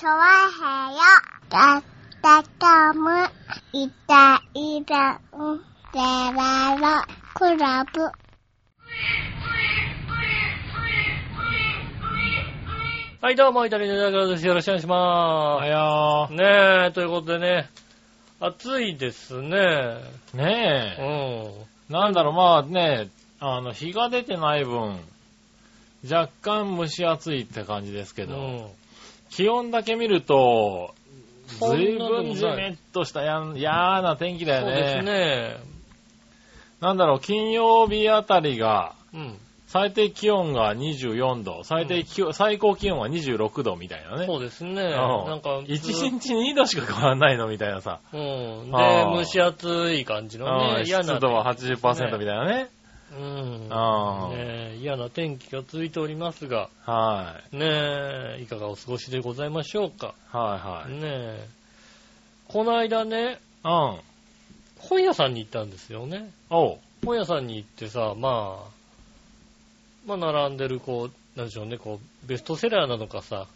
[0.00, 0.16] チョワ
[0.48, 1.00] ヘヨ
[1.50, 1.82] だっ
[2.22, 3.22] たかむ
[3.74, 5.58] いたいたん
[5.92, 8.00] でららクラブ
[13.20, 14.46] はい、どうも、イタリアンジェラです。
[14.46, 16.32] よろしくお願いしますはやす。
[16.32, 17.68] ねえ、ということでね、
[18.40, 19.58] 暑いですね。
[20.34, 20.36] ー。
[20.38, 20.96] ね
[21.90, 21.92] う。
[21.92, 21.94] ん。
[21.94, 24.98] なんだろう、まあね、あの、日が出てない分、
[26.10, 28.79] 若干蒸し暑いって感じですけど、うん。
[29.30, 30.94] 気温だけ見ると、
[31.46, 34.72] ずいぶんじめっとしたやん嫌な天気だよね。
[34.74, 35.56] そうですね。
[36.80, 39.38] なんだろう、金曜日あたりが、うん。
[39.66, 44.26] 最低気温が24度、最低気温、最高気温は26度みたいなね。
[44.26, 44.72] そうですね。
[44.72, 48.00] うんなんか、1日2度しか変わらないのみたいなさ。
[48.12, 48.72] うん。
[48.72, 51.04] で、蒸し暑い感じのうんね、嫌な。
[51.04, 52.68] 湿度は80%みたいなね。
[53.12, 53.66] うん。
[53.70, 54.36] あーね
[54.74, 57.56] え嫌な天気が続いておりますが、はい。
[57.56, 57.66] ね
[58.38, 60.14] え、いかがお過ごしでございましょうか。
[60.28, 61.00] はいはい。
[61.00, 61.48] ねえ。
[62.48, 64.00] この間ね、うん。
[64.78, 66.30] 本屋さんに行ったんですよね。
[66.50, 66.78] おう。
[67.04, 68.80] 本屋さんに行ってさ、まあ、
[70.06, 73.46] まあ、並んでる、こう、なんでしょうね、こう、ベストセラーなのかさ、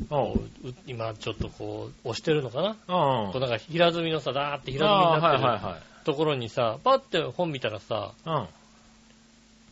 [0.86, 3.32] 今ちょっとこう、押してるのかな、うん。
[3.32, 5.82] こうなんか平積みのさ、ダーって平積みになってる。
[6.04, 8.48] ところにさ、パッて本見たらさ、うん。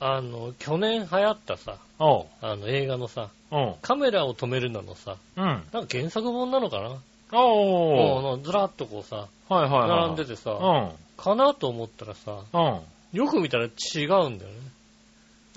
[0.04, 2.26] あの、去年流行ったさ、おう。
[2.40, 3.74] あの映画のさ、うん。
[3.82, 5.44] カメラを止めるなのさ、うん。
[5.44, 7.38] なんか原作本なのかな？
[7.38, 8.22] おう。
[8.22, 9.88] もうずらっとこうさ、はいはいはい。
[9.88, 10.90] 並んでてさ、うん。
[11.16, 12.80] かなと思ったらさ、うん。
[13.12, 14.38] よく見たら違うんだよね。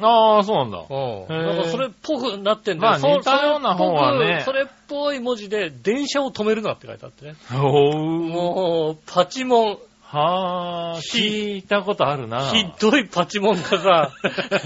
[0.02, 0.78] ああ、そうなんだ。
[0.78, 0.86] うん。
[0.86, 2.92] へーなんかそれっぽくなってんだよ。
[2.92, 7.36] まあそ似たような本はねそれっぽくそれっぽい文字で、電車を止めるなって書いてあってね。
[7.54, 8.20] おう。
[8.20, 9.78] もう、パチモン、
[10.16, 12.50] はあ、ひ聞いたことあるな。
[12.50, 14.12] ひどいパチモンがさ、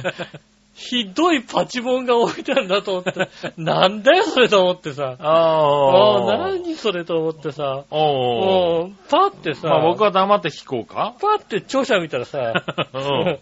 [0.75, 6.37] ひどいパチモンが置いてあるんだと思って、なんだよそれと思ってさ、ああ。
[6.37, 11.15] 何それと思ってさ、おう、パってさ、まあ僕は黙って聞こうか。
[11.19, 12.53] パって著者見たらさ、
[12.93, 13.39] うん。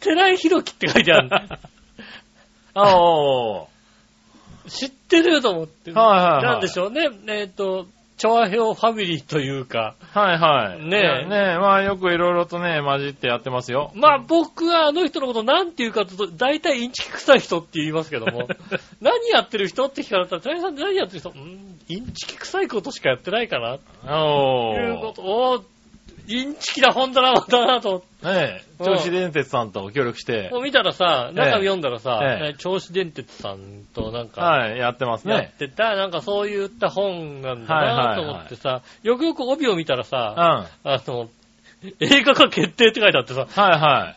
[0.00, 1.36] 寺井宏樹って書いてあるの。
[2.72, 3.68] あお
[4.66, 5.92] 知ってると思って。
[5.92, 7.08] はいはいはいなんでしょうね。
[7.28, 7.86] えっ、と、
[8.20, 9.94] 調和表ファミリーというか。
[10.12, 10.84] はいはい。
[10.84, 13.92] ねえねえ、まあよくいろいろとね、混じってやってますよ。
[13.94, 18.46] まあ僕はあの人のことなんて言うかと大体インチキ臭い人って言いますけども、
[19.00, 21.30] 何やってる人って聞かれたら、寺井さん何やってる人？
[21.30, 23.78] うん、インチキ臭いことしかやってないかな
[24.14, 25.12] おというこー。
[25.14, 25.64] とを、
[26.32, 27.58] インチキな本だな、と
[27.88, 28.26] 思って。
[28.26, 35.54] ねえ、銚子電鉄さんと協力しても、う見たらさ、中身読んだらさ、ええね銚子電鉄さんとなんか、はい、やってますやっね。
[35.58, 40.04] てた、なんかそういった本なんだはいはいはないと思ってさ、よくよく帯を見たらうん。
[40.04, 41.28] さ、はあの、
[42.00, 44.14] 映画化決定って書いてあってさ、いは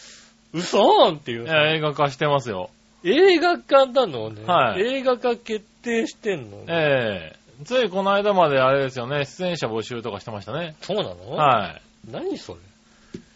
[0.52, 1.38] 嘘ーんっていい。
[1.38, 2.70] う映画化してますよ。
[3.04, 4.42] 映画化なのね。
[4.44, 10.76] はい映画化決定してんのええついこの間まであれですよね、出演者募集とかしてましたね。
[10.80, 11.30] そうなの？
[11.32, 12.58] は何それ？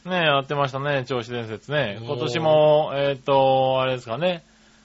[0.06, 0.11] い。
[0.11, 1.99] ねえ、やってましたね、銚子電鉄ね。
[2.03, 4.43] 今年も、えっ、と、あれですかね、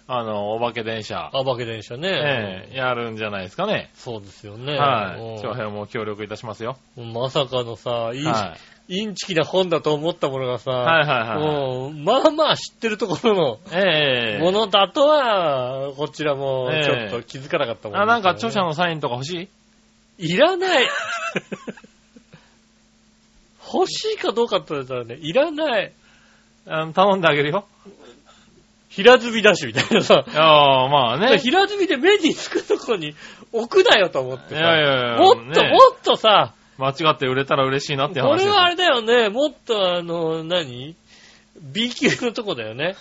[0.07, 2.09] あの、お化け電車、あばけ電車ね。
[2.09, 3.89] ええやるんじゃないですかね。
[3.93, 4.75] そうですよね。
[4.77, 5.41] はい。
[5.41, 6.77] 長うん編も協力いたしますよ。
[6.97, 8.55] まさかのさ、イン,、は
[8.89, 13.59] インチキな本だと思ったものがさ、はいはいはいもうまあまあ知ってるところの
[14.41, 18.67] ものだとは、こちらもええちょっと気づかなかったもんあ、なんか著者の。
[18.67, 19.49] のサインとか欲し
[20.19, 20.33] い？
[20.33, 20.87] いらない
[23.73, 25.91] 欲しいかどうかって言われたらね、いらない。
[26.65, 27.65] あの頼んであげるよ。
[28.89, 30.23] 平積みだしみたいなさ。
[30.27, 31.39] ああ、まあね。
[31.39, 33.15] 平積みで目につくとこに
[33.51, 34.59] 置くなよと思ってさ。
[34.59, 38.39] いやいやいやもっと、ねもっとさ、間違って売れたら嬉しいなって話。
[38.39, 40.95] これはあれだよね、もっとあの、何
[41.61, 42.95] ?B 級のとこだよね。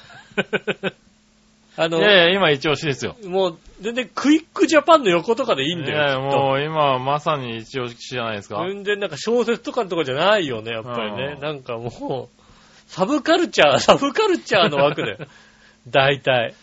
[1.74, 3.16] あのい、やいや、今一押しですよ。
[3.24, 8.62] もう、全然クイックジャパンの横とかでいいんだいやいや、もう今まさに一押しじゃないですか。
[8.68, 11.38] 全然なんか小説とかのとこじゃないよね、やっぱりねう。
[11.38, 12.42] んなんかもう、
[12.88, 15.16] サブカルチャー、サブカルチャーの枠で。
[15.88, 16.54] 大体。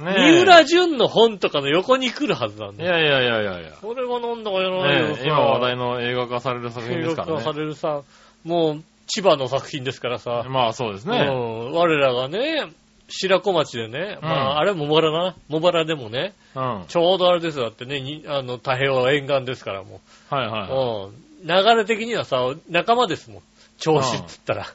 [0.00, 2.92] ね三浦淳の本とかの横に来るはずなんいだよ。
[2.98, 3.72] やいやいやいやいや。
[3.80, 5.22] これはなんだかやらないよね。
[5.24, 7.58] 今話題の映画化される作品ですから映画化さね。
[7.60, 8.02] れるさ、
[8.44, 10.44] もう、千葉の作品ですからさ。
[10.48, 11.24] まあそうですうね。
[11.24, 11.72] ん。
[11.72, 12.70] 我らがね、
[13.08, 16.62] 白子町でね、まうんあ、あれ茂原な、茂原でもね、うん。
[16.62, 20.46] はいちょうどあれですよ、だってね、にあの、太平洋沿岸ですからもはい。
[20.72, 21.08] う。
[21.08, 21.46] うん。
[21.46, 23.42] 流れ的にはさ、仲間ですもん。
[23.78, 24.66] 銚子っつったら。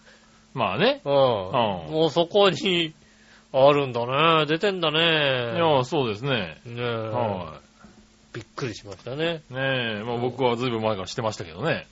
[0.54, 1.02] まあね。
[1.06, 1.12] うん。
[1.12, 2.94] んもうそこに、
[3.56, 4.46] あるんだね。
[4.48, 5.58] 出てんだいね。
[5.58, 6.58] や、そうですね。
[6.66, 7.60] ねえ、は
[8.34, 9.44] びっくりしましたね。
[9.50, 9.54] い。
[9.54, 11.88] ねえ、まあ僕はずいぶん前からしてましたけどね。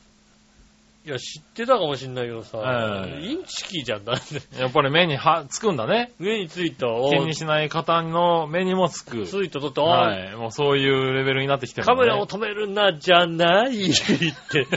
[1.06, 2.60] いや、知ってたかもしんないけどさ、
[3.06, 4.42] ええインチキじゃんだって。
[4.60, 6.12] やっぱり目にはつくんだね。
[6.20, 9.26] 目についた、気にしない方の目にもつく。
[9.26, 10.36] ついた、だって、あはい。
[10.36, 13.94] もうそういうレベルになってきてるねメラを止めるな、じゃないっ
[14.52, 14.68] て。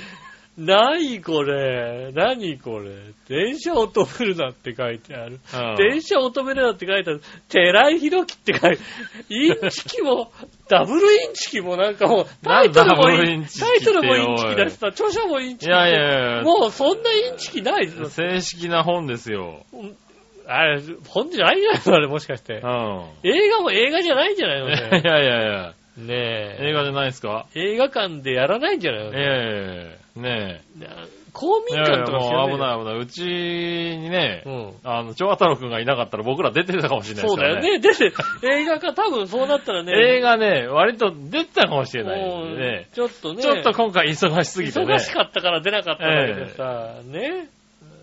[0.59, 2.13] ないこれ？
[2.15, 2.91] 何これ？
[3.29, 5.39] 電車を止めるなって書いてある。
[5.55, 7.21] うん電車を止めるなって書いてある。
[7.49, 8.83] 寺井宏樹って書いて
[9.29, 10.33] インチキも、
[10.69, 15.99] ダブルインチキもなんかもう、タイトルもインインチキタイトルもインチキだしさ、著者もインチキいやいや
[16.33, 19.65] いやもうそんなインチキないです正式な本ですよ。
[20.49, 22.67] あれ、本じゃないんじゃないのあれもしかしてう。
[22.67, 23.05] ん。
[23.25, 25.03] 映画も映画じゃないんじゃないのいやいね。
[25.05, 25.75] やいやいや。
[25.99, 26.59] ねえ。
[26.69, 27.47] 映画じゃないですか？
[27.55, 29.85] 映画館でやらないんじゃないのいやいやいや
[30.17, 30.63] ね
[31.33, 31.75] 公え。
[31.75, 32.99] いやいや民館とか知もう危らない危ない。
[32.99, 34.73] うちにね、うん。
[34.85, 37.61] あの、長太郎くんがいなかったら僕ら出てたかもしれないですからね。
[37.61, 38.41] そうだよね。
[38.41, 39.93] で、映画化多分そうなったらね。
[39.93, 42.21] 映画ね、割と出てたかもしれない
[42.57, 42.89] ね。
[42.95, 43.43] ちょっとね。
[43.43, 44.99] ちょっと今回忙しすぎてね忙。
[44.99, 47.49] しかったから出なかっただけでさ、ね。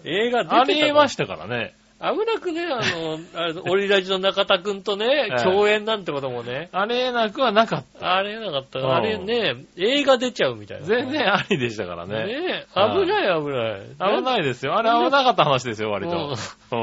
[0.05, 1.73] 映画出てたありえまししたからね。
[2.03, 2.13] た。
[2.13, 8.15] 危なくね、あの、あれ、オリラジの中田くんとねえ、え共演なんてこともね、ありえなくはなかった。
[8.15, 10.85] あれなかったうんあれね、映画出ちゃうみたいな。
[10.85, 12.25] 全然ありでしたからね。
[12.27, 14.17] ねはい危ない危ない。
[14.17, 14.75] 危ないですよ。
[14.75, 16.35] あれ危なかった話ですよ、割と。
[16.71, 16.75] う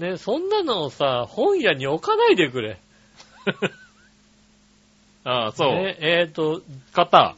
[0.00, 2.78] ね、そんなのをさ、本屋に置かないでくれ。
[5.24, 5.72] ああ、そう。
[5.74, 6.62] ね、えっ、と、
[6.92, 7.34] 買った？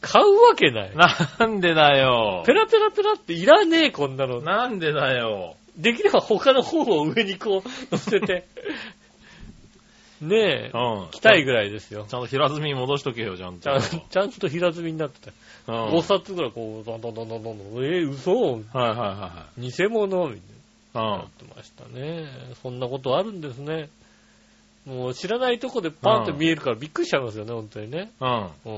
[0.00, 0.92] 買うわけない。
[0.94, 2.52] なんでだよペ。
[2.52, 4.42] ラペラペラっていらねえ、こんなの。
[4.42, 5.56] なんでだよ。
[5.76, 8.46] できれば他の本を上にこう乗せて。
[10.20, 11.10] ねえう、ん。
[11.10, 12.06] 来たいぐらいですよ。
[12.08, 13.60] ちゃんと平積みに戻しとけよ、ちゃんと。
[13.60, 15.32] ちゃんちゃんと平積みになってた。
[15.72, 17.84] うん5冊ぐらいこう、どんどんどんどんどんどん。
[17.84, 20.40] えー、嘘はいはいは偽物みたいい
[20.94, 21.10] はい。
[21.10, 21.16] な。
[21.18, 22.28] なってましたね。
[22.62, 23.88] そんなことあるんですね。
[24.86, 28.10] もう知らないとこでパンと見えるからびっくりしちゃいますよね、本当にね。
[28.20, 28.48] うん。
[28.66, 28.70] う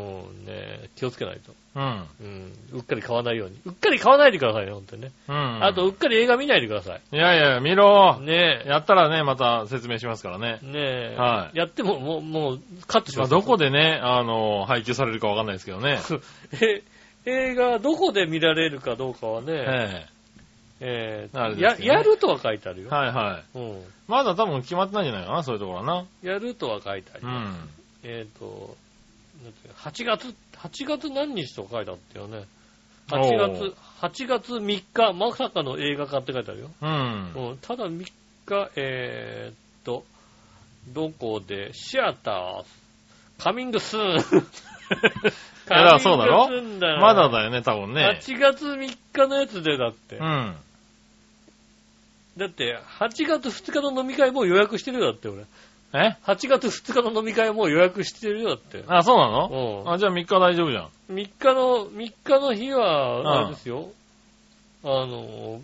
[0.43, 1.53] ん、ね気をつけないと。
[1.75, 2.06] うん。
[2.20, 3.58] うん、うっかり買わないように。
[3.67, 5.12] うっかり買わないでくださいね、本当にね。
[5.29, 5.64] うん。
[5.64, 7.00] あと、うっかり映画見ないでください。
[7.12, 8.20] いやいや、見ろ。
[8.20, 10.67] ねやったらね、また説明しますからねえ。。
[10.67, 11.17] ねえ。
[11.19, 13.32] はいやっても、もう、もう、カットします。
[13.32, 15.99] まあどこでね、あの、配給されるかわかんないですけどね。
[16.62, 16.82] え、
[17.26, 20.16] 映画、どこで見られるかどうかはね、ええ
[20.81, 22.88] あれーや、ですよねやるとは書いてあるよ。
[22.90, 23.58] えはいはい。
[23.58, 23.84] うん。
[24.08, 26.05] まだ多分決まってないんじゃないかな、そういうところはな。
[26.23, 27.58] やるとは書いてありうます。
[27.62, 27.69] ん。
[28.05, 28.76] えっ、と、
[29.43, 32.44] なんていうの8月、8月何日とか書いてあったよね。
[33.08, 36.70] 8おー月、8月3日、まさかの映画化って書いてあるよ。
[36.82, 37.32] うん。
[37.50, 37.99] うん、ただ3
[38.46, 40.05] 日、えーっと、
[40.88, 42.64] どこで、シアター、
[43.43, 44.46] カミングスーン。
[45.69, 46.46] いやそうだろ？
[46.46, 48.20] カミングスーンだよまだだよね、多分ね。
[48.23, 50.17] 8月3日のやつでだって。
[50.17, 50.56] うん。
[52.37, 55.44] だって、8月2日の飲み会もう予約してるよ、だって俺。
[55.94, 58.85] え？8月2日の飲み会もう予約してるよ、だって。
[58.88, 59.93] あ、そうなうのん。
[59.93, 60.88] あ、じゃあ3日大丈夫じゃん。
[61.15, 63.88] 3日の、3日の日うんは、あれですよ。
[64.85, 65.61] あの、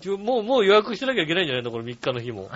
[0.00, 1.72] ちょもう、もう予約してなきゃいけないんじゃないの？
[1.72, 2.48] これ3日の日も。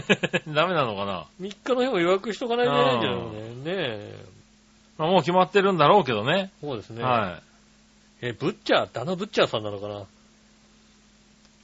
[0.48, 3.28] ダメなのかな？3日の日も予約しとかないといけないんじゃないの？
[3.30, 3.40] ね。
[3.40, 4.24] ねえ。
[4.96, 6.50] まあもう決まってるんだろうけどね。
[6.62, 7.02] そうですね。
[7.02, 7.40] は
[8.22, 8.26] い。
[8.28, 10.04] え、ブッチャーってあのブッチャーさんなのかな？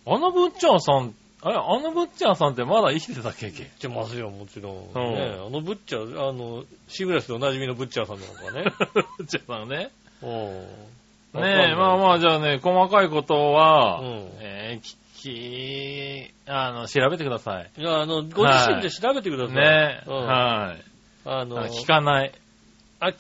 [0.07, 4.75] あのブッチャーさん、あれ、あのブッチャーさんってまだ生きてたっけ知ってますよ、もちろん。
[4.75, 8.73] ねうんえあのブッチャー、あの、シーグラスでおなじみのブッチャーさんなのかね。
[9.19, 9.91] ブッチャーさんね。
[10.23, 11.41] うん。
[11.41, 14.87] ねえ、まあまあ、じゃあね、細かいことは、うんえー、
[15.21, 17.71] 聞き、あの、調べてください。
[17.77, 19.57] いや、あの、ご自身で調べてください。
[19.57, 20.85] ねえ、うんはい。
[21.25, 22.33] あの、あ聞かない。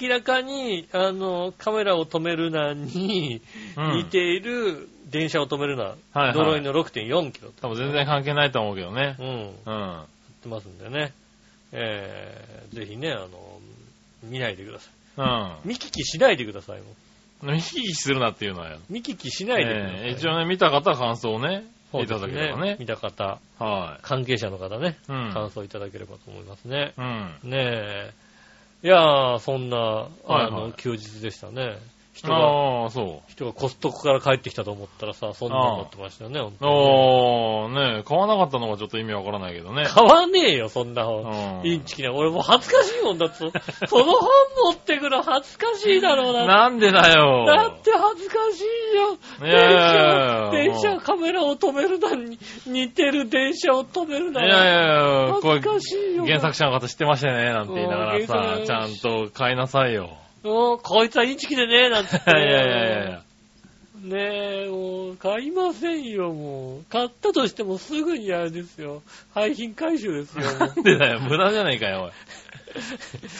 [0.00, 3.42] 明らかに、あの、カメラを止めるなに、
[3.76, 9.22] うん似ている電車を止めるな、はいはい呪いの6.4キロ多分全然関係ないと思うけどねう。
[9.22, 9.80] ん、うん。
[9.80, 10.06] やっ
[10.42, 11.12] てますんでね。
[11.72, 13.28] えー、ぜひね、あの、
[14.22, 15.68] 見ないでください。
[15.68, 16.80] 見聞きしないでください。
[17.42, 18.76] 見聞きするなっていうのは。
[18.88, 20.08] 見聞きしないでください。
[20.08, 22.76] えー一応ね、見た方は感想をね、いただければね。
[22.78, 25.12] 見た方、は関係者の方ね、い。
[25.12, 25.32] うん。
[25.32, 26.92] 感想いただければと思いますね。
[26.96, 27.50] うん。
[27.50, 28.12] ねえ。
[28.82, 31.78] いやー、そんな、はいあはいの、休日でしたね。
[32.16, 33.30] 人が、ああ、そう。
[33.30, 39.84] 人がコストコから帰ってきたと思ったらさ、そんなになってましたよね、ほんとにねおー、ね買わなかったのがちょっと意味わからないけどね。
[39.84, 41.62] 買わねえよ、そんなう本。
[41.62, 42.14] んインチキな。
[42.14, 43.36] 俺もう恥ずかしいもんだって。
[43.36, 44.28] その本
[44.64, 46.46] 持ってくの恥ずかしいだろうな。
[46.46, 47.44] なんでだよ。
[47.46, 49.18] だって恥ずかしいよ。
[49.40, 54.42] 電車、電車、カメラを止めるなに、似てる電車を止めるな。
[54.42, 56.24] いやいやいや、恥ずかしいよ。
[56.24, 60.16] 原作者の方知ってましたよね、なんて言いながらうんさ原、ちゃんと買いなさいよ。
[60.46, 62.30] うんこいつはインチキでねえ、なんつって。
[62.30, 63.22] いやいやいや。
[64.02, 66.84] ねえ、もう、買いませんよ、もう。
[66.90, 69.02] 買ったとしてもすぐにあれですよ。
[69.34, 70.44] 廃品回収ですよ。
[70.58, 72.12] なんでだよ、無駄じゃねえかよ、おい。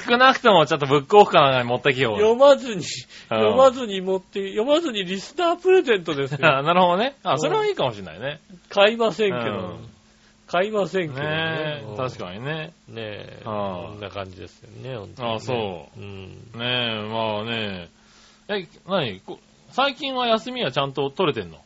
[0.07, 2.35] 少なくともちょっとブックオフかなんかに持ってきようよ。
[2.35, 2.83] 読まずに、
[3.29, 6.39] 読まずに持って、読まずにリスナープレゼントですよ。
[6.47, 7.17] あなるほどね。
[7.23, 8.41] あ、それはいいかもしれないね。
[8.71, 9.96] 買いませんけどうん。
[10.57, 12.19] 買いませんけどねえ、確に。
[12.19, 12.73] かにね。
[12.89, 15.35] ねえ、こんな感じですよね、本当にね。。
[15.37, 16.29] あそううん。
[16.29, 17.89] ねえ、まあね。
[18.49, 19.39] え、なにこ
[19.73, 21.59] 最近は休みはちゃんと取れてんの？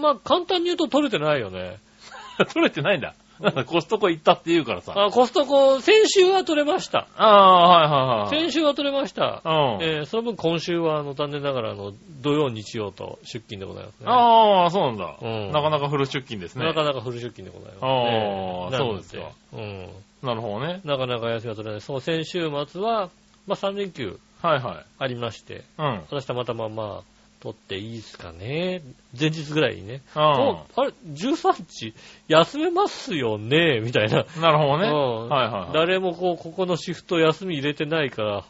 [0.00, 1.78] まあ、簡単に言うと取れてないよね。
[2.54, 3.14] 取れてないんだ。
[3.66, 4.92] コストコ行ったって言うからさ。
[4.96, 7.06] あ、コストコ、先週は取れました。
[7.16, 8.28] ああ、はいはいはい。
[8.28, 9.42] 先週は取れました。
[9.44, 9.52] うん。
[9.82, 14.06] えーその分今週は、あの、残念ながら、あの、土曜、日曜と出勤でございますね。
[14.08, 15.16] ああ、そうなんだ。
[15.20, 16.64] うんなかなかフル出勤ですね。
[16.64, 18.68] なかなかフル出勤でございます、あね。
[18.68, 19.30] あなのそうですか。
[19.54, 19.88] うん。
[20.22, 20.80] なるほどね。
[20.84, 21.80] なかなか休みが取れない。
[21.80, 23.10] その先週末は、
[23.46, 24.84] まあ3連休はいはい。
[24.98, 26.02] ありまして、うん。
[26.10, 27.02] 私たまたままあ、
[27.42, 28.82] 取っていいですかね。
[29.18, 30.00] 前日ぐらいにね。
[30.14, 31.92] うあれ、13日
[32.28, 33.80] 休めますよね？
[33.80, 34.24] みたいな。
[34.40, 34.88] なるほどね。
[34.88, 35.72] うんはいはいはい。
[35.74, 38.44] 誰もこう、ここのシフト休み入れてないから、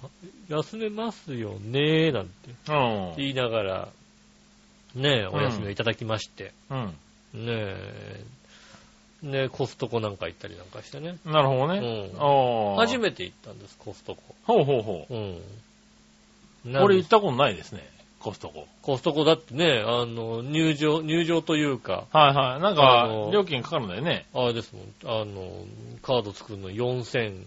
[0.50, 2.12] 休めますよね？
[2.12, 2.32] なんて
[2.68, 3.14] うん。
[3.16, 3.88] 言いながら、
[4.94, 6.86] ねえ、お休みをいただきまして、うん。
[7.32, 8.24] ねえ、
[9.22, 11.16] ねえ、コストコなんか行ったりなんかしてね。
[11.24, 11.78] なるほどね。
[11.78, 12.86] うんああ。
[12.86, 14.22] 初めて行ったんです、コストコ。
[14.44, 15.40] ほうほうほうん。
[16.66, 16.70] う。
[16.70, 17.88] なん俺行ったことないですね。
[18.22, 18.66] コストコ。
[18.82, 22.60] コストコだってね、あの、入場、入場というか、はいはい。
[22.60, 24.26] なんか、料金かかるんだよね。
[24.34, 25.50] あれですもん、あの、
[26.02, 27.44] カード作るの4000、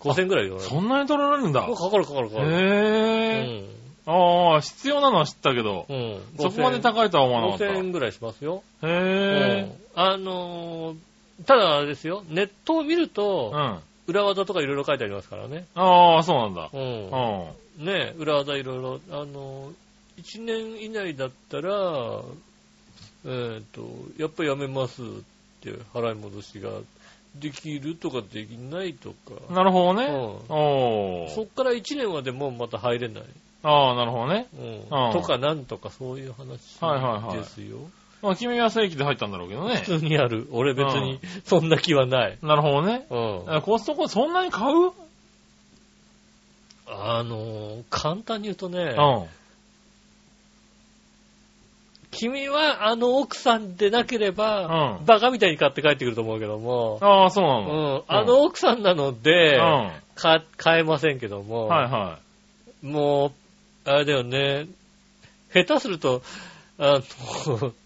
[0.00, 1.62] 5000ぐらいでそんなに取られるんだ。
[1.62, 2.50] かかるかかるかかる。
[2.50, 3.64] へえ。
[4.04, 5.96] ああ、必要なのは知ったけど、うん。
[5.96, 6.20] うん。
[6.38, 7.64] そこまで高いとは思わなかった。
[7.64, 8.62] 5000へ円ぐらいしますよ。
[8.82, 9.62] うえ。
[9.62, 9.72] ん。
[9.94, 10.96] あのー
[11.46, 13.80] ただあれですよ、ネットを見るうと、ん。
[14.06, 15.66] 裏技とかいろいろ書いてありますからね。
[15.74, 16.70] ああ、そうなんだ。
[16.72, 16.76] う。
[16.76, 17.86] うんん。
[17.86, 19.72] ね裏技いろいろ、あのー、
[20.18, 22.22] 1年以内だったら、
[23.24, 23.88] えっ、と、
[24.18, 25.06] やっぱりやめますっ
[25.60, 26.70] て払い戻しが
[27.36, 29.52] できるとかできないとか。
[29.52, 30.06] なるほどね。
[30.06, 31.34] うん。
[31.34, 33.24] そっから1年はでもまた入れない。
[33.62, 34.48] ああ、なるほどね。
[34.58, 37.78] うんうんとかなんとかそういう話はいはいはいですよ。
[38.20, 39.76] まあ、君は正規で入ったんだろうけどね。
[39.76, 40.48] 普通にある。
[40.52, 42.38] 俺別にそんな気はない。
[42.42, 43.06] なるほどね。
[43.10, 43.16] う
[43.50, 43.56] ん。
[43.56, 44.92] えコストコそんなに買う？
[46.86, 49.26] あのー簡単に言うとね、うん。
[52.12, 57.94] 君はあの奥さんでなければ、うんバカみたいに買って帰ってくると思うけども、ああ、そうなうの。
[57.98, 59.90] ん、あの奥さんなので、うん。
[60.14, 62.18] か買えませんけども、はいは
[62.82, 63.32] も
[63.86, 64.66] う、あれだよね、
[65.52, 66.22] 下手すると、
[66.78, 67.00] あ
[67.46, 67.72] の、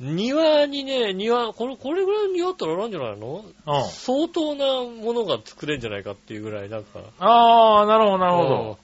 [0.00, 3.44] 庭にね、庭、これ、これぐらいの庭あったらあるんじゃないの？
[3.66, 3.80] い。
[3.82, 3.88] うん。
[3.90, 8.78] 相当なものが作れんじゃないかっていうぐらい、なんか、ああ、なるほど、なるほど。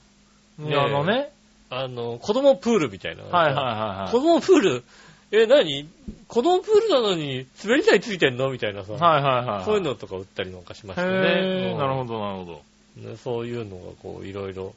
[0.59, 1.31] うんいや、あのね。
[1.71, 3.25] あの、子供プールみたいな。
[3.25, 4.13] はいはいはいはい。
[4.13, 4.85] 子供プール、
[5.33, 5.89] え、何？
[6.29, 8.51] 子供プールなのに滑り台ついてんの？
[8.51, 9.65] みたいなさ、はいはいはい。
[9.65, 11.75] そういうのとか売ったりなんかしましてね。
[11.77, 12.63] なるほど、なるほ
[12.97, 13.09] ど。
[13.11, 14.75] ねそういうのがこう、いろいろ、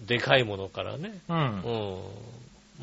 [0.00, 1.18] でかいものからね。
[1.28, 1.32] う。
[1.32, 2.00] うんん。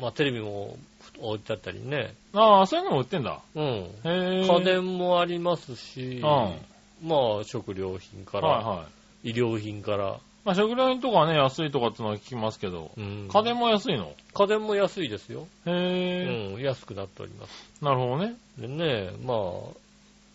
[0.00, 0.76] まあ、テレビも
[1.18, 2.14] 置いてあったりね。
[2.32, 3.40] ああ、そういうのも売ってんだ。
[3.56, 3.64] うん。
[3.64, 4.46] へえ。
[4.46, 6.54] 家電もありますし、うん。
[7.02, 8.84] まあ、食料品から、はいは
[9.24, 9.30] い。
[9.30, 14.14] 医療品から、まあ、食料品とかはね、安いとかってのは聞きますけど、うん家電も安いの？
[14.32, 15.46] 家電も安いですよ。
[15.66, 17.84] へうえ、ん、安くなっております。
[17.84, 18.34] なるほどね。
[18.56, 19.38] でね、まあ、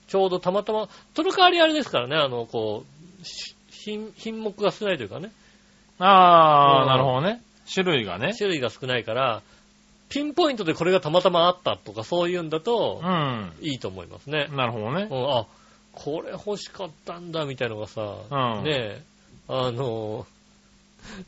[0.08, 2.84] ちょうどたまたま、その代わりあれですからね、あの、こ
[3.22, 5.32] う、し品、品目が少ないというかね、
[5.98, 7.41] ああ、うんなるほどね。
[7.74, 8.34] 種類がね。
[8.38, 9.41] 種類が少ないから、
[10.10, 13.51] ピンポイントでこれがたまたまあったとかそういうんだとう、ん。
[13.62, 14.48] いいと思いますね。
[14.51, 15.15] なるほどねう。
[15.15, 15.48] ん、あ、
[15.93, 19.01] これ欲しかったんだみたいのがさ、うんねえ、
[19.47, 20.25] あの、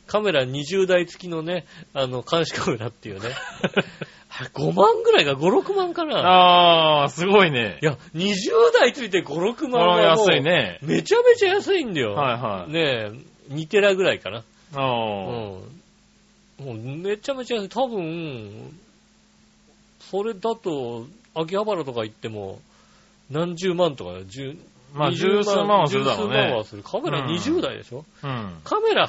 [0.06, 3.30] カメラ20台付きのね、あの、監視カメラっていうね。
[4.38, 6.18] あれ5万ぐらいが5、6万かな。
[6.18, 7.84] ああ、すごいねい。
[7.84, 10.78] や、20台ついて5、6これ万は安いね。
[10.82, 12.14] めちゃめちゃ安いんだよ。
[12.14, 12.72] はいはい。
[12.72, 12.80] ね
[13.50, 14.44] え、2テラぐらいかな。
[14.74, 14.84] あうん。
[14.84, 14.84] あ。
[16.62, 17.68] もうめちゃめちゃ安い。
[17.68, 18.78] 多分、
[20.00, 22.60] それだと、秋葉原とか行っても、
[23.30, 24.56] 何十万とか、十、
[24.94, 26.64] まあ、20十数万はするだろう十数万はね。
[26.64, 26.82] する。
[26.82, 28.60] カメラうん20台でしょ、うん。
[28.64, 29.08] カメラ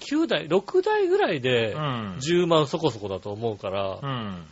[0.00, 2.16] 9台、6台ぐらいでうん。
[2.18, 4.44] 10万そこそこだと思うから、うん。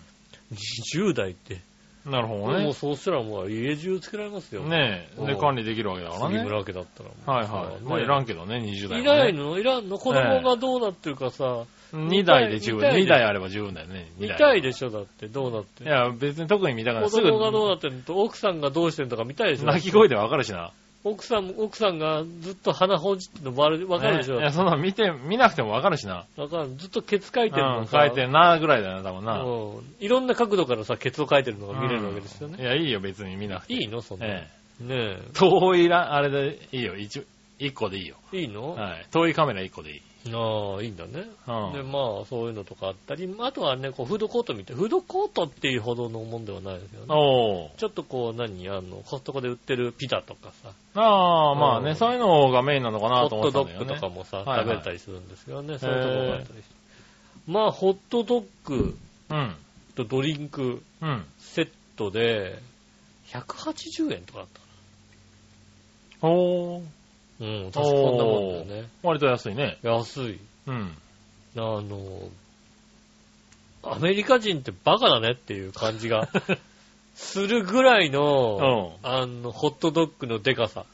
[0.92, 1.60] 20台って。
[2.04, 2.72] なるほどもうね。
[2.72, 4.62] そうしたらもう家中つけられますよ。
[4.62, 5.26] ねえ。
[5.26, 6.38] で、うん管理できるわけだからね。
[6.38, 7.34] 杉村家だったら。
[7.38, 7.82] はいはい。
[7.82, 9.04] まあ、いらんけどね、20代ね。
[9.04, 12.80] らんのいらんの子供がどうなってるかさ、2台で十分。
[12.80, 14.10] 二台で2台あれば十分だよね。
[14.18, 17.10] 二見台たいでしょだって、どうなってるいや、別に特に見たくない。
[17.10, 18.02] すぐ子供がどうなってるの？
[18.02, 20.72] と、奥さんがどうしてるのとか見たいでしょ泣き声でわかるしな。
[21.04, 26.26] 奥さんも、奥さんがずっと鼻ほじってるのわわかるでしょねいや、そんなの見て、見なくてもわかるしな。
[26.36, 26.74] わかる。
[26.76, 29.42] ずっとケツ書いてるうん、のさ書いてんなぐらいだよな、多分な。
[29.42, 32.60] うんいろんな角度からさ、ケツを書いてるのが見れるわけですよね。
[32.60, 33.74] いや、いいよ、別に見なくて。
[33.74, 34.26] いいのそんな。
[34.26, 34.48] え
[34.80, 35.22] ねえ。
[35.34, 37.24] 遠いら、あれでいいよ、一、
[37.60, 38.16] 一個でいいよ。
[38.32, 38.40] え。
[38.40, 39.06] いいの、はい。
[39.12, 40.02] 遠いカメラ一個でいい。
[40.26, 41.24] ああ、いいんだね。
[41.46, 41.72] うん。
[41.72, 47.06] で、まあ、そういうのとかあったり、あとはね、こう、フードコート見て、フードコートっていうほどのもんではないですよね。
[47.08, 47.78] おー。
[47.78, 53.94] ちょっとこう、何、あの、コストコで売ってるピザとかさ、ああ、まあね、うんそういうのがメインなのかホなと思ットドッってたんだよね。
[53.94, 55.78] グとかもさ、はいはい食べれたりするんですよね。
[55.78, 56.74] そういうところがあったりして。
[57.46, 58.98] まあ、ホットドッグ
[59.30, 59.56] うん。
[59.94, 61.24] とドリンクうん。
[61.38, 62.58] セットで、
[63.28, 64.60] 180円とかだった
[66.20, 66.97] かおー。
[67.40, 67.46] な。
[67.46, 68.88] うん、確かこんなもんだよね。
[69.02, 69.78] 割と安いね。
[69.82, 70.38] 安い。
[70.66, 70.96] うん。
[71.56, 72.28] あの、
[73.82, 76.28] アメリカ人ってバカだねっていう感じが
[77.14, 79.08] するぐらいの、うん。
[79.08, 80.84] あの、ホットドッグのデカさ。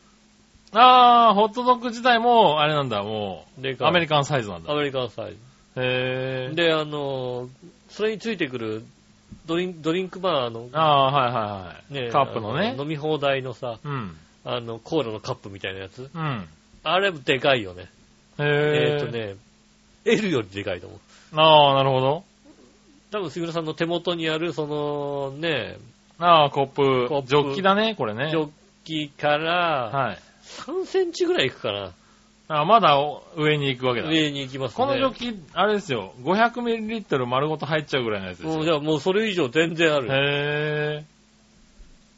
[0.72, 4.76] ああ、ホットドッグ自体も、あれなんだ、もう、デカアメリカンサイズなんだア。
[4.76, 5.36] メリカンサイズ。
[5.76, 6.54] へえ。
[6.54, 7.48] で、あの、
[7.88, 8.84] それについてくる
[9.46, 11.40] ドリンドリンクバーの、ああ、はいは
[11.92, 12.06] いはい。
[12.06, 12.82] ね、カップのねあ。
[12.82, 14.16] 飲み放題のさ、うん。
[14.44, 16.10] あの、コーラのカップみたいなやつ？
[16.14, 16.48] うん。
[16.82, 17.82] あれでかいよね。
[18.38, 18.98] へえ。
[19.00, 19.12] えっ、と。
[19.12, 19.36] ね、
[20.04, 21.00] L よりでかいと思う。
[21.40, 22.24] ああ、なるほど。
[23.10, 25.76] 多分、杉浦さんの手元にある、その、ね、
[26.18, 27.08] ああ、コップ。
[27.08, 28.30] コップジョッキだね、これね。
[28.30, 28.50] ジョッ
[28.84, 30.18] キからはい。
[30.44, 31.92] 3センチぐらいいくかな。
[32.46, 32.98] あまだ
[33.36, 34.08] 上に行くわけだ。
[34.08, 34.76] 上に行きますね。
[34.76, 38.54] このジョッキ、あれですよ、500ml 丸ごと入っちゃうぐらいのやつですよ。
[38.56, 40.08] もうじゃあもうそれ以上全然ある。
[40.10, 41.04] へ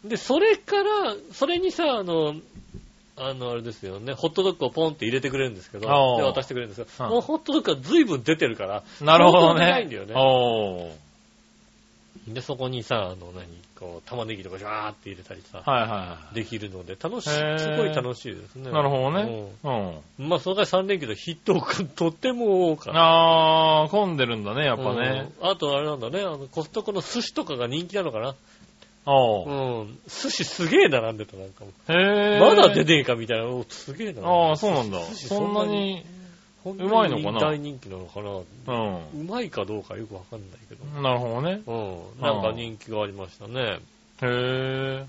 [0.08, 2.34] で、それから、それにさ、あの、
[3.18, 5.86] あの、あれですよね、ホットドッグをポンって入れてくれるんですけど、
[6.18, 9.04] で、渡してくれるんですけど、うんもうホットドッグが随分出てるから、ー。
[9.04, 9.86] なるほど相当でかいね。
[9.86, 10.96] んだよね。
[12.28, 13.46] で、そこにさ、あの、何、
[13.78, 18.70] こう、玉ねぎとかジャーって入れたりさ、はいはいはできるので、楽しい、すごい楽しいですね。
[18.70, 18.72] い。
[18.72, 19.52] なるほどね。
[19.62, 20.00] うん。
[20.18, 20.28] うん。
[20.28, 23.00] まあ、それから3連休でヒットがとっても多かった。
[23.00, 25.30] あー、混んでるんだね、やっぱね。
[25.40, 25.48] うん。
[25.48, 28.34] あとあれなんだね、あの、コストコの寿司とかが人気なのかな。
[29.06, 29.98] うん。
[30.08, 31.92] 寿司すげえ並んでた、なんかもう。
[31.92, 32.40] へー。
[32.40, 33.46] まだ出ねえかみたいな。
[33.46, 34.26] おすげえな。
[34.28, 35.00] ああ、そうなんだ。
[35.00, 36.04] そんなに、
[36.64, 37.40] ほんうまいのかな？
[37.40, 38.30] 大人気なのかな？
[38.30, 38.44] う
[39.14, 40.84] うまいかどうかよくわかんないけど。
[40.84, 41.02] ん。
[41.02, 41.62] なるほどね。
[41.66, 41.72] う
[42.18, 42.20] ん。
[42.20, 43.78] なんか人気がありましたね。
[44.22, 45.06] へー。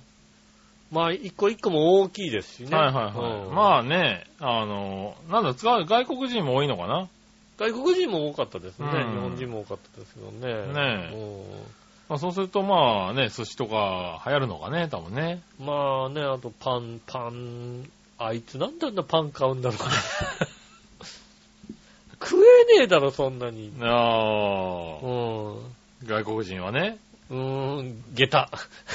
[0.92, 2.77] まあ、一個一個も大きいですしね。
[2.77, 3.48] はいはいはい。
[3.48, 7.10] うんまあね、あの、なんだ、使う、外国人も多いのかな？
[7.58, 8.88] 外国人も多かったですね。
[8.88, 10.74] うん日本人も多かったですけどね。
[10.74, 11.10] ね
[12.09, 15.41] まあそうするとまあね、寿司とか流行るのかね、多分ね。
[15.59, 19.85] うんまあね、あとパン、パン、あいつなんであんなパン買うんだろうね。
[22.20, 22.35] 食
[22.74, 23.72] えねえだろ、そんなに。
[23.81, 25.57] あうあ、ん。
[26.05, 26.98] 外国人はね。
[27.29, 28.50] うーん、下駄。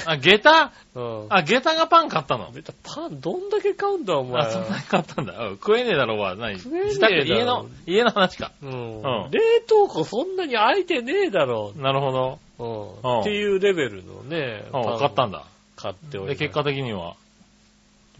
[0.07, 0.71] あ、下駄？
[0.95, 1.27] うん。
[1.29, 2.51] あ、下駄がパン買ったの？
[2.51, 4.41] 下駄パンどんだけ買うんだ、お前。
[4.41, 5.33] あ、そんなに買ったんだ。
[5.37, 8.51] うん食えねえだろうは、何食えねえだろ家の、家の話か。
[8.61, 12.39] うんうん冷凍庫そんなに空いてねえだろなるほど。
[12.59, 12.63] う。
[12.63, 15.39] うんうんっていうレベルのね、あ買ったんだ。
[15.39, 15.45] だ。
[15.75, 16.39] 買っておりまで、す。
[16.39, 17.15] 結果的には？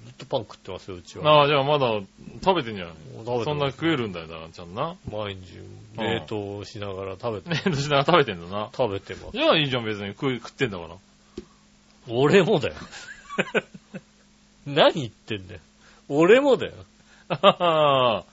[0.05, 1.39] ずっとパン食ってますよ、うちは。
[1.41, 1.87] ああ、じゃあまだ
[2.43, 2.95] 食べてんじゃない？
[3.45, 4.95] そんな食えるんだよ、だからちゃんな。
[5.09, 5.59] 毎日、
[5.97, 8.69] 冷凍しながら食べて、メールしながら食べてんだな。
[8.75, 9.37] 食べてます。
[9.37, 10.95] じゃあいいじゃん、別に食い食ってんだから。
[12.09, 12.75] 俺もだよ。
[14.65, 15.59] 何言ってんだよ。
[16.09, 16.73] 俺もだよ。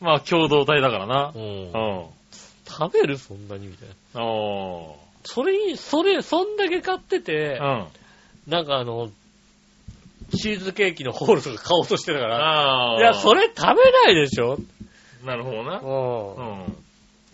[0.00, 1.38] まあ、共同体だからなう。
[1.38, 2.04] んうん。
[2.66, 3.16] 食べる？
[3.16, 4.22] そんなにみたいな。
[4.24, 7.64] おそれに、それ、そんだけ買っててー。
[7.64, 7.86] う、ん。
[8.46, 9.10] なんかあの、
[10.36, 12.98] チーズケーキのホールとか買おうとしてたから、ああ。
[12.98, 14.58] いや、それ食べないでしょ
[15.24, 15.80] なるほどな。
[15.80, 16.76] ううん。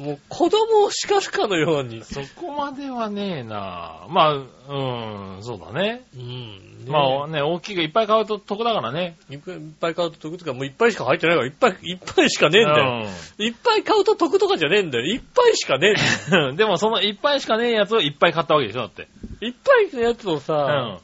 [0.02, 0.04] ん。
[0.04, 2.02] もう子供を叱るかのように。
[2.04, 4.06] そこまではねえな。
[4.08, 6.02] まあ、うん、そうだね。
[6.16, 6.70] うん。
[6.88, 9.16] まあね、大きいがいっぱい買うと得だからね。
[9.28, 9.38] いっ
[9.78, 13.06] ぱい買うと得とか、もういっぱいしか入ってないから、いっぱい、いっぱいしかねえんだよ。
[13.38, 15.04] いっぱい買うと得とかじゃねえんだよ。
[15.04, 16.48] いっぱいしかねえんだよ。
[16.50, 16.56] うん。
[16.56, 19.08] でもそのいっぱいしかねえやつをいっぱい買ったわけでしょ、だって。
[19.40, 21.00] いっぱいのやつをうさ、ん。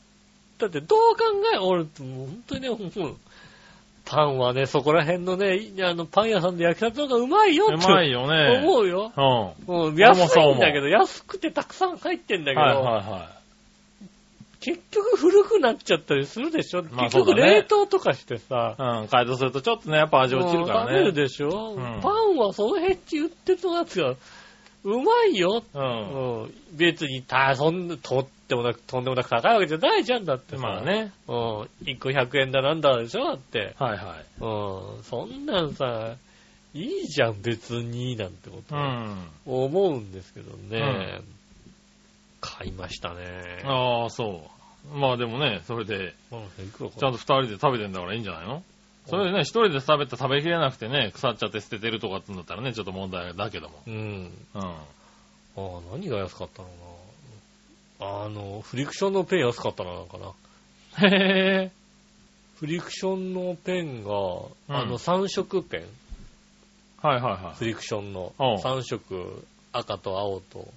[0.58, 3.16] だってどう考え、俺、もう本当にね、もう
[4.06, 8.62] パンはね、そこら辺のね、いあの、パン屋さんで焼きたての方がうまいようってまいよね。
[8.62, 9.12] 思うよ。
[9.66, 9.86] うん。
[9.88, 13.36] うん、安いんだけど、安くてたくさん入ってんだけど、はいはいは
[14.60, 18.82] 結局古くなっちゃったりするでしょ、まあ結局冷凍とかしてさ、い。
[18.82, 19.08] うん。
[19.08, 21.12] 解凍するとちょっとね、やっぱ味落ちるからうん食べるね。
[21.12, 24.14] でしょ、うんパンはその辺って言ってるやつが、
[24.84, 25.62] うまいよ。
[25.74, 26.42] うん。
[26.42, 30.62] うん、別にた、そんな、とってもなく、とんでもなく高いわけじゃないじゃんだってさ。
[30.62, 30.80] まあ。
[30.82, 31.12] ね。
[31.28, 31.34] うん。
[31.84, 33.74] 1個100円だなんだでしょだって。
[33.78, 34.24] はいはい。
[34.40, 35.02] うん。
[35.04, 36.14] そんなんさ、
[36.74, 39.28] いいじゃん、別に、なんてこと、うん。
[39.46, 41.20] 思うんですけどね。
[42.40, 43.62] 買いましたね。
[43.64, 44.42] ああ、そ
[44.94, 44.96] う。
[44.98, 48.62] まあでもね、それで、ちゃんと二人で食べてんだからいいんじゃないの？
[49.06, 53.82] それでね、一人で食べて食べきれなくてね、腐っちゃって捨ててるとかってんだったらね、ちょっと問題だけども。
[53.86, 54.32] うん。
[54.54, 54.62] うん。
[54.62, 54.76] あ
[55.56, 55.60] あ、
[55.92, 56.80] 何が安かったのかな。
[58.00, 61.08] あの、フリクションのペン安かったな、なんかな。
[61.08, 61.70] へ
[62.56, 67.06] フリクションのペンが、うんあの3色ペン、ー。
[67.06, 70.68] はいはフリクションのおう3色、赤と青と。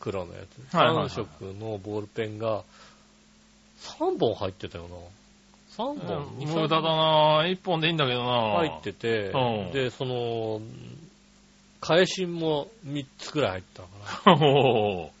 [0.00, 0.74] 黒のやつ。
[0.74, 2.62] はいはいはい3色のボールペンが
[3.80, 4.96] 3本入ってたよな。
[5.76, 7.50] 3本、二無駄だなぁ。
[7.50, 8.68] 一本でいいんだけどなぁ。
[8.68, 10.60] 入っててうん、で、その、
[11.80, 13.80] 返しも3つくらい入って
[14.24, 15.17] たのかおーな。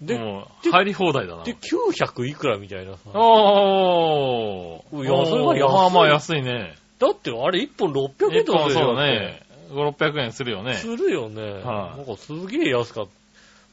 [0.00, 1.44] で、もう、入り放題だな。
[1.44, 3.10] で、900いくらみたいなさ。
[3.12, 5.04] おー。
[5.04, 6.74] いやそれは安いまあまあ安いね。
[6.98, 9.42] だってあれ1本600円とかするよそうだね。
[9.70, 10.74] 5、600円するよね。
[10.74, 11.42] するよね。
[11.42, 13.10] はいなんかすげえ安かった。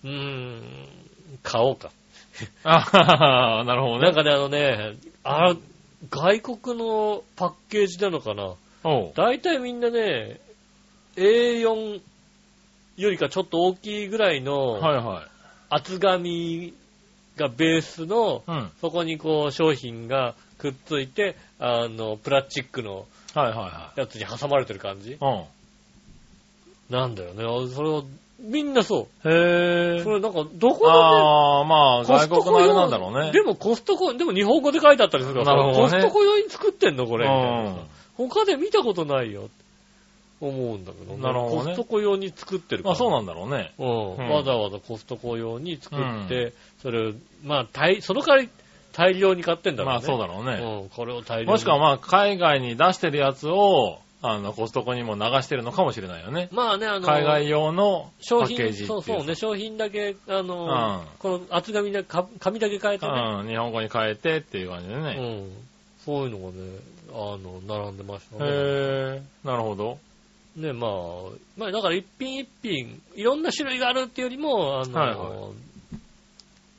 [0.03, 0.61] うーん、
[1.43, 1.91] 買おうか。
[2.63, 4.01] あはははなるほどね。
[4.03, 5.55] なんかね、あのね、あ
[6.09, 8.53] 外国のパッケージなのかな。
[9.15, 10.39] 大体みんなね、
[11.15, 12.01] A4
[12.97, 15.36] よりかちょっと大きいぐらいのはいはい。
[15.69, 16.73] 厚紙
[17.35, 18.71] がベースの、うん。
[18.81, 25.13] そこにこう商品がくっついて、あの、プラスチックのやつに挟まれてる感じ？
[25.13, 25.45] いは
[26.89, 26.93] い。
[26.93, 27.43] なんだよね。
[27.43, 28.03] あそれを、
[28.39, 29.29] みんなそう。
[29.29, 29.97] うん。
[29.97, 33.31] へそぇれなんか、どこでああ、まあ、コストコ用外国のあれなんだろうね。
[33.31, 37.27] でもコストコ、でも日本語で書いてあったりするからねコストコ用に作ってんのこれ。
[37.27, 37.81] みたいなうんさ
[38.17, 39.49] 他で見たことないよ。
[40.39, 42.91] 思うんだけど、なるほどねコストコ用に作ってるから。
[42.91, 43.73] まあそうなんだろうね。
[43.77, 48.49] うんうんわざわざコストコ用に作って、それを、まあ、大、その代わり
[48.93, 49.99] 大量に買ってんだろうね。
[49.99, 50.81] まあそうだろうね。
[50.81, 51.49] うん、これを大量に。
[51.51, 56.49] もしくはまあ、海外に出してるやつを、あの、コストコにも流してるのかもしれないよね。
[56.51, 58.73] まあね、あの、海外用のパ商品。
[58.73, 63.11] そうそうね、商品だけ、あの、うんこの厚紙で、か紙だけ変えてね。
[63.41, 65.11] うん、日本語に変えてっていう感じでうね。
[65.11, 65.49] ん。
[66.03, 66.79] そういうのがね、
[67.11, 68.49] あの、並んでましたね。
[68.49, 69.99] へぇなるほど。
[70.57, 70.91] ね、まあ、
[71.55, 75.67] まあ、だから一品一品、いろんな種類があるっていうよりも、あの、はいはい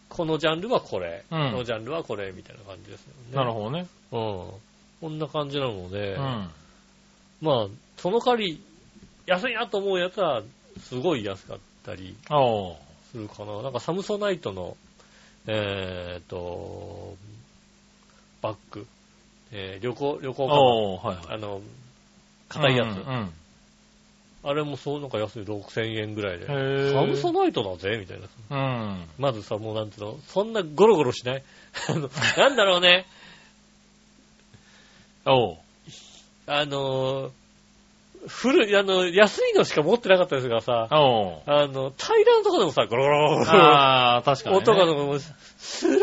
[0.09, 3.37] このジャンルはこれ、うんこのジャンルはこれ、みたいな感じですよね。
[3.37, 3.87] なるほどね。
[4.11, 4.61] ど。
[5.01, 5.11] うん。
[5.11, 6.49] こんな感じなので、うん。
[7.41, 7.67] まあ、
[7.99, 8.61] その代わり、
[9.27, 10.43] 安いなと思うやつは、
[10.81, 12.17] すごい安かったり
[13.12, 13.62] するかな。
[13.62, 14.77] なんかサムソナイトの、
[15.47, 17.14] えーと、
[18.43, 18.87] バッグ、
[19.53, 21.35] えー旅行、旅行かはいはい。
[21.35, 21.61] あの、
[22.49, 22.97] 硬いやつ。
[22.97, 23.33] うんうん
[24.44, 26.46] あれもそう、なんか安い6000円ぐらいで。
[26.92, 28.29] サムソナイトだぜみたいな。
[28.51, 29.05] うん。
[29.18, 31.42] まずさ、もうなんていうの、そんなゴロゴロしない？
[31.88, 33.07] あの、なんだろうね。
[35.27, 35.57] おう
[36.46, 37.31] あのー、
[38.29, 44.62] 古い、あの、安いのしか持ってなかったですがさ、おうあの、平らのとこでもさ、ゴロゴロゴロゴロああ、確かに、ね。
[44.62, 45.98] 音がのもう、スラー、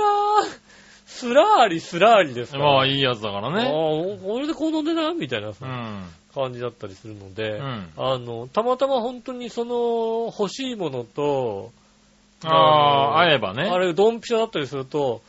[1.06, 2.65] スラーリ、スラーリですから。
[2.65, 3.69] まあ、いいやつだからああね。
[3.69, 6.06] ー、これでこの値段みたいなさうん。
[6.36, 7.89] 感じだったりするので、うん。
[7.98, 11.71] あの、たまたま本当にその欲しいものと、
[12.43, 13.63] ああ、の会えばね。
[13.63, 15.21] あれ、ドンピシャだったりすると、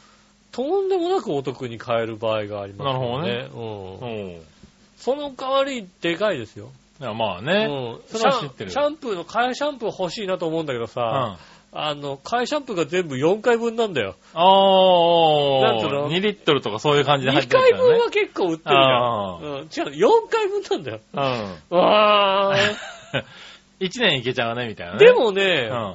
[0.52, 3.28] とんでもなくお得に買える場合がありますよね。
[3.28, 4.20] なるほどね。
[4.22, 4.34] うん。
[4.34, 4.42] おう
[4.96, 6.70] その代わり、でかいですよ。
[7.00, 7.66] いや、まあうね。
[7.66, 8.00] ん。
[8.08, 11.36] それは知ってるシャンプーの、替えシャンプー欲しいなと思うんだけどうん。
[11.76, 14.16] さ、ああの、替えシャンプーが全部4回分なんだよ。
[14.34, 14.40] あ
[15.62, 18.04] なんつうの？2リットルとかそういう感じで入っ2てる回分からね。
[18.04, 18.76] は結構売ってるじゃん。
[18.76, 19.46] あうん。
[19.46, 21.00] 違う、4回分なんだよ。
[21.12, 21.16] う
[21.76, 21.78] ん。
[21.78, 23.24] わー。
[23.86, 24.98] 1年いけちゃうね、みたいなね。
[24.98, 25.94] でもうね、ん。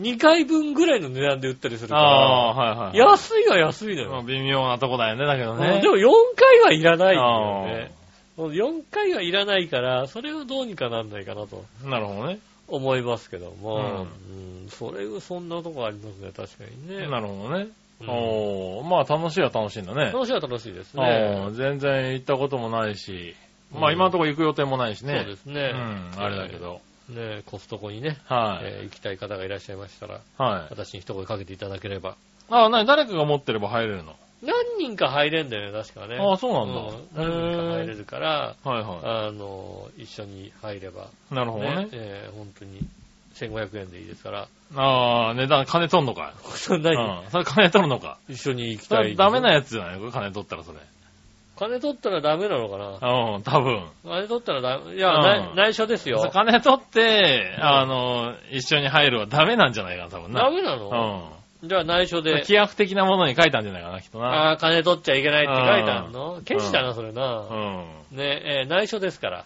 [0.00, 2.98] 2回分ぐらいの値段で売ったりするから、ああ、はいはい。
[2.98, 4.10] 安いは安いのよ。
[4.10, 5.80] まあ微妙なとこだよね、だけどうんね。
[5.80, 7.92] でも4回はいらないんだよね。
[8.38, 12.38] 4回はいらないから、それをどうにかなんないかなとなるほどね。
[12.70, 17.08] 思いますけども、うんうんそれ、そんなとこありますね、確かにね。
[17.08, 17.68] なるほどね。
[18.00, 20.06] うんおーまあ楽しいは楽しいんだね。
[20.06, 21.54] 楽しいは楽しいですおねー。
[21.54, 23.34] 全然行ったこともないし、
[23.72, 25.18] まうんあ今のところ行く予定もないしね。
[25.18, 25.72] そうですね。
[25.74, 26.80] うん、あれだけど。
[27.10, 28.66] ね、コストコにね、はい。
[28.66, 30.66] えー行きたい方がいらっしゃいましたら、はい。
[30.70, 32.16] 私に一声かけていただければ。
[32.48, 34.14] あ、なに、誰かが持ってれば入れるの？
[34.42, 36.16] 何人か入れんだよね、確かね。
[36.18, 41.34] あそうなんだ何人か入れへるから、はいはあの、一緒に入れば、い。
[41.34, 41.88] なるほどね。
[41.92, 42.80] えー本当に
[43.34, 46.32] 1500円でいいですから、ああ、値段、金取んのか。
[46.56, 47.30] そんなにうん。
[47.30, 48.18] それ金取るのか。
[48.28, 49.10] 一緒に行きそたい。
[49.10, 50.00] れダメなやつじゃない？
[50.00, 50.78] の金取ったらそれ。
[51.58, 53.86] 金取ったらダメなのかなうん、多分。
[54.04, 54.94] 金取ったらダメ。
[54.94, 55.22] いや、うん
[55.54, 56.30] 内内緒ですよ。
[56.32, 60.44] 金取って、あの、一緒に入るはダメなんじゃないかな、多分な。
[60.44, 61.32] ダメなの？
[61.36, 62.22] うじゃあ内緒ん。
[62.24, 62.40] で。
[62.40, 64.26] 規約的なものに書いたんじゃないかな、きっとな。
[64.26, 67.46] ああ、金取っちゃいけないって書いてあるのケチだな、それな。
[68.10, 68.16] うん。
[68.16, 69.44] ねえー内緒ですから。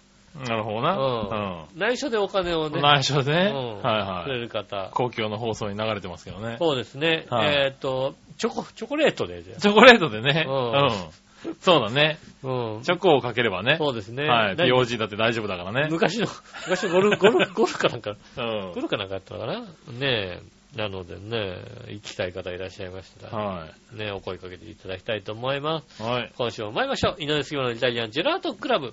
[0.49, 0.97] なるほどな。
[0.97, 2.73] うん内緒でお金をうん。
[2.73, 3.33] ね、内緒で？
[3.33, 3.53] ね。
[3.55, 4.41] うんはいくれはい。
[4.43, 4.89] る方。
[4.93, 6.57] 公共の放送に流れてますけどね。
[6.59, 7.27] そうですね。
[7.31, 10.45] はいえっと、チョコ、チョコレートでじゃチョコレートでね。
[10.49, 11.55] ううんん。
[11.61, 12.19] そうだね。
[12.43, 12.83] あうん。
[12.83, 13.77] チョコをかければね。
[13.79, 14.25] そうですね。
[14.25, 14.57] はい。
[14.57, 15.89] 何？POG だって大丈夫だからね。
[15.91, 16.27] 昔の、
[16.67, 18.81] 昔のゴルフ、ゴルフ、ゴルフかなんか、うんゴル。
[18.83, 19.61] フかなんかやったのかな？
[19.61, 19.67] ね
[20.03, 20.41] え。
[20.77, 21.59] なのでね、
[21.89, 26.03] 行きたい方いらっしゃいましたら、はね、お声かけていただきたいと思います。
[26.03, 26.05] い。
[26.05, 26.33] はい。
[26.37, 27.23] 今週も参りましょう。
[27.23, 28.87] 井上杉村のイタリアンジェラートクラブ。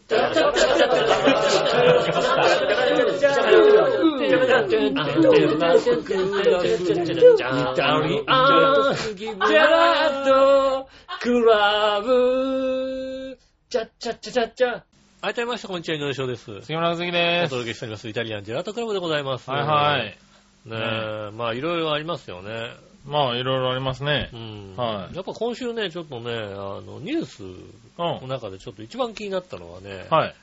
[15.21, 16.61] はい、改めまして、こんにちは、井上翔です。
[16.61, 17.49] 杉村和樹おです。
[17.49, 19.49] 届けしております、イタリアンジェラートクラブでございます。
[19.49, 20.30] はいはい。
[20.65, 22.71] ねえ、まあ、いろいろありますよね。
[23.05, 24.37] まあ、いろいろありますねう。
[24.37, 24.75] ん。
[24.75, 27.57] はいやっぱ今週ね、ちょっとね、あの、ニュースうん。
[27.97, 30.35] の中でちょっと一番気になったのはね、はい。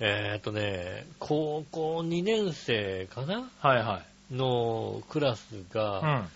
[0.00, 3.50] えーっとね、高校2年生かな？
[3.58, 4.34] はいはい。
[4.34, 6.28] のクラスうが、ん。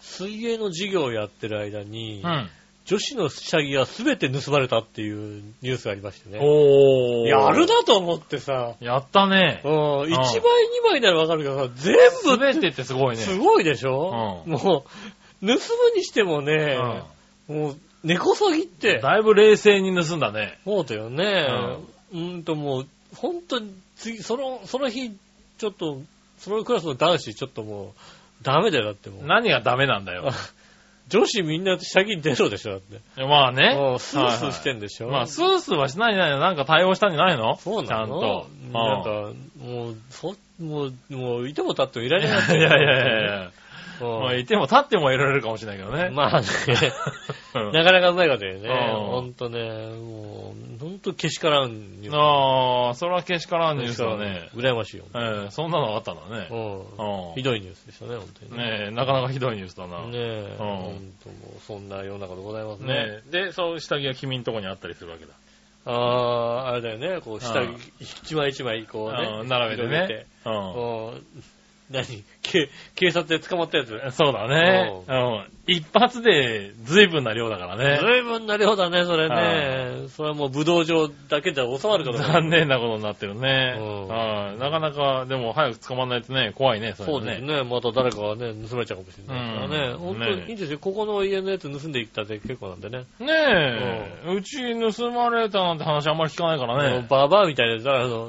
[0.00, 2.48] 水泳の授業をやってる間に、うん。
[2.88, 6.38] 女子の下着が全て盗まれたっていうニュースがありましてね。
[6.40, 7.26] おー。
[7.26, 9.60] やるなと思ってさ、やったね。
[9.62, 9.72] うん、
[10.04, 10.40] 1枚2
[10.92, 13.22] 枚ならわかるけどさ、全部すべてってすごいね。
[13.22, 14.84] すごいでしょ、うんもう、盗
[15.46, 15.52] む
[15.96, 16.78] にしてもね、
[17.46, 20.58] もう、根こそぎっうんて、だいぶ冷静に盗んだね。
[20.64, 21.46] そうだよね。
[22.14, 25.10] うんともう、本当に、次、その、その日、
[25.58, 26.00] ちょっと、
[26.38, 27.88] そのクラスの男子、ちょっともう、
[28.42, 29.26] ダメだよ、だってもう。
[29.26, 30.30] 何がダメなんだよ。
[31.08, 33.00] 女子みんな下着出ろでしょ、だって。
[33.24, 33.74] まあね。
[33.74, 35.08] もうスースーしてんんでしょ。
[35.08, 37.56] まあ、スースーはしないないなんか対応したんじゃないの？
[37.56, 38.46] そうなのちゃんと。
[38.72, 43.50] なんかう、もう、そ、もう、もう、いても立ってもいらんれなく いやいやいやいや。
[44.00, 46.10] うんまあ、いても立ってもいられるかもしれないけどね。
[46.10, 46.46] まあね、
[47.54, 48.68] うんなかなかうまいこと言うね。
[48.68, 52.14] うんほんとね、もう、ほんとけしからんニュース。
[52.16, 54.48] ああ、それはけしからんニュースだね。
[54.54, 55.04] 羨ましいよ。
[55.14, 56.48] ええそんなのあったんだね。
[56.50, 56.78] うん。
[56.80, 58.56] うんひどいニュースでしたね、ほんとにね。
[58.56, 60.02] ねえ、なかなかひどいニュースだな。
[60.06, 60.16] ねえ、
[60.50, 63.20] うんほんともう、そんな世の中でございますね。
[63.30, 65.32] で、そう下着が君んとこにあったりするわけだ。
[65.86, 70.26] ああ、あれだよね、こう、下うん着、一枚一枚、こうねう、ん並べてね。
[70.44, 70.52] うう
[71.16, 71.22] ん
[71.90, 72.04] 何？
[72.04, 72.22] け
[72.94, 73.94] 警察で捕まったやつ。
[73.94, 74.12] ん。
[74.12, 74.92] そうだね。
[75.08, 75.58] うん。
[75.66, 77.98] 一発で随分な量だからね。
[78.00, 80.08] 随分な量だね、それね。
[80.08, 82.32] それはもう武道場だけでは収まるかどうか。
[82.32, 83.76] 残念なことになってるね。
[83.78, 87.62] うんはいなかなか、でも早く捕まんないとね、怖いね、それそうですね。
[87.64, 89.92] また誰かがね、盗まれちゃうかもしれないからね。
[89.92, 90.78] うん本当にねいいんですよ。
[90.78, 93.04] ここの家のやつ盗んでいったって結構なんでね。
[93.20, 94.58] ねえ、うち
[94.96, 97.06] 盗まれたなんて話あんまり聞かないからね。
[97.08, 98.28] ババアみたいなやつだ、あの、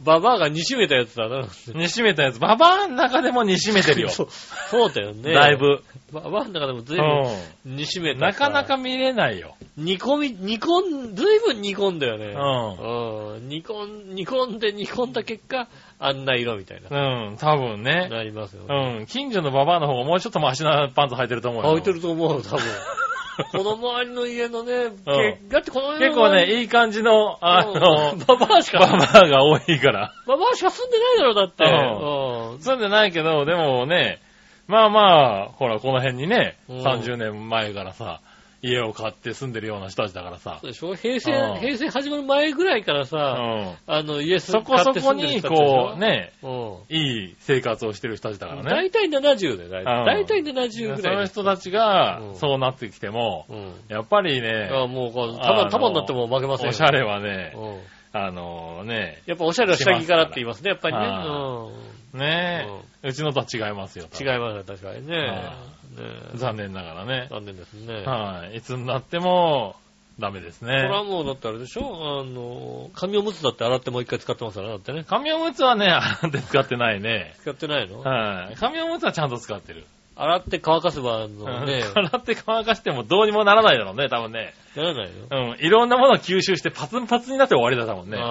[0.00, 1.40] うババアが煮しめたやつだな。
[1.40, 1.48] ん。
[1.74, 4.08] 煮しめたやつ、ババアの中でも煮しめてるよ。
[4.10, 4.28] そう
[4.70, 5.32] そうだよね。
[5.32, 5.56] だい。
[5.56, 5.82] ぶ。
[6.12, 8.18] ババアの中でも随う分煮しめん。
[8.18, 8.26] た。
[8.26, 8.76] なかなか。
[8.76, 9.54] 見れないよ。
[9.76, 12.26] 煮込み、煮込ん、随分煮込んだよね。
[12.26, 13.48] ううん。
[13.48, 16.90] 煮込ん、煮込んで煮込んだ結果、あんな色みたいな。
[16.90, 17.28] ん。
[17.28, 18.08] うん、多分ね。
[18.10, 18.98] なりますよね。
[18.98, 19.06] うん。
[19.06, 21.70] 近所のババアの方がもうちょっとマシなパンツ履いてると思うよ。
[21.70, 22.60] 置いてると思う、多分。
[23.52, 30.12] この周りの家のね、けだってこの家の結構ね、いい感じの、あの、ババアしか、ババアが多いから。
[30.26, 31.64] ババアしか住んでないだろ、だって。
[31.64, 32.60] ううん。
[32.60, 34.20] 住んでないけど、でもね、
[34.66, 36.82] まあまあ、ほら、この辺にね、うん。
[36.82, 38.20] 30年前からさ、
[38.62, 40.94] 家を買って住んでるような人たちだからさそう、でしょ？
[40.94, 43.76] 平成う、ん平成始まる前ぐらいからうさ、ん。
[43.86, 46.96] あの、家そこそこに、こう、ね、ね、うん。
[46.96, 48.70] いい生活をしてる人たちだからね。
[48.70, 51.16] 大体70で、大うん体大体70ぐそらい。
[51.16, 53.72] の人たちがうんそうなってきても、うん。
[53.88, 56.70] やっぱりね、あもうこう、あの束、束になっても負けませんよ。
[56.70, 57.80] おしゃれはね、うん。
[58.14, 61.02] あのね、やっぱおしゃれは下着からって言いますね、やっぱりね。
[61.02, 61.70] は
[62.12, 62.20] うん。
[62.20, 62.66] ね
[63.02, 64.04] うちのとは違いますよ。
[64.20, 65.16] 違いますね、確かにね。
[65.16, 65.54] は
[65.96, 66.02] ね
[66.34, 67.28] 残念ながらね。
[67.30, 68.02] 残念ですね。
[68.04, 68.56] はい。
[68.56, 69.76] いつになっても、
[70.18, 71.08] ダメですこれはね。
[71.10, 72.20] もうだってあれでしょ？
[72.20, 75.04] あの、紙おむつだって洗ってもう一回使ってますからね、だってね。
[75.08, 77.34] 紙おむつはね、洗って使ってないね。
[77.40, 78.00] 使ってないの？
[78.00, 78.56] はい。
[78.56, 79.84] 紙おむつはちゃんと使ってる。
[80.14, 84.52] 洗って乾かせば、あのね、 洗って乾かしてもどうにもならないだろうね、多分ね。
[84.76, 85.52] ならないの？
[85.52, 85.58] うん。
[85.58, 88.18] いろんなものを吸収してパツンパツンになって終わりだ多分ね。
[88.20, 88.26] あう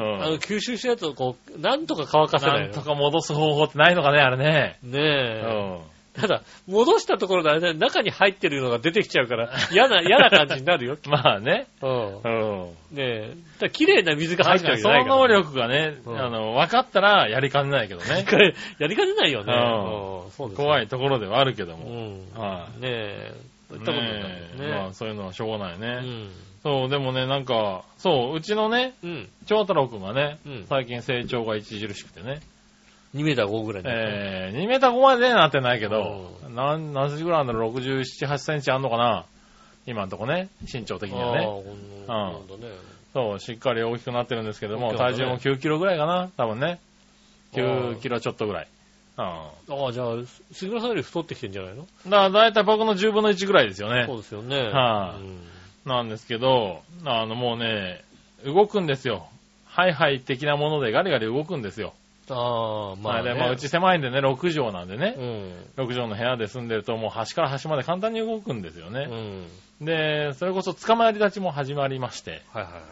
[0.00, 2.58] んあ、あの、吸収したやつをこう、なんとか乾かせなの？
[2.60, 4.78] ないんとか戻す方法ってないのかね、あれね。
[4.82, 5.78] ねうえ。
[5.84, 5.97] ん。
[6.20, 10.96] ただ、戻したところであれだよ中に入ってるのが出てきちゃうから、嫌な、嫌な感じになるよ。
[11.06, 11.66] まあね。
[11.82, 12.16] うん。
[12.16, 12.96] うん。
[12.96, 13.30] ね
[13.62, 13.70] え。
[13.70, 15.16] 綺麗な水が入っ確かにそてるわけじゃないから。
[15.16, 18.24] の能力がね、うんあの、分かったらやりかねないけどね。
[18.78, 19.52] やりかねないよね。
[19.52, 21.84] うんうんそうですよ怖いところではあるけどうも。
[21.90, 22.32] ん。
[22.34, 23.32] はねえ。
[23.68, 24.68] そういったことになるねえね。
[24.68, 25.86] まあそういうのはしょうがないね。
[26.02, 26.30] うん。
[26.62, 29.28] そう、でもね、なんか、そう、うちのね、うん。
[29.46, 32.40] 長太郎くんがね、うん最近成長が著しくてね、
[33.14, 39.24] 2メーター5ぐらいになったえー、2メーター5までなってないけど、何、何センチぐらいあんだろう、67、8センチあんのかな？
[39.86, 41.46] 今んとこね、身長的にはね。
[42.08, 42.68] ああ、ほんとね。
[43.14, 46.78] そう、しっかり大きくなってるんですけども、ね体重も9キロぐらいかな、多分ね。
[47.54, 48.68] あー9キロちょっとぐらい。
[49.16, 49.24] うん。
[49.24, 49.50] あ
[49.88, 50.16] あ、じゃあ、
[50.52, 51.86] 杉村さんより太ってきてんじゃないの？
[52.06, 54.16] だから大体僕の10分の1ぐらいですよねそう。
[54.18, 54.56] ですよね。
[54.60, 55.38] はいうん
[55.86, 58.04] なんですけど、あのもうね、
[58.44, 59.26] 動くんですよ。
[59.64, 61.94] ハイハイ的なものでガリガリ動くんですよ。
[62.30, 63.34] ああ、まあ、ね。
[63.34, 65.84] でまあうち狭いんでね、6畳なんでねう、ん。
[65.84, 69.06] 6畳の部屋で住んでるともう端から端まで簡単に動くんですようね。
[69.06, 69.84] ん。
[69.84, 72.82] で、それこそ捕まり立ちも始まりまして、はいはいはい。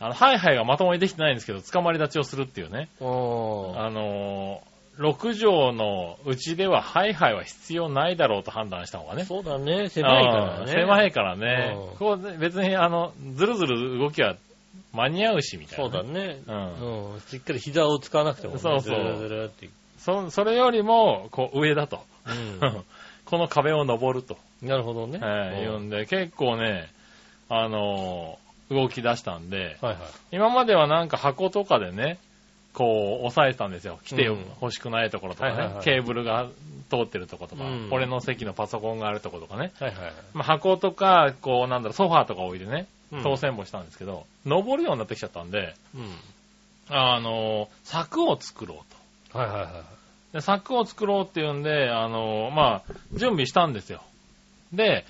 [0.00, 2.88] あの、ハイハイがまともにできてないんですけど、捕まり立ちをするっていうね。
[3.00, 9.24] あのー、6畳のうちではハイハイは必要ないだろうと判断した方がね。
[9.24, 9.88] そうだね。
[9.88, 10.60] 狭いからね。
[10.60, 11.96] うん狭いからねうん。
[11.98, 14.36] こうね別にあの、ずるずる動きは
[14.92, 16.40] 間に合うしみたいな、そうだね。
[16.46, 17.20] うんうん。
[17.20, 18.60] しっかり膝を使わなくてもね。
[18.60, 19.68] そうそうずるずるって。
[19.98, 20.30] そ。
[20.30, 22.00] それよりも、こう上だと。
[22.26, 22.84] うん。
[23.24, 25.18] この壁を登ると、なるほどね。
[25.18, 26.90] はい、言ううんんで、結構ね、
[27.48, 29.98] あのー動き出したんで、はいはい。
[30.32, 32.18] 今まではなんか箱とかでね、
[32.72, 33.98] こう、押さえてたんですよ。
[34.04, 36.48] 来てうん欲しくないところとかね、はいはいはいケーブルが
[36.90, 40.12] 通ってるところとか、うん俺の席のパソコンがあるところとかね、はいはいはい。
[40.32, 42.86] まあ、箱とか、こう、なんだろう、ソファーとか置いてね、うん
[43.22, 46.10] 当選簿したんですけど、登るようになってきちゃったんで、うん。
[46.88, 49.38] あのー柵を作ろうと。
[49.38, 49.72] はいはいはい。
[50.32, 54.02] で、柵を作ろうっていうんで、あのーまあ、準備したんですよ。
[54.72, 55.04] で、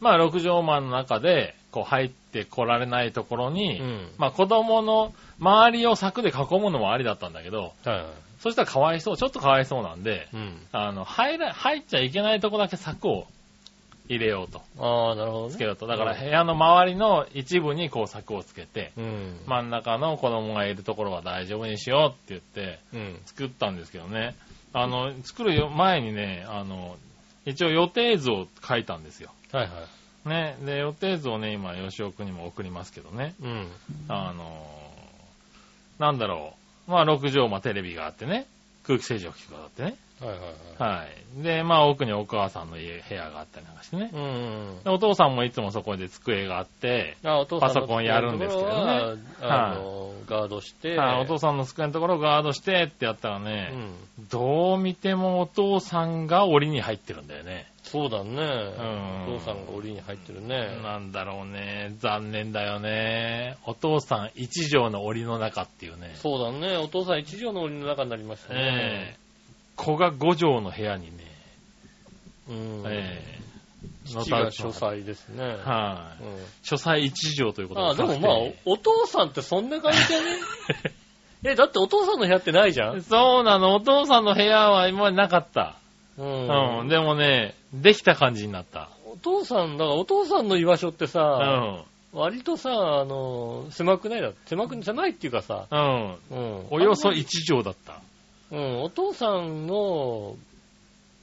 [0.00, 4.08] まあ、6畳間の中で、こう、入ってこられないところに、うん。
[4.18, 8.04] まあ、子供の周りを柵で囲むのもありだったんだけど、はいはい。
[8.40, 10.66] そしたらかわいそう、ちょっとかわいそうなんで、うん。
[10.72, 13.26] あの、入ら、入っちゃいけないとこだけ柵を
[14.10, 15.52] 入れようと、ああ、なるほどね。
[15.52, 15.86] つけようと。
[15.86, 19.40] だから部屋の周りの一部にこう柵をつけて、うん。
[19.46, 23.20] 真ん中の子供がいるところは大丈夫にしようって言って、うん。
[23.24, 24.34] 作ったんですけどね。
[24.72, 26.96] あの、作るよ前にね、あの、
[27.46, 29.30] 一応予定図を書いたんですよ。
[29.52, 29.70] はいは
[30.26, 30.28] い。
[30.28, 30.56] ね。
[30.64, 33.34] で、予定図をね、今、吉尾くんにも送りますけどね。
[33.40, 33.68] うん。
[34.08, 34.66] あの、
[36.00, 36.54] なんだろ
[36.88, 36.90] う。
[36.90, 38.46] まあ、6畳間テレビがあってね。
[38.84, 39.94] 空気清浄機があってね。
[40.20, 40.96] はいはいはい。
[40.98, 41.42] はい。
[41.42, 44.10] で、まあ、奥にお母さんの家、部屋があったりなんかしてね。
[44.12, 44.84] うん。
[44.84, 48.74] でお父さんもいつもそこで机があって、あお父さんのパソコンやるんですけどね
[49.40, 53.94] あの、ガードして、はいお父さんの机のところをガードしてってやったらうね、ん。
[54.30, 57.66] どう見てもお父さんが檻に入ってるんだよね。
[57.82, 58.32] そうだね。
[58.34, 60.80] んお父さんが檻に入ってるね。
[60.82, 61.94] なんだろうね。
[61.98, 63.56] 残念だよね。
[63.64, 66.12] お父さん一畳の檻の中っていうね。
[66.16, 66.76] そうだね。
[66.76, 69.19] お父さん一畳の檻の中になりましたえね
[69.80, 69.84] え。
[69.84, 71.24] 子が5畳の部屋にね、
[72.48, 72.82] うん。
[72.86, 73.40] ええ
[74.06, 75.44] 父が書斎ですね。
[75.44, 78.32] はい、うん書斎一畳ということああ、でもまあ
[78.64, 80.26] お父さんってそんな感じじゃね？
[81.44, 83.02] え、だってお父さんの部屋ってないじゃん？
[83.02, 83.76] そうなの。
[83.76, 85.76] お父さんの部屋は今までなかった。
[86.18, 86.88] ううん。
[86.88, 88.90] でもね、できた感じになった。
[89.06, 91.84] お父さん、だからお父さんの居場所ってうさ、ん。
[92.12, 94.20] 割とさ、あの、狭くない？
[94.22, 96.14] だ狭く、狭いっていうかさ、うん。
[96.30, 96.66] うん。
[96.70, 98.00] およそ一畳だった。
[98.50, 100.36] うん、お父さんの、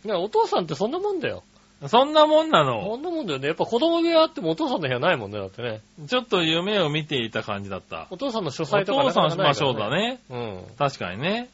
[0.06, 1.44] いや、お父さんってそんなもんだよ。
[1.86, 2.98] そんなもんなその。
[2.98, 3.48] んなもんだよね。
[3.48, 5.82] やっぱ子供部屋あってもお父さんの部屋ないもんね、だってね。
[6.08, 8.08] ちょっと夢を見ていた感じだった。
[8.10, 10.20] お父さんの書お斎とか父さん、まあそうだね。
[10.30, 10.66] ね。
[10.78, 11.50] 確かにね。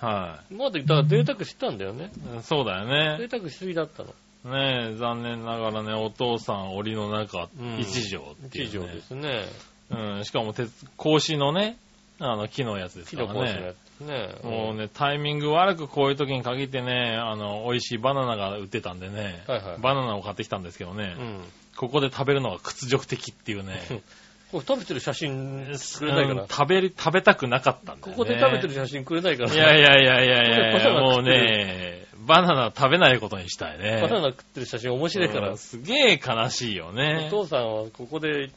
[0.00, 0.56] はうん。
[0.58, 2.10] まだ、だから贅沢してたんだよね。
[2.40, 2.42] い。
[2.42, 2.88] そうだよ
[3.18, 3.28] ね。
[3.28, 4.08] 贅沢しすぎだったの。
[4.44, 9.44] ねえ、残念ながらね、お父さん檻の中うん一畳っていう、ね一畳ですね。
[9.90, 11.78] うん、しかも鉄、格子のね、
[12.18, 13.34] あの、木のやつですキからね。
[13.34, 14.34] ロコースのやつね。
[14.42, 21.40] もうね、タイミング悪くこういう時に限ってね、あの、美味しいバナナが売ってたんでね、はいはいバナナを買ってきたんですけどね、うん。
[21.76, 23.80] ここで食べるのが屈辱的っていうね、
[24.52, 25.66] これ食べてる写真
[25.98, 26.46] くれないかうんな。
[26.48, 28.12] 食べり、食べたくなかったんだよ、ね。
[28.12, 29.54] ここで食べてる写真くれないかな？
[29.54, 34.00] いやいやいやいやいやいや、 もうね、バナナ食べないことにしたいね。
[34.00, 35.58] バナナ食ってる写真面白いからうん。
[35.58, 37.28] すげえ悲しいよおね。
[37.30, 38.50] 父さんはここで、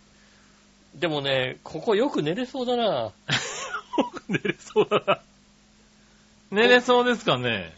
[0.95, 3.11] でもね、ここよく寝れそうだな。
[4.29, 5.19] 寝れそうだな。
[6.51, 7.73] 寝れそうですかね。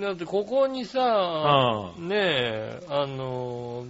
[0.00, 2.08] だってここにうさ、ん。
[2.08, 3.86] ねえ、あのー、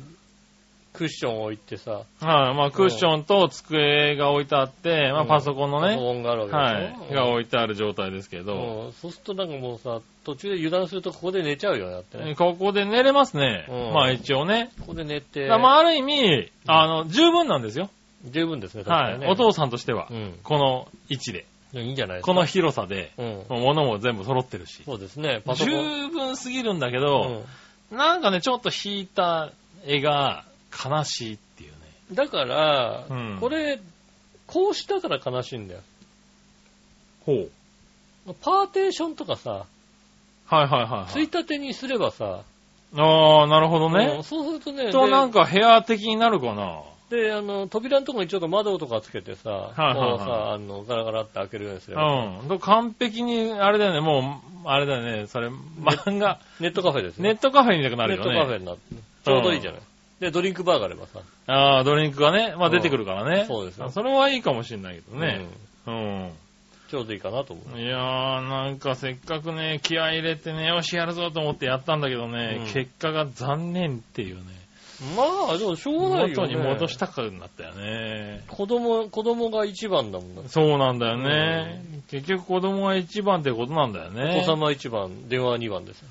[0.93, 2.55] クッション置いてさ、はい。
[2.55, 7.15] まあ、クッションと机が置いてあって、まあ、うんパソコンのパソね、コンがあるわけはい。
[7.15, 12.35] が置いてある状態ですけど、うんそうするとなんかもうさ、途中で油断するとここで寝ちゃうよね、だってね。
[12.35, 13.73] ここで寝れますねう。
[13.91, 14.71] んまあ、一応ね。
[14.81, 17.91] ここで寝てまあ、ある意味、あの、十分なんですよ。
[18.25, 19.27] 十分ですね、確かにね。
[19.27, 19.35] はい。
[19.35, 20.15] お父さんとしてはう。
[20.15, 20.39] ん。
[20.43, 21.45] この位置で。
[21.73, 22.33] いやいいんじゃないですか。
[22.33, 23.45] この広さで、うん。
[23.49, 24.83] 物も全部揃ってるし。
[24.85, 25.73] そうですね、パソコン。
[25.73, 27.45] 十分すぎるんだけうど、
[27.91, 29.51] んなんかね、ちょっと引いた
[29.85, 31.77] 絵が悲しいっていうね。
[32.13, 33.81] だから、うんこれ、
[34.47, 35.81] こうしたから悲しいんだよ。
[37.25, 37.51] ほう。
[38.41, 39.67] パーテーションとかさ、
[40.47, 41.13] はいはいはい、はい。
[41.13, 42.43] ついたてにすればさ、
[42.95, 44.21] ああ、なるほどうんね。
[44.23, 46.83] そうするとね、と、でなんか部屋的になるかな。
[47.11, 52.49] で、あの、扉のところにちょっと窓とかつけてさ、いはいはいこうさ、あの、ガラガラって開けるようにすれば、うん。
[52.49, 57.31] と完璧に、あれだよね、もう、あれだよね、それ、漫画、ネットカフェですね。
[57.31, 58.59] ネットカフェになくなるよネットカフェね。
[58.61, 58.83] になって、
[59.25, 59.81] ちょうどいいじゃない。
[60.21, 61.21] で、ドリンクバーがあればさ。
[61.47, 63.45] ああ、ドリンクがね、まあ出てくるからね。
[63.47, 65.47] そうですよあそれはいいかもしれないけどね。
[65.87, 65.95] うん。
[65.95, 66.33] うん
[66.89, 67.81] ちょうどいいかなと思う。
[67.81, 74.43] いやー、なんかせっかくね、気合い入れてね、よしやるぞと思ってやったんだけどね、うん結果が残念っていうね。
[75.17, 76.35] まあ、でもしょうがないよ、ね。
[76.35, 78.45] 元に戻したくなったよね。
[78.49, 80.43] 子供、子供が一番だもんな。
[80.49, 81.83] そうなんだよね。
[82.11, 84.51] 結局子供が一番ってことなんだよおね子。
[84.51, 86.09] 様一番、電話二番ですよ。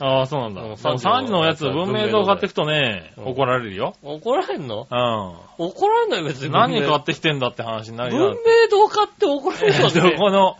[0.00, 0.62] ああ、そうなんだ。
[0.62, 3.94] うんでも3時のやつ、文明堂買ってくとね、うん怒られるよ。
[4.02, 4.88] 怒られんの？
[4.90, 6.46] う怒られない別ん。
[6.48, 6.52] に。
[6.52, 8.30] 何買っってきてんだって話になる文よ。
[8.34, 10.16] 明堂買って怒られるの どね。
[10.18, 10.56] この、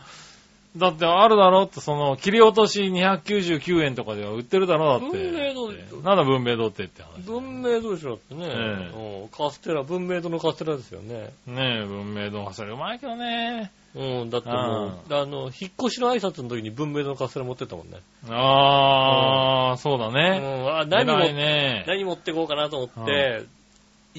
[0.77, 5.17] だってあるだろって、その、切り落とし299円とかでは売ってるだろだって。
[5.17, 5.73] 文明堂
[6.03, 7.21] なんだ文明堂ってって話。
[7.23, 8.91] 文明堂でしょってね、え
[9.23, 11.33] うんカステラ、文明堂のカステラですよね。
[11.47, 13.71] ねえ、文明堂それうまいけどね。
[13.95, 17.99] うん、だってもう、あの、引っ越しの挨拶の時に文明堂のカステラ持ってったもんね。
[18.29, 20.41] ああ、そうだうね。
[20.41, 21.85] ん、あ何も、ね。
[21.87, 23.45] 何持ってこうかなと思って、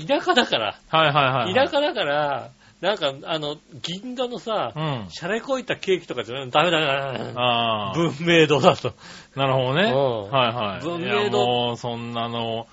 [0.07, 1.53] 田舎だから、はいはいはいはい。
[1.53, 2.51] 田舎だから、
[2.81, 5.05] なんか、あの、銀座のさ、うん。
[5.09, 6.49] シャレこいたケーキとかじゃない？
[6.51, 7.31] ダメだな。
[7.39, 7.93] ああ。
[7.95, 8.93] 文明堂だと。
[9.35, 9.83] なるほどね。
[9.91, 10.81] うんはいはい。
[10.83, 12.67] 文明堂いやもう、そんなの、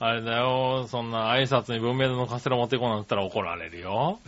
[0.00, 4.20] あれだよ、そんな挨拶に文明堂のカステラ持ってこなかったら怒られるよ。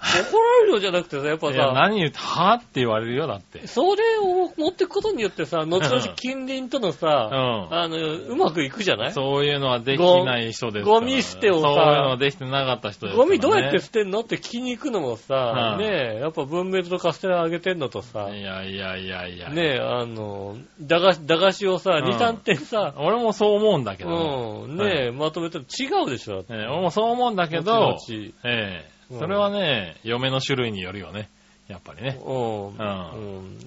[0.00, 3.66] 怒られるよじゃなくてさ、やっぱいや、さ、何言って、はって言われるよ、だって。
[3.66, 5.28] それを持ってくことによ。
[5.28, 7.74] ってさ、後々近隣とのうさ、ん。
[7.74, 9.12] あの、うまくいくじゃない？
[9.12, 11.00] そういうのはできない人ですから。
[11.00, 11.68] ゴミ捨てをさ。
[11.68, 13.16] そういうのはできてなかった人ですから、ね。
[13.16, 19.48] ゴミどうやって捨てんのって聞きに行くのもさ、はいねえ、やっぱ文明堂とカステラあげてんのとさ、いやいやいやいや。
[19.50, 22.04] ねえ、あの、駄菓子、駄菓子をさ、うん。
[22.04, 24.64] 2、3点さ、俺もそう思うんだけど。
[24.66, 28.90] うん、ねえ、まとめたら違うでしょ、だってええ俺もそう思うんだけど、後々ええ。
[28.92, 31.28] うんそれはね、嫁の種類によるよね。
[31.68, 32.18] やっぱりね。
[32.24, 32.78] うん、うん、ん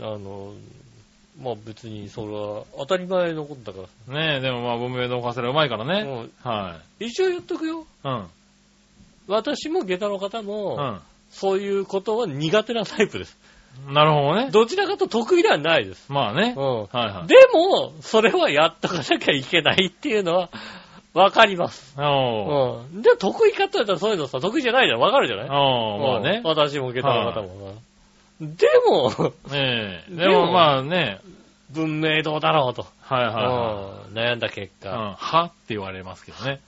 [0.01, 0.53] あの、
[1.41, 6.03] まあ別にそれは当たり前のことだかねえ、でもまあ、文明堂カステラうまいからら。
[6.03, 6.09] ね。
[6.09, 7.81] うんは一応言っとくよ。
[7.81, 8.07] い。
[8.07, 8.27] うん。
[9.27, 13.37] 私も下駄の方も、うそういうことは苦手なタイプです。
[13.89, 13.93] ん。
[13.93, 14.51] なるほどね。
[14.51, 16.11] どちらかと得意ではないです。
[16.11, 16.53] まあね。
[16.57, 16.79] うん。
[16.81, 17.27] はいはい。
[17.27, 20.49] でも、それはやっとかなきゃいけないっていうのは、
[21.13, 21.95] わかります。
[21.99, 22.01] う
[22.97, 23.01] ん。
[23.01, 24.99] で、得意かって言ったらそういうのさ、得意じゃないじゃん。
[24.99, 25.45] わかるじゃない？
[25.49, 26.41] おー、まあうんね。
[26.43, 27.79] 私も下駄の方もさ。
[28.39, 30.15] でも、ええ。
[30.15, 31.19] でもでもまあね、
[31.71, 32.85] 文明堂だろうと。
[33.01, 34.63] はいはい悩んだ結い。
[34.63, 34.69] うん。
[34.79, 36.61] 果、はって言われますけどね。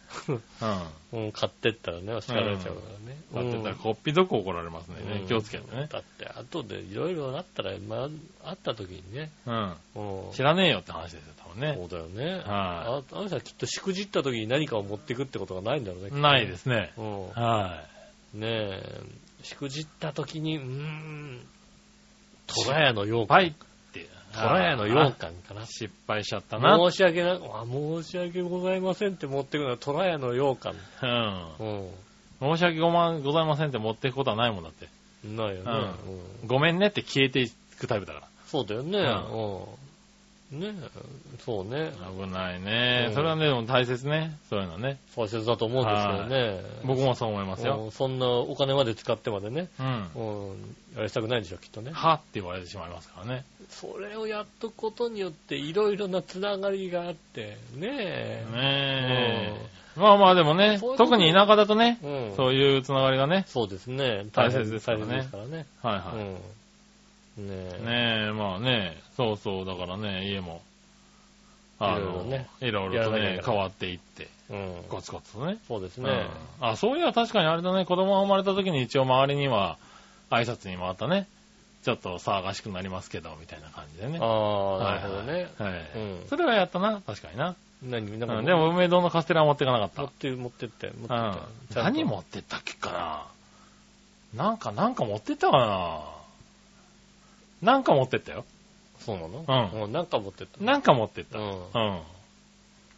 [1.13, 1.23] うん。
[1.25, 3.17] うん、買ってったらね、叱られちゃうからね。
[3.33, 4.95] だってたらうんこっぴどく怒られますね。
[5.21, 5.87] うん気をつけてね。
[5.89, 8.09] だって、後でいろいろなったら、ま
[8.43, 9.31] あ、あった時にね。
[9.45, 9.73] うん。
[9.95, 11.75] うん知らねえよって話ですよ、ね。
[11.77, 12.41] そうだよね。
[12.45, 16.21] はああの人はきっとしくじった時に何かを持っていくってことがないんだろうね。
[16.21, 16.91] ないですね。
[16.95, 17.01] す。
[17.01, 17.29] うん。
[17.29, 17.83] は
[18.33, 19.01] ねえ、
[19.43, 21.45] しくじった時に、うーん、
[22.47, 23.47] トラヤの羊羹。
[23.47, 23.51] っ
[23.93, 24.07] て。
[24.33, 25.65] トラヤの羊羹かな。
[25.65, 26.77] 失敗しちゃったな。
[26.77, 30.75] 申し訳な、あ申し訳ございませんって持ってくのはトラヤの羊羹。
[31.59, 31.83] うん。
[31.83, 34.87] う申し訳ごまございませんって持っていくことはないもんだって。
[35.27, 35.35] ん。
[35.37, 35.61] ないよね。
[35.65, 35.83] うんう
[36.45, 37.49] んごめんねって消えてい
[37.79, 38.99] くタイプだかそうだよね。
[38.99, 39.65] ううん。
[40.53, 41.91] ねえ、そうね。
[42.01, 42.25] ら。
[42.25, 43.11] 危ないねう。
[43.11, 44.37] んそれはね、でも大切ね。
[44.49, 44.99] そういうのね。
[45.15, 46.61] 大切だと思うんですけどね。
[46.85, 47.85] 僕もそう思いますよ。
[47.85, 49.67] うんそんなお金まで使ってまでね。
[49.79, 50.51] うん。
[50.51, 50.75] うん。
[50.95, 51.91] やりたくないんでしょ、きっとね。
[51.91, 53.45] はって言われてしまいますからね。
[53.69, 58.45] それをやっとくことによって、いろいろなつながりがあって、ねえ。
[58.51, 59.83] ねえ。
[59.95, 62.35] まあまあでもね特に田舎だとね、うん。
[62.35, 64.25] そういうつながりがね、そうですね。
[64.33, 65.65] 大切ですからね大切ですからね。
[65.81, 66.62] はいはい。
[67.37, 67.47] うん。
[67.47, 68.25] ねえ。
[68.25, 70.61] ねえ、まあね、そうそう、だからね、家も、
[71.79, 74.83] あの、いろいろねいろいろとね変わっていって、うん。
[74.89, 75.57] コツコツとね。
[75.67, 76.09] そうですね。
[76.09, 79.77] うんあ、そういや確かにあれだね、子供が生まれた時に一応周りには
[80.29, 81.27] 挨拶に回ったね、
[81.83, 84.19] ちょっと騒がしくなりますけど、みたいな感じでね。
[84.21, 84.25] あ
[84.81, 85.49] あ、なるほどね。
[85.57, 85.73] はい。
[85.73, 87.55] はいうんそれはやったな、確かにな。
[87.83, 88.17] 何？
[88.17, 90.11] なんか、うんでも、梅堂のカステラは持っていかなかった持っ。
[90.11, 91.79] て、持ってって、持ってって。
[91.79, 93.27] うん何持ってったっけか
[94.35, 96.01] ななんか、なんか持ってったかな
[97.63, 98.45] なんか持ってったよ。
[98.99, 99.39] そうなの？
[99.73, 100.63] うんもうなんか持ってった。
[100.63, 101.39] なんか持ってった。
[101.39, 101.45] うん。
[101.47, 102.01] うん。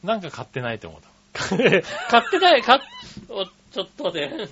[0.03, 1.01] なんか買ってないと思っ
[1.36, 2.80] 買ってない、買っ、
[3.30, 4.47] お、ちょっとね。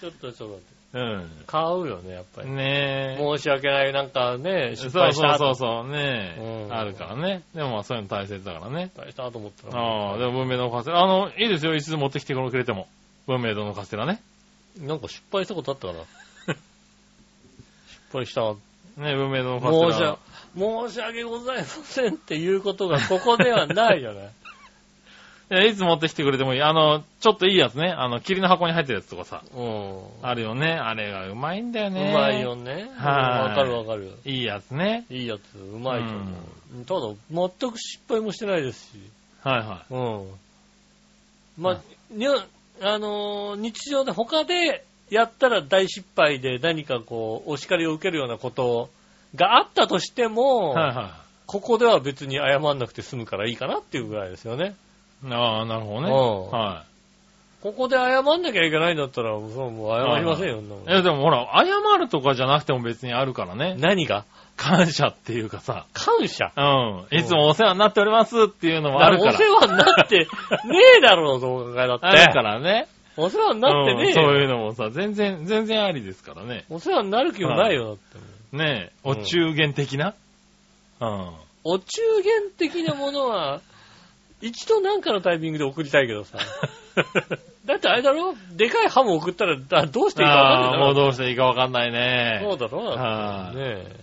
[0.00, 0.74] ちょっと、ちょっと待って。
[0.92, 1.00] た。
[1.00, 1.30] うん。
[1.46, 2.50] 買うよね、やっぱり。
[2.50, 3.38] ねえ。
[3.38, 5.38] 申し訳ない、なんかね、失敗した。
[5.38, 7.42] そうそうそう、ねえ、うんあるからね。
[7.54, 8.90] でもまあそういうの大切だからね。
[8.94, 9.82] 失敗したと思ったら。
[9.82, 11.02] ああ、でも文明堂のカステラ。
[11.02, 12.86] あの、いいですよ、いつでも持ってきてくれても。
[13.26, 14.20] 文明堂のカステラね。
[14.78, 16.00] なんか失敗したことあったかな？
[17.88, 18.54] 失敗した。
[18.96, 24.30] ね文明堂の申しラ訳。、申し訳ございませんっていうことがここではないじゃない。
[25.48, 26.62] いや、いつ持ってきてくれてもいい。
[26.62, 27.94] あの、ちょっといいやつね。
[27.96, 29.42] あの、霧の箱に入ってるやつとかさ。
[29.54, 30.00] うん。
[30.22, 30.72] あるよね。
[30.72, 32.12] あれがうまいんだようね。
[32.12, 32.90] まいよね。
[32.96, 34.12] はいわかるわかる。
[34.24, 35.04] いいやつね。
[35.08, 36.32] いいやつ、うまいと思
[36.80, 36.84] う。
[36.84, 38.98] ただ、全く失敗もしてないですし。
[39.44, 41.62] はいはうん。
[41.62, 41.80] まあ、
[42.10, 42.32] にゃ
[42.82, 48.90] あのー日常で他でやったら大失敗で何かこう、お叱りを受けるようなこと
[49.34, 50.76] があったとしても、い。
[50.76, 54.74] はいはここでは別に謝んなくて済むからいいかなっていうぐらいですよね。
[55.24, 55.32] い。
[55.32, 56.08] ああ、なるほどね。
[56.08, 56.82] うんは
[57.62, 60.60] ここで謝んなきゃいけないんだったら、そうもう謝りませんよ、い。
[60.88, 63.76] え、でもほら、謝るとかじゃなくても別にあるからね。
[63.78, 64.24] 何が？
[64.56, 65.86] 感謝っていうかさ。
[65.92, 66.52] 感謝？
[66.56, 67.18] うん。
[67.18, 69.32] いつもお世話になっておりますっていうのもあるから。
[69.32, 70.26] お世話になってね
[70.98, 72.06] えだろう、動画だって。
[72.06, 72.88] あるからね。
[73.16, 74.40] お世話になってねえうんそうよ。
[74.40, 76.64] いうのもさ、全然、全然ありですからね。
[76.68, 78.56] お世話になる気もないよ、だって。
[78.56, 80.14] ねえ、うんお中元的な？
[81.00, 81.30] うん。
[81.64, 83.60] お中元的なものは、
[84.40, 86.38] 一度なんかのタイミングで送りたいけどさ。
[87.66, 88.34] だってあれだろ？
[88.52, 92.40] でかいハム送ったら、だどうしていいかわかんないもうどうしていいかわかんないね。
[92.44, 92.84] そうだろ？
[92.84, 93.96] はいねえ。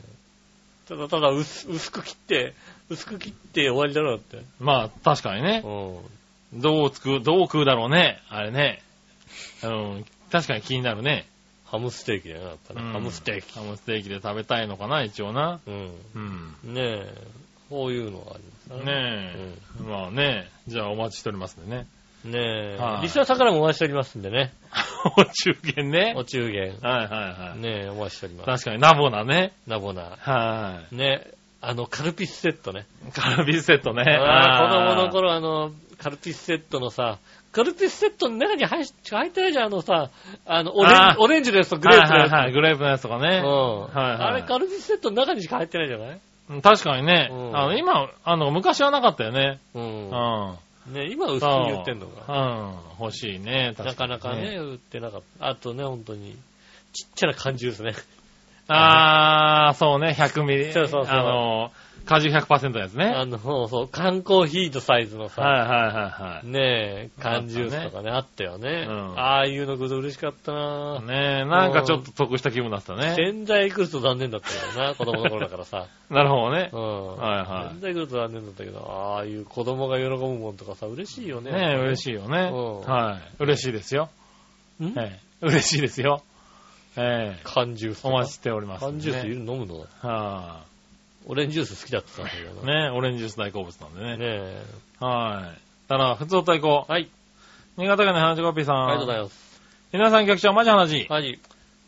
[0.90, 2.54] ただただ薄薄く切って、
[2.90, 4.40] 薄く切って終わりだろだって。
[4.60, 6.56] まあ、確かにねう。
[6.58, 6.62] ん。
[6.62, 8.20] どうつく、どう食うだろうね。
[8.30, 8.82] あれね。
[9.64, 9.68] う
[10.00, 10.06] ん。
[10.32, 11.26] 確かに気になるね。
[11.66, 12.82] ハムステーキだよな、やっぱね。
[12.84, 13.58] うんハムステーキ。
[13.58, 15.60] ハムステーキで食べたいのかな、一応な。
[15.66, 15.92] うん。
[16.16, 16.74] うん。
[16.74, 17.44] ねえ。
[17.70, 19.84] こういうのがありますからねえ。
[19.84, 20.50] まあね。
[20.68, 21.88] じゃあお待ちしておりますんでね。
[22.26, 22.78] ねえ。
[22.78, 24.54] はいリスナーさんからもお待ちしておりますんでね。
[25.18, 26.14] お中元ね。
[26.16, 26.78] お中元。
[26.82, 27.60] はいはいはい。
[27.60, 28.64] ねえ、お待ちしております。
[28.64, 29.54] 確かにナボナね。
[29.66, 30.18] ナボナ。
[30.20, 31.28] はね
[31.60, 32.86] あの、カルピスセットね。
[33.08, 33.12] い。
[33.12, 34.04] カルビスセットね。
[34.04, 37.20] 子供の頃あの、カルピスセットのさ、
[37.54, 40.10] カルピスセットの中に入っ入ってないじゃん、あのさ、
[40.46, 42.32] あの、オレンあーオレンジのやつとグレープのやつ。
[42.34, 42.54] はいはいはい。
[42.54, 43.42] グレープのやつとかね。
[43.44, 43.82] うん。
[43.84, 46.20] はいはいあれ、カルピスセットの中にしか入ってないじゃない？
[46.50, 47.30] うん確かにね。
[47.32, 49.60] うんあの、今、あの、昔はなかったよね。
[49.76, 49.80] う。
[49.80, 50.58] うんん。
[50.94, 52.26] ね今薄く言ってんのが。
[52.28, 52.76] うん。
[53.00, 53.74] 欲しいね。
[53.78, 54.58] なかなかね、。
[54.58, 55.48] 売ってなかった。
[55.48, 56.36] あとね、本当に、
[56.92, 57.94] ちっちゃな感じですね。
[58.68, 60.74] あー、そうね、100ミリ。
[60.74, 61.72] そうそうそうあの、
[62.06, 63.06] 果汁100%のやつね。
[63.06, 66.48] あの、そうそう、缶コーヒーのサイズのさ、はいはいはいはい。
[66.48, 68.86] ねえ、缶ジュースとかね、あったよね。
[68.90, 73.14] うんああいうの来ると嬉しかったなねえ、なんかちょっと得した気分だったね。
[73.16, 75.88] 仙台来ると残念だったけどな、子供の頃だからさ。
[76.12, 76.78] なるほどねう。
[76.78, 77.16] ん。
[77.18, 81.52] はいはい仙台来ると残念だったけど、ああいう子供が喜ぶもんとかさ、嬉しいよね。
[81.52, 81.98] ねえ、嬉い。
[81.98, 82.50] しいよね。
[82.52, 83.44] うんはい。
[83.44, 84.10] 嬉しいですよ。
[84.82, 84.88] ん？
[85.00, 86.22] ええ嬉しいですよ。
[86.98, 88.14] ええ缶ジュースとか。
[88.14, 88.92] お待ちしておりますね。
[88.92, 89.86] 缶ジュース飲むの？
[90.02, 90.64] は
[91.26, 92.66] オレンジジュース好きだってたんだけどい。
[92.66, 92.90] な。
[92.90, 94.18] ねオレンジジュース大好物なんでね。
[94.18, 94.64] ねえ。
[95.00, 95.60] はい。
[95.88, 96.86] ただ、普通対抗。
[96.88, 97.10] はい。
[97.78, 98.86] 新潟県の花地コピーさん。
[98.88, 99.62] ありがとうございます。
[99.92, 101.08] 皆さん局長、マジ話。
[101.10, 101.40] はい。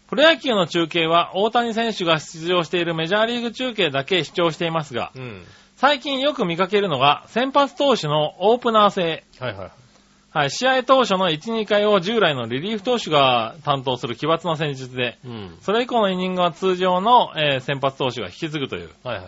[0.07, 5.43] プロ野球の中継は大谷選手が出場しているメジャーリーグ中継だけ視聴していますが、うん。
[5.77, 9.23] 最近よく見かけるのが先発投手のオープナー制。
[9.39, 9.71] はいはい。
[10.35, 15.57] はい、試合当初の1、2回を従来のリリーフ投手が担当する奇抜な戦術で、うん。
[15.61, 19.25] それ以降のイニングは通常の、えー先発投手が引き継ぐという、はいはい。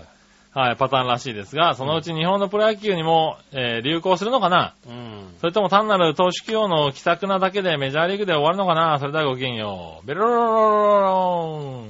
[0.52, 4.74] はい、パターンらしいですが、そのうち日本のプロ野球にも、えー流行するのかな？
[4.86, 5.34] うん。
[5.40, 9.00] それとも単なる投手起用の奇策なだけでメジャーリーグで終わるのかな？
[9.00, 10.06] それではごきげんよう。
[10.06, 11.84] ベロロロロロ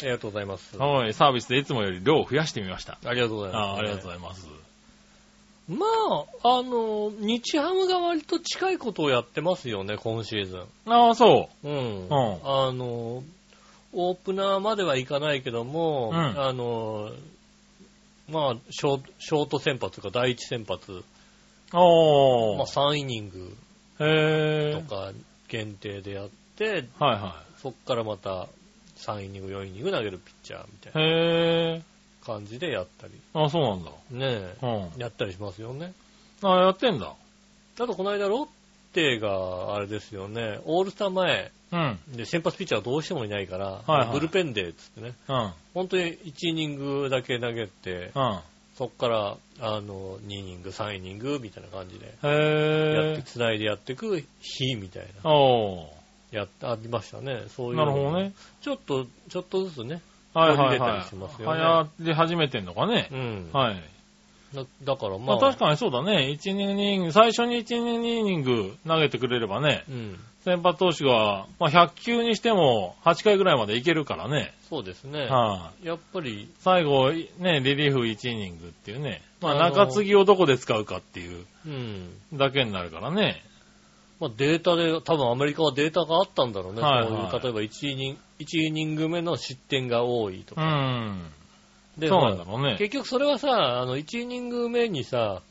[0.00, 0.76] ありがとうございます。
[0.76, 2.98] はい、サービスでいつもより量を増やしてみました。
[3.06, 3.68] ありがとうございます。
[3.68, 4.63] あありがとうございます。
[5.68, 5.86] ま
[6.42, 10.92] あ、あの、日ハムが割と近いことをやってますよね、今シーズン。
[10.92, 12.08] ああ、そうん。
[12.08, 13.22] んあの、
[13.94, 17.10] オープナーまではいかないけども、うんあの、
[18.28, 21.04] まあショート、ショート先発とか第一先発、う。
[21.72, 22.56] おー。
[22.58, 23.56] まあ3イニング
[24.00, 24.86] へー。
[24.86, 25.12] とか
[25.48, 28.48] 限定でやって、はいはそっからまた
[28.96, 31.06] 3イニング、4イニング投げるピッチャーみたいい。
[31.06, 31.93] へー。
[32.26, 33.90] な感じでやったり、あそうなんだ。
[34.10, 34.68] ねうん。
[34.68, 35.92] え、やったりしますよね。
[36.42, 37.14] あやってんだ。
[37.76, 38.48] あとこの間ロッ
[38.92, 41.98] テがあれですよね、オールスター前うん。
[42.16, 45.52] で先発ピッチャーがどうしてもいないから、はいはいブルペンデーっつってね、うん。
[45.74, 48.40] 本当に1イニングだけ投げて、うん。
[48.76, 53.22] そっから、あの、2イニング、3イニングみたいな感じで、やって、へー。
[53.22, 55.92] 繋いでやっていく日みたいな、お
[56.32, 57.44] やっありましたね。
[57.48, 57.78] そういうー。
[57.78, 58.32] なのるほどね。
[58.62, 60.00] ちょっと、ちょっとずつね。
[60.34, 61.40] はいはいはいりします。
[61.40, 63.16] よね流行り始めてんのかねう。
[63.16, 63.50] ん。
[63.52, 63.82] はい。
[64.54, 66.28] だだからまあ、まあ確かにそうだね。
[66.28, 70.18] 1、2イニング、最初に1、2イニング投げてくれればね、うん。
[70.44, 74.52] 先発投手が、まあ100球にしても8回ぐらいまでいけるからね。
[74.68, 75.26] そうですね。
[75.26, 75.86] はい。
[75.86, 79.22] やっぱり、最後、ね、リリーフ1イニングっていうね。
[79.40, 82.10] まあ中継ぎをどこで使うかっていううん。
[82.32, 83.42] だけになるからね。
[84.24, 86.80] まあデータで、多分アメリカはデータがあったんだろうね。
[86.80, 90.62] はいはいそういう、例えば1イニング、1イニング目の失点が多いとうか。
[90.64, 91.30] ん。
[91.98, 92.76] でそうなんだろうね。
[92.78, 95.42] 結局それはさ、あの、1イニング目にさ、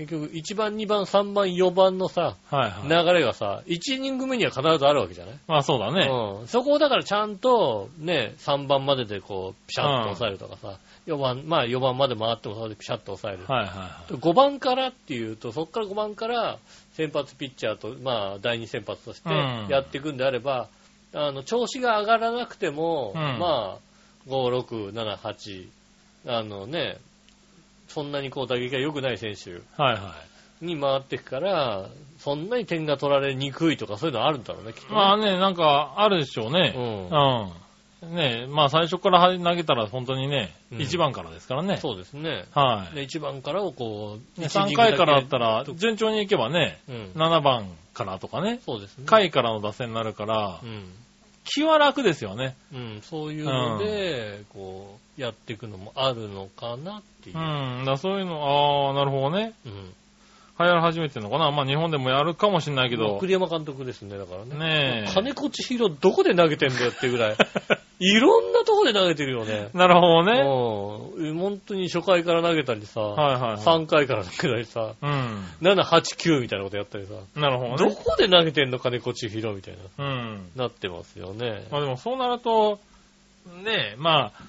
[0.00, 3.04] 結局1番、2番、3番、4番のさ、はいはい。
[3.06, 5.34] 流れがさ、1イニング目には必ずあるわけじゃない？
[5.46, 6.08] まあそうだね。
[6.40, 6.48] うん。
[6.48, 13.44] そこをだからちゃんと、ね、3番まででこう、ピシャッと抑えるとかさ、4番、まあ4番まで回ってもそれでピシャッと抑える。
[13.46, 14.14] はいはいはい。
[14.14, 16.56] 5番からっていうと、そこから5番から
[16.94, 20.68] 先発ピッチャーと、まあ第2先発としてうんやっていくんであれば、
[21.12, 23.78] あの、調子が上がらなくても、うんまあ、
[24.28, 25.68] 5、6、7、8、
[26.26, 26.98] あのね、
[27.90, 30.14] そんなにこう打撃が良くない選手はいは
[30.60, 31.88] に回っていくから、
[32.18, 34.90] そんなに点が取られにくいとかそういうのあるんだろうね、きっとい。
[34.90, 36.74] ね、まあね、なんかあるでしょうね。
[36.76, 38.14] うんうん。
[38.14, 41.78] ねまあ最初から投げたら本当にね、うん1番からですからね。
[41.78, 42.44] そうですね。
[42.52, 42.94] はい。
[42.94, 47.12] で、1番からをこう、ね一イニン3グだけ回からだったら、順調にいけばね、うん。
[47.14, 49.04] 7番からとかね、そうですね。
[49.06, 50.92] 下位からの打線になるからう、ん。
[51.52, 52.54] 気は楽ですよね。
[52.72, 57.82] うん、そういうので、こう、やっていくのもあるのかなっていうう。
[57.82, 57.84] ん。
[57.84, 59.52] だそういうの、ああ、なるほどね。
[59.66, 59.94] うん。
[60.60, 61.50] 流行り始めてるのかな。
[61.50, 63.18] まあ日本でもやるかもしれないけど。
[63.18, 64.58] 栗山監督ですね、だからね。
[64.58, 65.10] ねえ。
[65.12, 67.36] 金子千尋どこで投げてんだよっていうぐらい。
[68.02, 69.68] いろんなとこで投げてるよね。
[69.74, 70.40] なるほどね。
[70.40, 71.38] うん。
[71.38, 73.56] 本当に初回から投げたりさ、はいはいはい。
[73.56, 75.44] 3回から投げたりさ、うん。
[75.60, 77.94] 7、8、9みたいなことやったりさ、なるほどね。
[77.94, 80.50] どこで投げてんの金子千尋みたいな、うん。
[80.56, 81.66] なってますよね。
[81.70, 82.78] まあでもそうなると、
[83.64, 84.42] ねえ、まあ、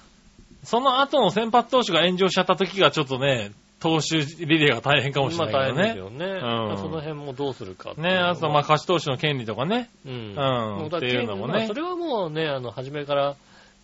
[0.64, 3.52] その後の先発投手が炎上しちゃった時がちょっとね、
[3.82, 6.18] 投手リレーが大変かもしれまあないけどね。
[6.18, 6.66] 大変ですよね。
[6.70, 9.90] うんその辺もどうするかねあとまあ勝ち投手の権利とかね。
[10.06, 10.12] うん。
[10.12, 10.40] う
[10.84, 13.34] んっていうのもねまあそれはもうね、あの、初めから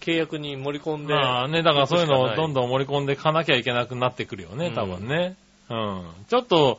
[0.00, 1.14] 契約に盛り込んで。
[1.14, 2.54] まあね、だからそういうのをどんん。
[2.54, 5.34] どん盛り込んでいかなきゃいけなくなってくるよね、うん多分ね。
[5.68, 6.02] うん。
[6.28, 6.78] ちょっと、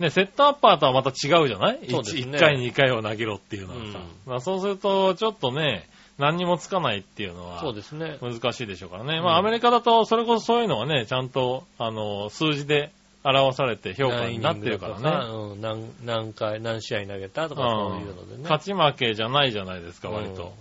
[0.00, 1.78] ね、セットアッパーとはまた違うじゃない？
[1.88, 3.98] そうですね 1, 回、2回を投げろっていうのはさ。
[3.98, 5.88] うんまあそうすると、ちょっとね、
[6.18, 8.18] 何にもつかないっていうのはそうですね。
[8.20, 9.18] 難しいでしょうからね。
[9.18, 12.90] うんまあアメリカだと、それこそそういうのはね、ちゃんと、あの、数字で
[13.22, 15.10] 表されて評価になってるからね。
[15.10, 15.16] ね。
[15.32, 18.42] うん、何、何回、何試合投げたとかそういうのでね。
[18.44, 20.52] 勝ち負けじゃないじゃないですか、割うんと。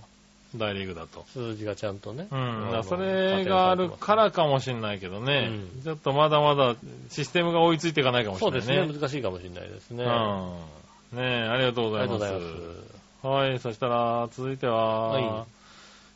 [0.58, 1.26] 大リーグだと。
[1.34, 2.28] 数字がちゃんとね。
[2.32, 2.72] うん。
[2.72, 6.76] だそのれがあるからかもしれないけどね、うんちょっとまだまだ
[7.10, 8.94] システムが追いついていかないかもしそうですれないね。
[8.94, 9.00] ね。
[9.00, 10.04] 難しいかもしれないですね。
[10.04, 11.18] うん。
[11.18, 12.34] ねえ、ありがとうごありざいます。
[12.34, 13.05] がとうございます。
[13.26, 15.46] はい、そしたら、続いては、はい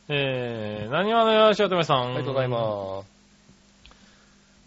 [0.08, 2.02] えー、何話のよしおとめさん。
[2.02, 3.10] ありがとうございます。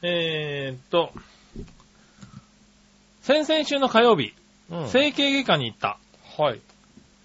[0.01, 1.13] えーっと、
[3.21, 4.33] 先々週の火曜日、
[4.69, 5.97] うん整形外科に行った。
[6.37, 6.59] はい。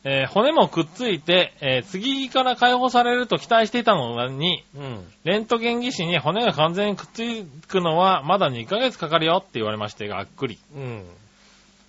[0.04, 5.04] えー骨もくっついて、えー次から解放されると期待していたのに、うん。
[5.24, 10.58] レントゲン技師に骨が完全にくっつくのはまだ2ヶ月かかるよって言われましてがっくり。
[10.76, 11.04] うん。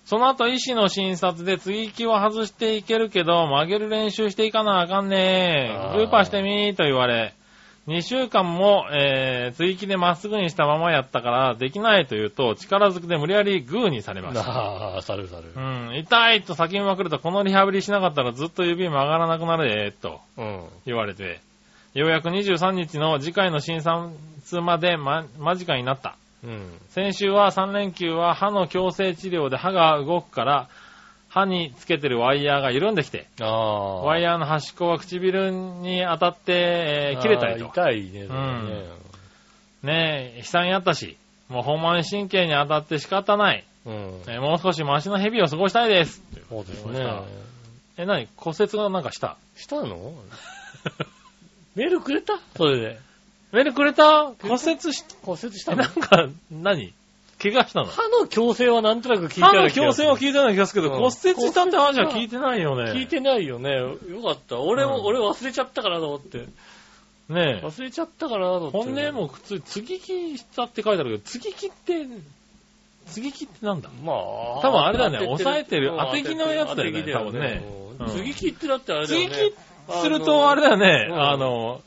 [0.04, 7.34] その後医師の診察で継ぎ木は外していけるけど曲げる練習していかなあかんねあーグーパーしてみーと言われ、
[7.86, 14.42] 2週間も、えー、継ぎ木でまっすぐにしたままやったからできないと言うと力ずくで無理やりグーにされました。
[14.42, 15.58] ああ、さるさるう。
[15.58, 20.64] ん、痛いと叫びまくるとこのリハビリしなかったらずっと指曲がらなくなるで、とうん。
[20.86, 21.40] 言われて、
[21.94, 26.16] ようやく23日の次回の診察まで、ま、間近になった。
[26.42, 26.78] うん。
[26.88, 30.68] 先週は3連休は歯の矯正治療で歯が動くから、
[31.28, 33.26] 歯につけてるワイヤーが緩んできて。
[33.38, 37.66] ワイヤーの端っこは唇に当たって、えー切れたりと。
[37.68, 38.84] 痛いね、それね。
[39.82, 41.16] ねえ、悲惨やったし、
[41.48, 43.64] もうほんまに神経に当たって仕方ない。
[43.86, 43.92] うん。
[44.26, 46.22] えーもう少しマシの日々を過ごしたいです。
[46.48, 47.02] そうですねし。
[47.98, 48.28] え、何？
[48.36, 49.36] 骨折がなんかした？
[49.56, 50.14] したの？
[51.76, 52.38] メールくれた？
[52.56, 52.98] それで。
[53.52, 54.32] メールくれた？
[54.40, 54.58] 骨折
[54.92, 55.82] し、え、骨折したの？
[55.82, 56.92] なんか、何？
[57.42, 57.86] 怪我したの？
[57.86, 60.08] 歯の矯正はなんとなく聞いて歯のある気がする。
[60.08, 61.00] 矯正は聞いてない気がするけど、うん。
[61.00, 62.92] 骨折したって話は聞いてないよね。
[62.92, 63.72] 聞いてないよね。
[63.72, 64.60] よかった。
[64.60, 65.04] 俺も、うん。
[65.06, 66.38] 俺忘れちゃったからと思って。
[67.28, 67.66] ねえ。
[67.66, 68.78] 忘れちゃったからと思って。
[68.90, 72.06] 骨もくつい、継ぎ木したって書いてあるけど、継ぎ木って、
[73.06, 73.88] 継ぎ木ってなんだ？
[74.04, 74.16] まあ、
[74.60, 75.18] 多分あれだね。
[75.18, 77.64] 当て押さえてるうん当て木のやつだよね多分ね。
[78.14, 79.34] 継ぎ木ってだってあれだ継ぎよね。
[79.88, 81.20] 木するとあれだよね、うん。
[81.20, 81.80] あの、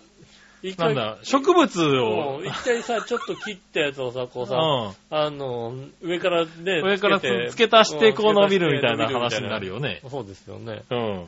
[0.78, 6.86] なんだ、植物を、うん一回さ、ちょっと切ったやつをさ、こうさ、うあの、上からね、ん。
[6.86, 10.02] 上から付け足してこう伸びるみたいな話になるよね。
[10.10, 10.84] そうですよね。
[10.90, 11.28] うん。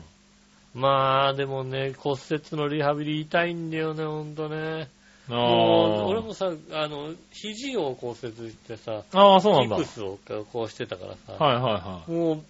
[0.74, 4.88] まあ、でもね、骨折のリハビリ痛いんだよね、ほんとね。
[5.28, 9.76] あもう、ー俺もさ、あの、肘を骨折してさ、あー、そうなんだ。
[9.76, 10.18] はプスを
[10.52, 12.10] こうしてたからさ、はいはい。
[12.10, 12.42] もう、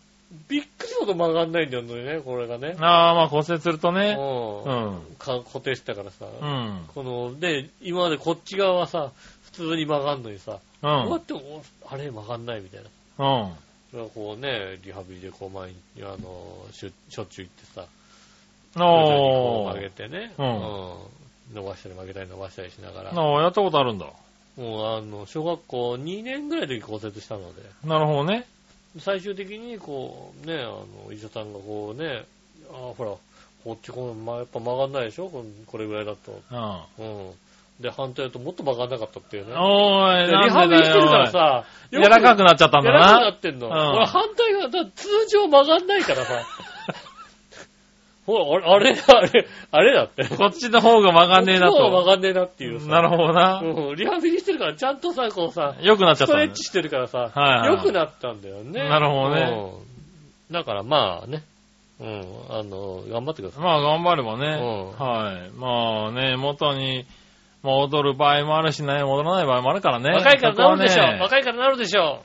[0.48, 2.76] びっくりほど曲がんないんだよね、これがね。
[2.80, 4.16] ああ、まあ骨折するとね。
[4.18, 4.20] う
[4.68, 5.00] うんん。
[5.18, 6.84] か固定してたからさ、うん。
[6.94, 9.12] この、で、今までこっち側はさ、
[9.44, 11.04] 普通に曲がんのにさ、うん。
[11.04, 12.82] こうやっても、あれ曲がんないみたい
[13.18, 13.24] な。
[13.24, 13.52] うん。
[13.92, 17.86] それはこうね、リハビリでこう前に、あの、しょしょっちゅう行ってさ、
[18.74, 19.90] こおう曲げー。
[19.90, 20.96] てね、うんうん
[21.54, 23.10] 伸ばしたり曲げたり伸ばしたりしながら。
[23.12, 24.06] ああ、やったことあるんだ。
[24.56, 28.46] もうあの、小学校2年ぐらいの時骨折したので、なるほどね。
[28.98, 32.24] 最終的にこう、ね、あの、お医者さんがこうね、
[32.70, 33.10] あほら、
[33.64, 35.28] こっちこの、まあ、やっぱ曲がんないでしょ？
[35.66, 36.40] これぐらいだと。
[36.98, 37.04] うん。
[37.04, 37.32] うん。
[37.80, 39.54] で、反対だともっと曲がんなかったっていうね。
[39.54, 43.30] おーい、リハビリしてるからさ、柔らかくなっちゃったんだ柔らかくなな。
[43.32, 43.66] ってんの。
[43.66, 46.46] うん俺反対側、通常曲がんないからさ。
[48.26, 50.24] ほら、あれ、あれ、あれだって。
[50.24, 52.10] こっちの方が曲がんねえなこっちの方が曲と。
[52.10, 52.88] がんねえなっていうさ。
[52.88, 53.60] なるほどな。
[53.60, 58.88] うん、リハビリしてるから、ちゃんとさ、こうさ、良くなっちゃったストレッチしてるからさ、はいはい良くなったんだよね。
[58.88, 59.76] なるほどね
[60.48, 60.52] うん。
[60.52, 61.44] だからまあね、
[62.00, 63.64] うん、あの、頑張ってください。
[63.64, 64.46] まあ頑張ればね。
[64.60, 65.50] うんはい。
[65.56, 67.06] まあね、元に
[67.62, 70.10] 戻る場合もあるしね、戻らない場合もあるからね。
[70.10, 72.22] 若いから治るでしょ、ね若いから治るでしょ、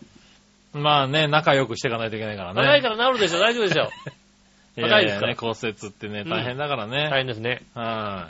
[0.74, 2.62] まあね、仲良くしていかないといけないからね。
[2.62, 3.90] 若いから治るでしょ大丈夫でしょ
[4.78, 7.10] いや若いですかね、骨折ってね、大変だからね。
[7.10, 7.62] 大変ですね。
[7.74, 8.30] は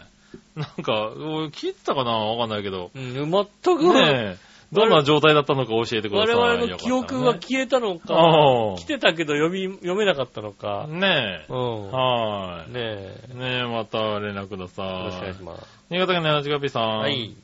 [0.56, 0.60] い。
[0.60, 2.12] なんか、俺聞いてたかな？
[2.12, 2.89] わかんないけど。
[2.96, 4.38] うん、全く、ねえ、
[4.72, 6.36] どんな状態だったのか教えてください。
[6.36, 11.52] 我々の記憶が消えたのか、お来てたけど読み、読めなかったのか、ねえ。
[11.52, 11.92] うん。
[11.92, 12.72] はい。
[12.72, 14.88] ねえ、ねえ、また連絡ください。
[14.88, 15.80] よろしくお願いします。
[15.89, 17.00] 新潟県の八ピさん。
[17.00, 17.36] はい。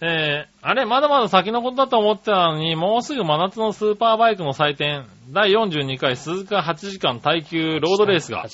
[0.00, 8.44] えー、あれ、まだまだ先のことだと思ってたのに、もうすぐ真夏のスーパーバイクの祭典、第42回鈴鹿8時間耐久ロードレースが。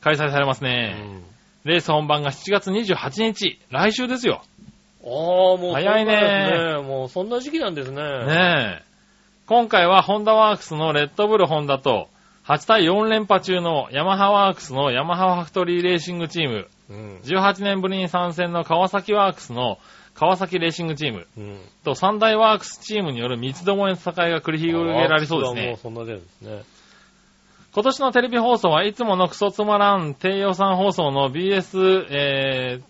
[0.00, 0.92] 開催されますうね。
[0.92, 1.22] ん。
[1.64, 4.42] レース本番が7月28日、来週ですよ。
[5.02, 5.10] ああ、
[5.56, 6.82] もう早いね。
[6.82, 8.02] もうそんな時期なんですね。
[8.02, 8.86] ねえ。
[9.46, 12.08] 今回はホンダワークスのレッドブルホンダと、
[12.46, 17.18] 8対4連覇中のヤマハワークスのヤマハファクトリーレーシングチーム、うん。
[17.24, 19.78] 18年ぶりに参戦の川崎ワークスの
[20.18, 21.60] 川崎レーシングチームうん。
[21.84, 25.78] と三大ワークスチームによる三つどもえの戦いが繰り広げられそうですもうね。
[25.82, 26.62] そんなでですね。
[27.74, 32.80] 今年のテレビ放送はいつものクソつまらん低予算放送の BS、え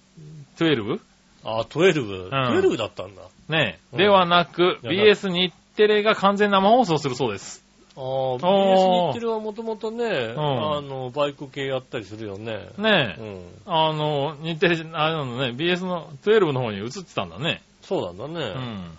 [0.56, 1.00] ー、12?
[1.42, 2.30] あ、12。
[2.30, 3.22] 12だったんだ。
[3.48, 7.65] ねえ、うんではなく、BS 日テレが完全生放送するそうです。
[7.96, 8.02] ああ、
[8.36, 12.68] BS 日テレはもともとね、んあの、バイク系やったりするよね。
[12.76, 13.42] ねえ、うん。
[13.64, 17.62] あの、日テレ、あれなのね、BS の12の方に移ってたんだね。
[17.82, 18.46] そうなんだね。
[18.46, 18.90] うん。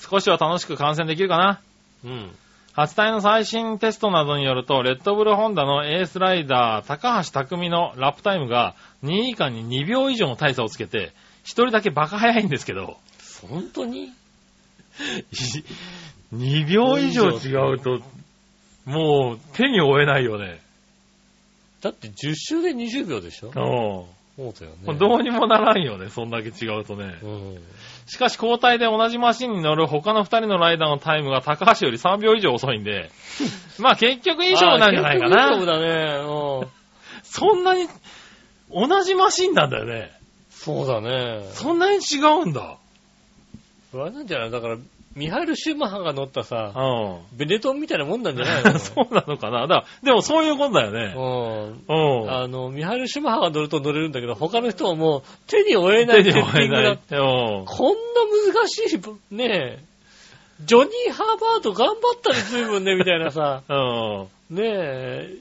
[0.00, 1.60] 少しは楽しく観戦できるかな？
[2.04, 2.10] うん。
[2.10, 2.30] うん。
[2.74, 8.74] 初体の最新テストなどによると、レッドブルホンダのエースライダー、高橋匠のラップタイムが
[9.04, 11.12] 2位以下に2秒以上の大差をつけて、
[11.44, 12.96] 1人だけバカ早いんですけど、
[13.46, 14.10] 本当に？
[16.34, 18.00] 2秒以上違うと、
[18.84, 20.60] もう手に負えないよね。
[21.82, 23.48] だって10周で20秒でしょ？
[23.48, 23.52] うん。
[24.34, 24.98] そうだよね。
[24.98, 27.18] どうにもならんよね、そんだけ違うとね。
[27.22, 27.58] うん。
[28.06, 33.10] しかし交代で同じマシンに乗る他の2人のライダーのタイムが高橋より3秒以上遅いんで、
[33.78, 35.72] まあ結局いい勝負なんじゃないかあ結局いい勝負な。
[35.78, 36.24] だね。
[36.24, 36.68] うん。
[37.24, 37.88] そんなに、
[38.70, 40.10] 同じマシンなんだよね。
[40.50, 41.42] そうだね。
[41.52, 42.76] そんなに違うんだ。
[43.90, 44.50] それなんじゃない？
[44.50, 44.76] だから、
[45.14, 48.74] ミハイル・シューマッハが乗ったさ、うベネトンみたいなもんなんじゃないの？
[48.74, 48.78] ん。
[48.80, 49.62] そうなのかな。
[49.62, 51.14] だからでもそういうことだよね。
[51.16, 52.22] うん。
[52.22, 52.30] うん。
[52.30, 57.20] あの、ミハイル・シューマッハが乗ると乗れるんだけど、他の人はもう手に負えない手セッティングだに負えない。
[57.20, 57.64] うん。
[57.66, 59.78] こんな難しい、ねえ、
[60.64, 64.56] ジョニー・ハーバード頑張ったね、随分ね、みたいなさ、 うん。
[64.56, 65.34] ねえ、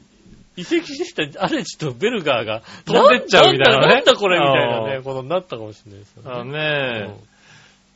[0.57, 7.15] 移籍してきたアレジとベルガーが、飛んでっちゃうみたいなねんだんだこれみたいなね、うんことになったかもしれないですよあのね。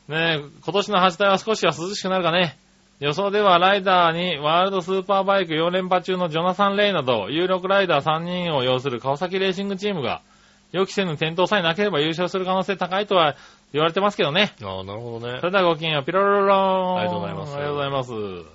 [0.08, 2.56] ねね今年の8体は少しは涼しくなるかね。
[2.98, 10.22] 予想ではライダーにワールドスーパーバイク4連覇中のジョナサン・レイなど、有力ライダー3人を要する川崎レーシングチームが、
[10.72, 13.36] 予期せぬ転倒さえなければ優勝する可能性高いとは
[13.72, 14.54] 言われてますけどね。
[14.62, 15.46] ああ、なるほどねそ。
[15.46, 16.98] れではごきげんよう、ピロロローン。
[16.98, 18.12] ありがとうございますありがとうございます。
[18.12, 18.46] うん、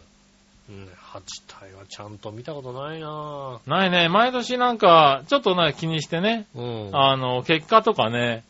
[0.70, 6.90] 8体はちゃんと見たことないなないね、毎年なんか、ちょっとね、気にしてね、うん。
[6.94, 8.44] あの、結果とかね、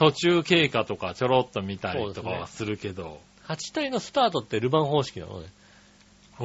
[0.00, 5.48] 途中経過とかちょろっと見たりとかはするけど、8体のスタートってルマン方式なのね。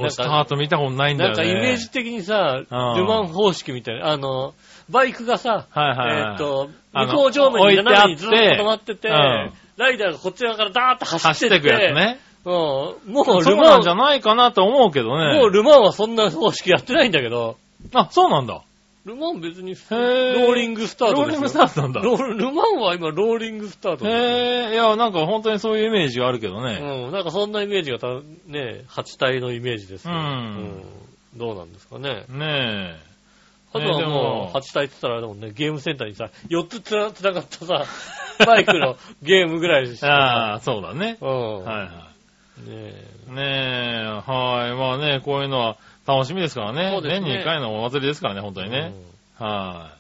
[0.10, 1.54] スタート見たことないんだなんよね。
[1.54, 4.54] かイメージ的にさ、ルんマン方式みたいな、あの、
[4.90, 12.20] バイクがさ、はいはいはいえーっと、あの向こう上面に斜めにずっと止まってて、うんライダーがこっち側からダーッと走走ってくやつね。
[12.46, 12.52] うん。
[12.52, 15.38] もうルマンなんじゃないかなと思うけどね。
[15.38, 17.58] もうルマンはそんな方式やってないんだけど、
[17.94, 18.62] あ、そうなんだ。
[19.06, 21.26] ルマン別にローーリングスタートですよ。
[21.26, 22.02] ローリングスタートなんだ。
[22.02, 26.80] ルマンは今ローリングスタートへえ、いや、なんか本当にそういうイメージがあるけどね。
[26.82, 28.08] うん、なんかそんなイメージがた、
[28.48, 30.84] ね、8体のイメージですようんうん
[31.38, 32.26] どうなんですかね。
[32.30, 32.96] ね
[33.74, 37.86] あとはもねでもう、8体って言ったら、でもね、ゲームセンターにさ、4つつながったさ、
[38.48, 40.08] バイクのゲームぐらいしえ。
[40.08, 41.18] ああ、そうだね。
[41.22, 41.64] うん。
[41.64, 41.94] はいはね
[42.68, 43.34] えい。
[43.34, 43.42] ね
[44.02, 44.76] え、はい。
[44.76, 46.92] まあね、こういうのは楽しみですからね。
[46.92, 48.94] ね年に1回のお祭りですからね、本当にね。
[49.38, 49.92] は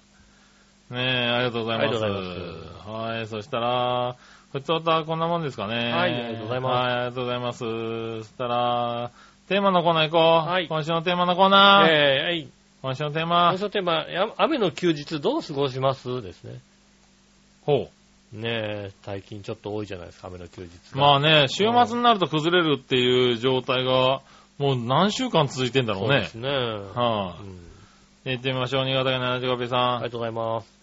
[0.90, 0.94] い。
[0.94, 2.04] ねえ、ありがとうございます。
[2.04, 4.16] ありがとうございはい、そしたら、
[4.52, 5.92] ふつおたはこんなもんですかね。
[5.92, 7.60] はいありがとうございますはい、ありがとうございます。
[7.60, 9.12] そしたら、
[9.50, 10.50] テーマのコーナー行こう。
[10.50, 11.90] はい今週のテーマのコーナー。
[11.90, 12.48] えー、はい。
[12.82, 13.58] 今週のテーマ今。
[13.58, 16.60] 週のテーマ、や雨の休日どう過ごしますですね。
[17.66, 17.90] ほ
[18.32, 20.70] ねえ、最近ちょっと多いじゃないですか、雨の休日。
[20.96, 24.22] まあね、週末になると崩れるっていう状態が、
[24.58, 26.36] もう何週間続いてんだろうねそうです。
[26.36, 26.50] ね。
[26.50, 27.66] はい、うん
[28.26, 28.86] 行ってみましょう。
[28.86, 29.96] 新潟県の75ペさん。
[29.96, 30.76] ありがとうございます。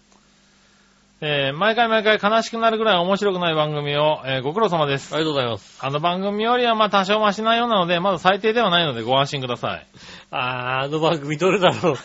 [1.25, 5.13] えー毎回毎回悲しくなるぐらい面白くない番組を、えーご苦労様です。
[5.13, 5.85] ありがとうございます。
[5.85, 9.85] あの番組よりはまあ多少マシなようなので、まだ最低ではないのでご安心ください。
[10.31, 11.97] あー、あの番組どれだろう。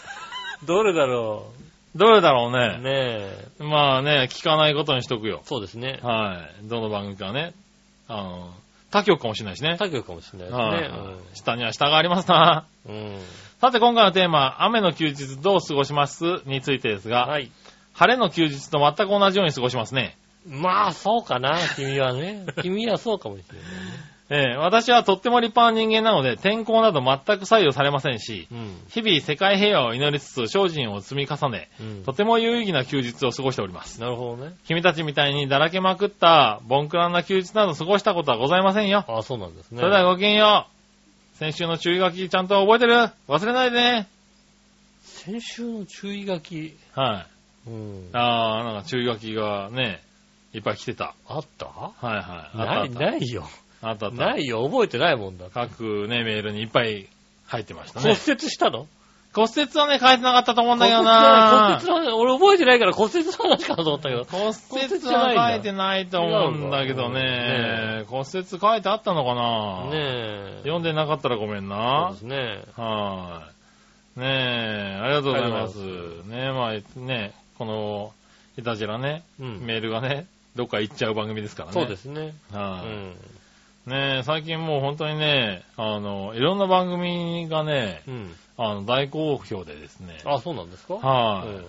[0.65, 1.53] どれだろ
[1.95, 2.53] どれだろうう。
[2.53, 2.79] ね。
[2.79, 2.83] ね
[3.61, 3.63] え。
[3.63, 5.41] まあね、聞かないことにしとくよ。
[5.45, 6.01] そうですね。
[6.03, 6.69] はい。
[6.69, 7.53] どの番組かね。
[8.09, 8.51] あの、
[8.91, 9.77] 他局かもしれないしね。
[9.79, 10.99] 他局かもしれないはいですね。
[11.35, 12.67] 下には下がありますな。
[13.61, 17.51] さて今回のテーマ、雨の休日どう過ごしますについてですが、はい。
[17.93, 20.17] 晴れの休日と全く同じように過ごしますね。
[20.47, 22.47] まあ、そうかな、君はね。
[22.63, 24.18] 君はそうかもしれないね。
[24.31, 28.77] えー私はとっても立派な人間なので、天候など全く左右されませんし、うん。
[28.91, 34.01] 日々世界平和を祈りつつ精進を積み重ね、うんとても有意義な休日を過ごしております。
[34.01, 34.55] なるほどね。
[34.67, 39.05] 君たちみたいにだらけまくった、ボンクランな休日など過ごしたことはございませんよ。
[39.09, 39.79] あそうなんですね。
[39.79, 40.67] それではごきげんよ
[41.35, 41.37] う。
[41.39, 43.11] 先週の注意書きちゃんと覚えてる？
[43.29, 44.09] 忘れないでね。
[45.05, 46.77] 先週の注意書き？
[46.95, 47.27] は
[47.67, 47.71] い。
[47.71, 48.09] うん。
[48.13, 50.03] あー、なんか注意書きがね、
[50.53, 51.15] いっぱい来てた。
[51.27, 51.67] あった？
[51.67, 52.23] はいはい。
[52.55, 53.49] あない、ないよ。
[53.81, 53.89] た。
[53.89, 54.17] あったあった。
[54.17, 54.65] ないよ。
[54.69, 55.47] 覚えてないもんだ。
[55.53, 57.07] 各ね、メールにいっぱい
[57.47, 58.21] 入ってました骨ね。
[58.27, 58.87] 折したの？
[59.35, 64.25] 骨折はね、書いてなかったと思うんだけど骨な骨折は、俺覚えてないから骨折の話かなと思ったけど。
[64.25, 64.55] 骨折
[65.07, 68.05] は書いてないと思うんだけどね。
[68.09, 69.91] 骨折書いてあったのかな？
[69.91, 70.61] ねえ。
[70.63, 72.19] 読んでなかったらごめんそうなで。
[72.19, 72.63] すね。
[72.77, 73.49] は
[74.17, 74.21] い。
[74.21, 75.79] ねえ、ありがとうございます。
[75.79, 78.13] ねえ、まあ、ねこの、
[78.57, 79.61] いたじらね、うん。
[79.61, 80.27] メールがね、
[80.57, 81.75] どっか行っちゃう番組ですからね。
[81.75, 82.35] そうですね。
[82.53, 83.15] うはい、ん。
[83.89, 88.35] ねえ、最近もう本当にね、あの、いろんな番組がね、うん。
[88.57, 90.19] あの、大好評でですね。
[90.25, 90.95] あ、そうなんですか？
[90.95, 91.65] はい、うん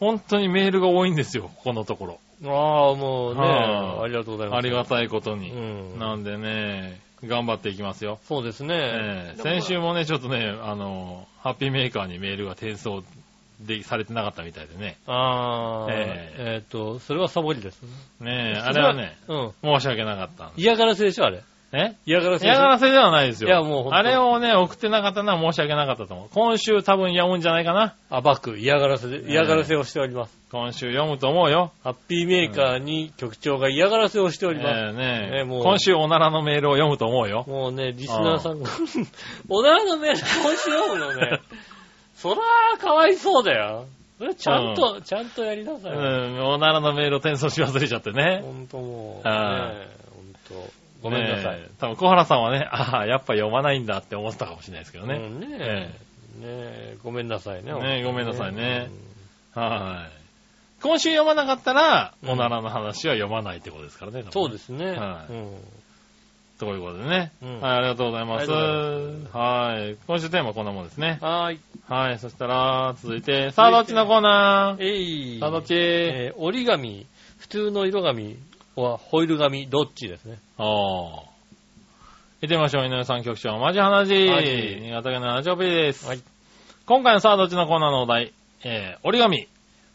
[0.00, 2.18] 本当にメールが多いんですよ、ここのところ。
[2.44, 4.58] ああ、もうね、はいありがとうございます。
[4.58, 5.52] ありがたいことに。
[5.52, 5.98] うん。
[6.00, 8.18] なんでね、頑張っていきますよ。
[8.24, 9.34] そうですねえ。
[9.38, 13.04] え先週もね、ちょっとね、あの、ハッピーメーカーにメールが転送
[13.66, 14.98] でされてなかったみたいでね。
[15.06, 17.88] ああ、ええっと、それはサボりですね。
[18.20, 19.52] ねえ、あれはね、うん。
[19.62, 20.52] 申し訳なかった。
[20.56, 21.42] 嫌がらせでしょ、あれ。
[21.74, 21.96] え？
[22.04, 22.44] 嫌がらせ。
[22.44, 23.48] 嫌がらせではないですよ。
[23.48, 26.28] いやもうあれをね、送ってなかったのは申し訳なかったと思う。
[26.30, 27.96] 今週多分読むんじゃないかな。
[28.10, 30.38] あ、バック、嫌がらせで、嫌がらせをしております。
[30.50, 31.72] 今週読むと思うよ。
[31.82, 34.80] ハッピーメーカーに局長が嫌がらせをしております。
[34.80, 37.46] ええねねもう今週おならのメールを読むと思うよ。
[37.48, 38.68] もうね、リスナーさんが、
[39.48, 41.40] おならのメール今週読むのね、
[42.22, 43.86] そらーかわいそうだよ。
[44.18, 45.96] それちゃんと、ちゃんとやりなさうい。
[45.96, 48.40] ん、おならのメールを転送し忘れちゃってね。
[48.44, 50.32] ほんともう、はいねほん
[50.64, 50.70] と、
[51.02, 51.60] ごめんなさい。
[51.80, 55.16] 多分小原さんはね、ああ、やっぱ読まないんだって思ってたかもしれないですけどね。
[55.16, 57.72] うんねえねえごめんなさいね。
[57.72, 58.88] ねえごめんなさいね
[59.54, 60.12] はい。
[60.82, 64.24] 今週読まなかったら、うんおならの話は読まないってことですからね。
[64.30, 64.92] そうですね。
[64.92, 65.54] はいうん
[66.62, 67.32] ということでね。
[67.42, 68.48] うんはい、ありがとうございます。
[68.52, 69.96] はい。
[70.06, 71.18] 今週テーマはこんなもんですね。
[71.20, 71.60] はーい。
[71.88, 72.20] はい。
[72.20, 75.40] そしたら、続いて、さあどっちのコーナーえい。
[75.40, 77.04] さあどっちえー折り紙、
[77.38, 78.36] 普通の色紙
[78.76, 80.38] はホイール紙、どっちですね。
[80.56, 80.66] ああ。
[80.66, 81.26] 行
[82.46, 82.86] ってみましょう。
[82.86, 84.28] 井上さん局長、マジ話。
[84.28, 86.06] はい新潟県のラジオペです。
[86.06, 86.20] はい
[86.86, 88.32] 今回のさあどっちのコーナーのお題、
[88.62, 89.48] えー、折り紙、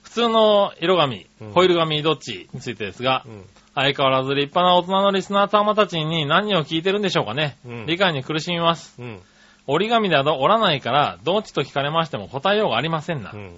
[0.03, 2.49] 普通の色紙、うんホイール紙どっち？
[2.53, 3.45] についてですが、うん。
[3.78, 7.57] 相変わらず立派な大人のリスナー様たちに何を聞いてるんでしょうかね。
[7.63, 8.99] うん理解に苦しみます。
[8.99, 9.19] うん。
[9.67, 13.32] 折り紙など折らないから、どっちと聞かれましても答えようがありませんな。
[13.32, 13.51] うん。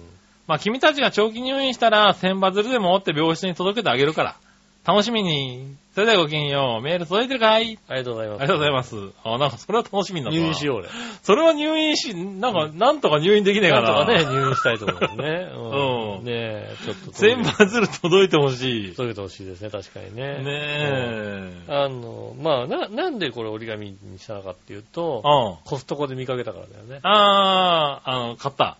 [0.46, 4.36] まあ、君たちが長期入院したら、千羽鶴でも折って病室に届けてあげるから。
[4.84, 5.76] 楽しみに。
[5.94, 6.82] それではごきげんよう。
[6.82, 7.78] メール届いてるかい？
[7.88, 8.42] ありがとうございます。
[8.42, 8.96] ありがとうございます。
[9.24, 10.44] あ、なんかそれは楽しみになったな。
[10.44, 10.88] 入院しよう、俺。
[11.22, 13.92] それは入院し、なんか、なんとか入院できねえかな。
[13.92, 15.48] なんとかね、入院したいと思いますね。
[15.52, 17.12] うん ねえ、ちょっと。
[17.12, 18.94] 千羽鶴届いてほしい。
[18.94, 20.22] 届けてほしいですね、確かにね。
[20.22, 21.52] ねえ。
[21.68, 25.68] あの、まあ、な、なんでこれ折り紙にしたのかっていうと、うん。
[25.68, 27.00] コストコで見かけたからだよね。
[27.02, 28.76] あー、あの、買った。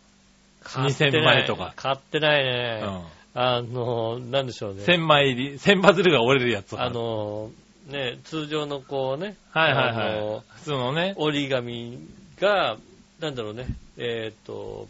[0.62, 2.48] 買ってない2000枚とか買ってないうん
[2.94, 3.19] ね。。
[3.34, 4.82] あの、なんでしょうね。
[4.82, 6.80] 1000枚入り、1000羽鶴が折れるやつ。
[6.80, 7.50] あ、の、
[7.88, 10.44] ね、通常のこうね、はいはいあはいの。
[10.54, 11.14] 普通のね。
[11.16, 11.98] 折り紙
[12.40, 12.76] が、
[13.20, 13.66] なんだろうね、
[13.98, 14.88] えっ、と、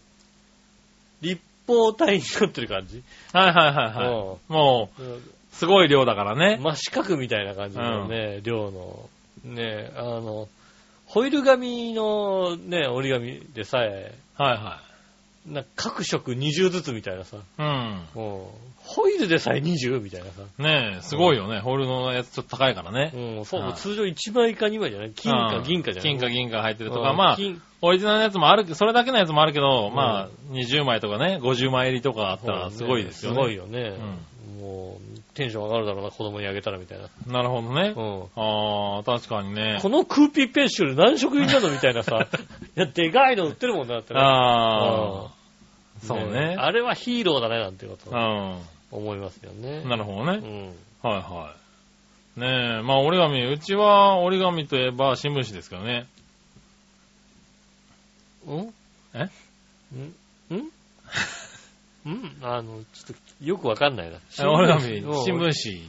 [1.20, 3.02] 立方体になってる感じ。
[3.32, 4.08] はいはいはいはい。
[4.08, 5.02] うもう、
[5.52, 6.58] すごい量だからね。
[6.62, 9.08] 真四角みたいな感じのね、量の、
[9.44, 10.48] ね、あの、
[11.06, 14.80] ホイール紙のね、折り紙でさえ、はいは
[15.50, 17.38] なんか各色20ずつみたいなさ。
[17.58, 18.02] うん。
[18.14, 20.42] もうホイールでさえ20みたいなさ。
[20.58, 21.60] ねえ、すごいよね。
[21.60, 23.12] ホールのやつちょっと高いからね。
[23.14, 25.12] うん、そう、はい通常1枚か2枚じゃない？
[25.12, 26.12] 金かうん銀かじゃない？
[26.18, 33.36] 金か銀か入ってるとうんか、まあ、金オリジナルのやつもある、それだけのやつもあるけど、うんまあ、20枚とかね、50枚入りとかあったらすごいですよね。
[33.36, 33.94] すごいよね。
[34.60, 37.08] もう、テンション上がるだろうな、子供にあげたらみたいな。
[37.32, 37.94] なるほどね。
[37.96, 38.22] うん。
[38.36, 39.78] ああ、確かにね。
[39.80, 41.70] このクーピーペンシル何色入りなの？
[41.70, 42.18] みたいなさ。
[42.76, 44.20] いや、でかいの売ってるもんなってね。
[44.20, 45.30] ああ、
[46.02, 46.56] そうね。
[46.58, 48.14] あれはヒーローだね、なんてことう
[48.90, 49.82] 思いますよね。
[49.82, 49.88] ん。
[49.88, 50.38] なるほどね。
[51.02, 51.10] うん。
[51.10, 51.54] はいは
[52.36, 52.40] い。
[52.40, 56.06] ねえ、まあ折り紙、うちは折り紙といえば新聞紙ですけどね。
[58.46, 58.74] うん？
[59.14, 59.28] え？
[59.94, 60.14] ん？
[60.54, 60.58] ん？
[62.08, 62.36] ん？
[62.42, 64.16] あの、ちょっとよくわかんないな。
[64.16, 65.80] え折り紙、うん新聞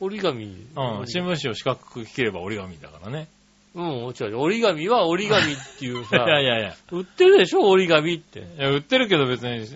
[0.00, 0.46] 折り紙。
[0.74, 1.00] 紙。
[1.00, 3.28] うん、新聞紙を四角く切れば折り紙だからね。
[3.74, 3.86] うん、
[4.18, 4.38] 違う。
[4.38, 6.74] 折り紙は折り紙っていういさ、 やいやいや。
[6.92, 8.40] 売ってるでしょ折り紙って。
[8.40, 9.66] いや、売ってるけど別に、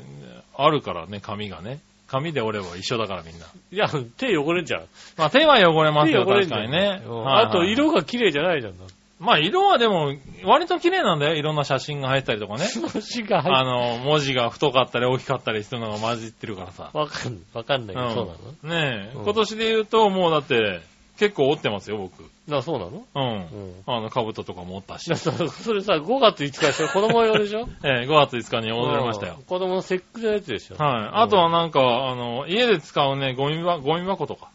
[0.57, 1.81] あるからね、紙がね。
[2.07, 3.47] 紙で折れば一緒だからみんな。
[3.71, 4.85] いや、手汚れんじゃん。
[5.17, 6.47] まあ手は汚れますよ、手汚れ。
[6.47, 7.03] 確かにね。
[7.07, 8.75] うんはいはいあと、色が綺麗じゃないじゃん。
[9.21, 11.35] まあ色はでも、割と綺麗なんだよ。
[11.35, 12.67] いろんな写真が入ったりとかね。
[12.93, 16.91] 星が入っあの、文字が太かったり大きかったりするのが混じってるからさ。
[16.93, 18.33] わかん、わかんないけど、そうな
[18.79, 18.87] の？
[18.87, 20.81] ねえ、うん今年で言うともうだって、
[21.19, 22.25] 結構折ってますよ、僕。
[22.49, 23.07] な、そうなの？
[23.15, 23.23] うん。
[23.23, 23.37] う
[23.71, 23.75] ん。
[23.87, 25.09] あの、兜とかも折ったし。
[25.11, 26.89] だ そそれさ、5月5日でしょ？
[26.89, 27.69] 子供用でしょ？
[27.85, 29.45] ええ5月5日に踊れましたようん。
[29.45, 30.77] 子供の節句のやつでしょ？
[30.83, 31.11] はい。
[31.13, 34.49] あとはなんか、あの、家で使うね、ゴミば、ゴミ箱とか。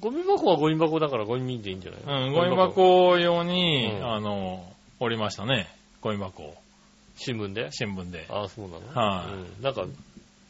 [0.00, 2.26] ゴミ箱はゴミ箱だからゴミでいいんじゃない？
[2.28, 2.56] うん、ゴミ。
[2.56, 4.64] 箱用に、うんあの、
[5.00, 5.68] 折りましたね。
[6.00, 6.54] ゴミ箱を。
[7.16, 7.68] 新聞で？
[7.70, 8.26] 新聞で。
[8.30, 8.80] ああ、そうなの？
[8.94, 9.84] はいうんなんか、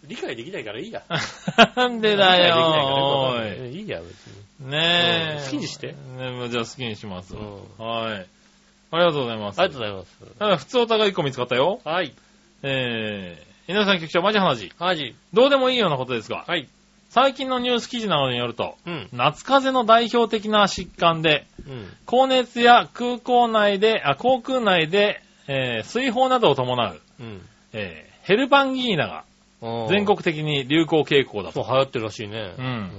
[0.04, 1.02] 理解できないからいいや。
[1.76, 3.80] なんでだよお理解できないからねい。
[3.80, 4.45] いいや、別に。
[4.60, 5.36] ねえ。
[5.38, 7.34] うん好きにしてねじゃあ好きにします。
[7.34, 8.26] うんはい。
[8.90, 9.60] ありがとうございます。
[9.60, 10.38] ありがとうございます。
[10.38, 11.80] ただ、普通お互い1個見つかったよ。
[11.84, 12.12] はい。
[12.62, 14.72] えー、井上さん局長、マジ話。
[14.78, 15.14] はい。
[15.32, 16.68] どうでもいいようなことですが、はい。
[17.10, 19.08] 最近のニュース記事などによると、うん。
[19.12, 21.92] 夏風邪の代表的な疾患で、うん。
[22.06, 27.40] 高熱や空港内で、あ、航空内で、えー水泡などを伴う、うん。
[27.72, 29.24] えーヘルパンギーナが
[29.62, 31.62] うん全国的に流行傾向だと。
[31.64, 32.54] そう流行ってるらしいね。
[32.58, 32.60] う。
[32.60, 32.90] うんん。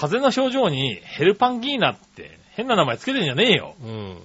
[0.00, 3.74] 風邪の症状にヘルパンギーナって変な名前つけてんじゃねえよ。
[3.84, 4.16] うん。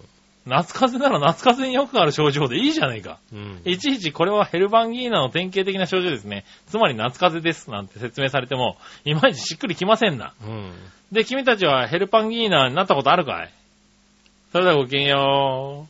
[0.45, 3.19] 夏風邪なら夏風邪によくある症状でいいじゃねえか。
[3.33, 3.61] うん。
[3.65, 6.45] いちいちこれはヘルパンギーナの典型的な症状ですね。
[6.67, 10.33] つまり夏風邪ですなんて説明されても、いまいちしっくりきませんな。
[10.41, 10.71] うん。
[11.11, 13.51] で、君たちはヘルパンギーナになったことあるかい？
[14.53, 15.87] それではごきげんよ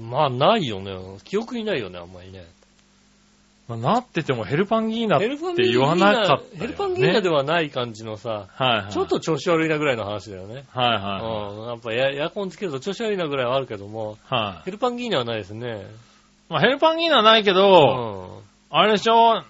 [0.00, 0.96] まあ、ないよね。
[1.24, 2.46] 記憶にないよね、あんまりね。
[3.68, 3.76] う。
[3.76, 5.28] なっててもヘルパンギーナって
[5.68, 6.44] 言わなかったよ、ね。
[6.58, 8.92] ヘルパンギーナではない感じのさ、はいはい。
[8.92, 10.64] ちょっと調子悪いなぐらいの話だよね。
[10.70, 11.66] はいはうん。
[11.68, 14.34] やっぱエアコンつけると調子悪いなぐらいはあるけども、い。
[14.34, 14.64] はい。
[14.66, 15.86] ヘルパンギーナはないですね。
[16.48, 18.76] まあヘルパンギーナはないけうど、ん。
[18.76, 19.42] あれでしょ？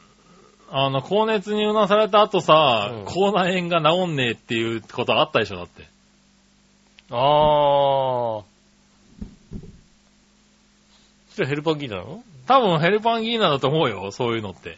[0.74, 5.86] あの、高熱にうなされた後さ、うん口内炎が治んねえっていうことあったでしょだって。
[7.10, 8.44] あー。
[11.34, 12.24] それヘルパンギーナなの？
[12.53, 14.76] 多分ヘルパンギーナだと思うよ、そういうのって。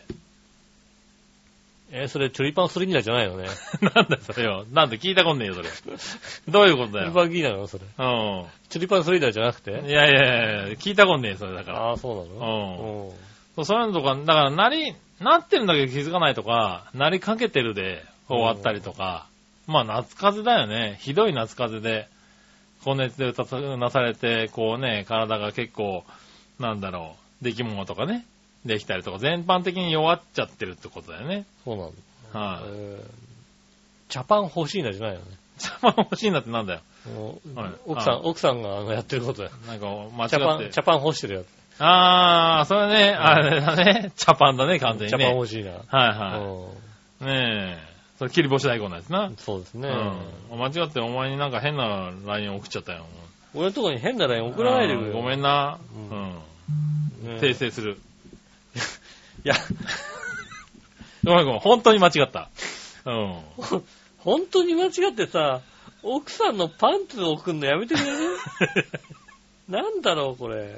[1.90, 3.48] えーそれチョリパンスリンナじゃないのね。
[3.94, 4.64] なんだよ、それよ。
[4.72, 5.68] なんで聞いたことねえよ、それ。
[6.48, 7.04] どういうことだよ。
[7.06, 7.84] ヘルパンギーナなのそれ。
[7.84, 7.86] う
[8.68, 9.62] チョリパンスリンナじゃなくん。
[9.62, 9.70] て？
[9.70, 11.78] いやいやいや、聞いたことねえ、それだから。
[11.80, 13.12] ああ、そうなの？
[13.56, 19.26] そうそういうのとか、だから、なり、なってるんだけど気づかないとか、なりかけてるで終わったりとか、
[19.66, 20.98] まあ夏風邪だよね。
[21.00, 22.08] ひどい夏風邪で、
[22.84, 26.04] 高熱でうたうなされて、こうね、体が結構、
[26.58, 28.24] なんだろう、出来物とかね、
[28.64, 31.44] できたりとか、全般的に弱っちゃってるってことだよね。
[31.64, 31.92] そうなん
[32.32, 32.40] だ。
[32.40, 33.24] はい、えー
[34.08, 35.26] 茶パン欲しいなじゃないよね。
[35.58, 36.80] 茶パン欲しいなってなんだよ。
[37.54, 39.54] はい奥さん、あ奥さんがやってることだよ。
[39.66, 39.86] なんか、
[40.16, 40.70] 間違茶パン、って。
[40.70, 41.46] 茶パン欲してるやつ。
[41.78, 45.34] あー、それね、あれだね、茶パンだね、完全に茶パンね。
[45.34, 45.72] 欲しいな。
[45.72, 46.74] はいは
[47.22, 47.24] い。
[47.24, 47.94] ねえ。
[48.18, 49.24] それ切り干し大根のやつな。
[49.26, 49.88] うんそうですね。
[50.50, 50.58] うん。
[50.58, 53.06] 間違ってお前になんか変な LINE 送っちゃったよ。
[53.54, 55.12] 俺のとこに変な LINE 送らないでくれよ。
[55.14, 55.78] ごめんな。
[56.10, 56.32] ううんん。
[56.32, 56.42] ね
[57.40, 57.98] 訂正する。
[59.44, 59.54] いや、
[61.24, 61.60] ごめんごめん。
[61.60, 62.48] 本当に間違った。
[63.06, 63.40] うん。
[64.18, 65.60] 本当に間違ってさ、
[66.02, 68.36] 奥さんのパンツを送るのやめてくれる？
[69.68, 70.74] なんだろう、これ。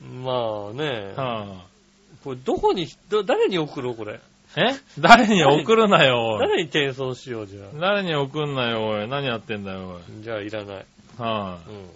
[0.00, 1.64] まあね、は
[2.22, 4.20] これどこに、ど誰に送ろう、これ？
[4.56, 4.74] あえ？
[4.98, 6.40] 誰に送るなよ、おい。
[6.40, 7.68] 誰に転送しよう、じゃあ。
[7.80, 9.08] 誰に送んなよ、おい。
[9.08, 10.86] 何やってんだよ、じゃあ、いらない。
[11.18, 11.26] おい。
[11.26, 11.90] はうん。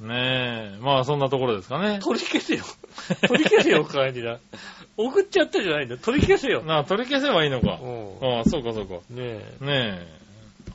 [0.00, 0.04] い。
[0.04, 0.78] ねえ。
[0.80, 1.98] まあ、そんなところですかね。
[2.02, 2.64] 取り消せよ。
[3.28, 4.38] 取り消せよ、帰りな。
[4.96, 6.00] 送っちゃったじゃないんだよ。
[6.02, 6.62] 取り消せよ。
[6.62, 7.78] なあ、取り消せばいいのか。
[7.80, 8.38] うん。
[8.38, 8.94] ああ、そうかそうか。
[8.94, 9.56] ねえ。
[9.60, 10.08] ね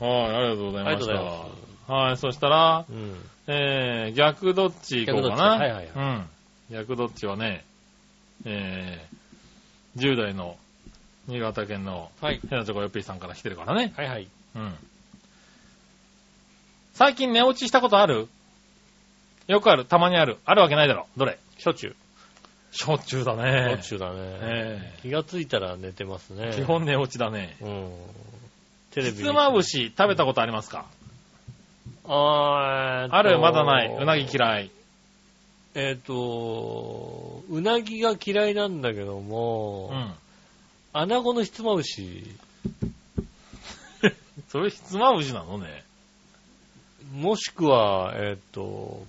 [0.00, 0.04] え。
[0.04, 0.90] はい、ありがとうございました。
[0.90, 1.46] ありがとうございま
[1.86, 3.30] すはい、そしたら、うん。
[3.46, 5.58] えー、逆どっち行こうかな。
[5.58, 6.28] 逆どっちはいはいうん。
[6.70, 7.64] 役どっちはね、
[8.46, 10.56] えー、10代の
[11.28, 12.40] 新潟県のはい。
[12.48, 13.92] ヘナチョコヨッピーさんから来てるからね。
[13.96, 14.28] はいはい。
[14.56, 14.74] うん。
[16.94, 18.28] 最近寝落ちしたことある？
[19.46, 20.38] よくある、たまにある。
[20.44, 21.06] あるわけないだろ。
[21.16, 21.38] どれ？
[21.58, 21.96] しょっちゅう。
[22.72, 23.82] しょっちゅうだしょねっ。
[23.82, 24.16] ちゅうだね。
[24.20, 26.52] え気がついたら寝てますね。
[26.54, 27.56] 基本寝落ちだね。
[27.60, 27.92] うん。
[28.90, 29.16] テレビ。
[29.18, 30.86] ひつまぶし食べたことありますか？
[32.06, 33.88] あーえーとある、まだない。
[33.88, 34.70] うなぎ嫌い。
[35.74, 40.12] えっ、と、うなぎが嫌いなんだけども、うん。
[40.92, 42.24] 穴子のひつまぶし、
[44.48, 45.84] それひつまぶしなのね。
[47.12, 49.04] もしくは、えっ、と、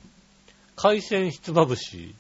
[0.76, 2.16] 海鮮ひつまぶし。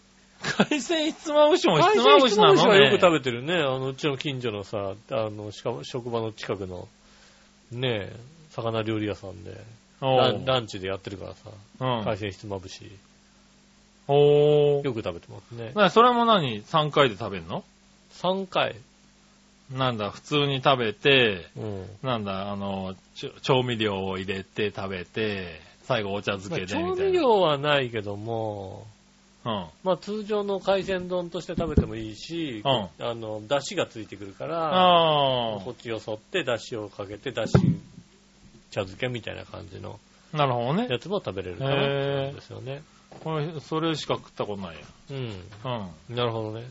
[0.69, 2.55] 海鮮ひつまぶしもひ海つまぶし鮮ひつまなのね。
[2.55, 3.53] ぶしはよく食べてるね。
[3.55, 6.87] あの、うちの近所のさ、あの、しかも職場の近くの、
[7.71, 8.15] ねえ、
[8.51, 9.59] 魚料理屋さんで、
[10.01, 11.49] おラランチでやってるからさ、
[11.79, 12.91] うん海鮮ひつまぶし、
[14.07, 14.83] おー。
[14.83, 15.71] よく食べてますね。
[15.75, 17.63] なそれも何 ?3 回で食べるの
[18.13, 18.75] ？3回。
[19.71, 21.85] なんだ、普通に食べて、うん。
[22.03, 22.95] なんだ、あの、
[23.41, 26.95] 調味料を入れて食べて、最後お茶漬まあけでみたいな。
[26.95, 28.85] 調味料はないけども、
[29.45, 29.65] うん。
[29.83, 32.67] まあ通常の海鮮丼として食べてもいいし、う
[33.03, 37.71] あの、出汁がついてくるから、あこっちよそって出汁をかけて、出汁、
[38.71, 39.99] 茶漬けみたいな感じの
[40.33, 40.87] あ、なるほどね。
[40.89, 42.81] やつも食べれるかなって感じですよね。
[43.23, 44.81] これ、それしか食ったことないや。
[45.11, 45.17] うん。
[46.09, 46.15] うん。
[46.15, 46.65] なるほどね。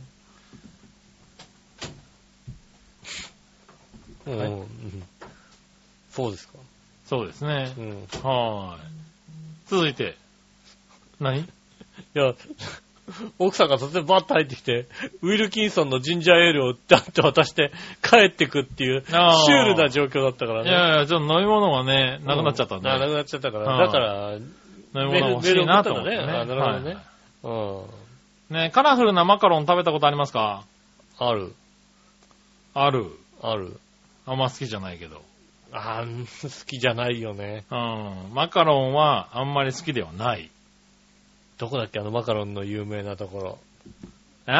[4.26, 4.38] うん。
[4.38, 4.66] はいうん
[6.10, 6.54] そうですか。
[7.06, 7.80] そうですねう。
[7.80, 7.86] ん。
[7.86, 7.90] い
[8.22, 9.03] はーい。
[9.66, 10.16] 続いて。
[11.20, 11.48] 何？
[12.14, 12.34] や、
[13.38, 14.86] 奥さんが突然バッと入ってきて、
[15.22, 17.70] ウィルキンソンのジンジャーエールをダッと渡して
[18.02, 20.70] 帰ってくっていう、シュあーールな状況だったからね。
[20.70, 22.88] いやいや、ちょっと飲み物がね、なくなっちゃったんで。
[22.88, 23.74] うなくなっちゃったから。
[23.74, 24.42] うんだから、飲
[24.94, 26.16] み物欲しいなと思ってね。
[26.18, 27.04] ねあなるほどねはい
[28.50, 28.56] うん。
[28.56, 30.64] ねカラフルなマカロン食べたことありますか？
[31.18, 31.54] ある。
[32.74, 33.06] ある。
[33.42, 33.78] ある。
[34.26, 35.22] あんま好きじゃないけど。
[35.76, 37.64] あー好きじゃないよね。
[37.68, 38.32] うん。
[38.32, 40.48] マカロンはあんまり好きではない。
[41.58, 41.98] どこだっけ？
[41.98, 43.58] あのマカロンの有名なところ。
[44.46, 44.52] え？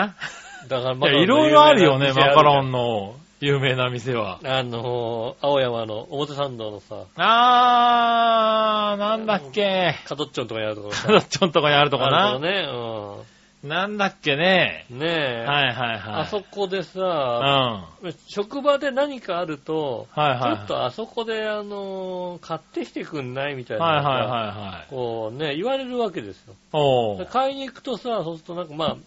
[0.68, 2.78] だからいや、いろいろあるよね、マカロンの。
[2.78, 4.40] の有名な店は。
[4.42, 9.96] あのー、青山の表参道のさ、あー、なんだっけ。
[10.06, 11.06] カドッチョンとかにあるところさ。
[11.06, 12.30] カドッチョンとかにあるとかな。
[12.30, 13.24] あるとこね。
[13.64, 14.84] なんだっけね。
[14.90, 14.98] うん。
[14.98, 15.44] ねえ。
[15.46, 16.20] はいはいはい。
[16.22, 16.84] あそこでうん。
[16.84, 17.88] さ、は
[18.28, 20.56] 職場で何かあると、いはい。
[20.56, 23.84] ちょっとあそこで、あのー買ってきてくんないみたいな。
[23.84, 24.90] はいはいはいはい。
[24.90, 26.54] こうね、言われるわけですよ。
[26.72, 27.26] おー。
[27.26, 28.98] 買いに行くとさ、そうするとなんかま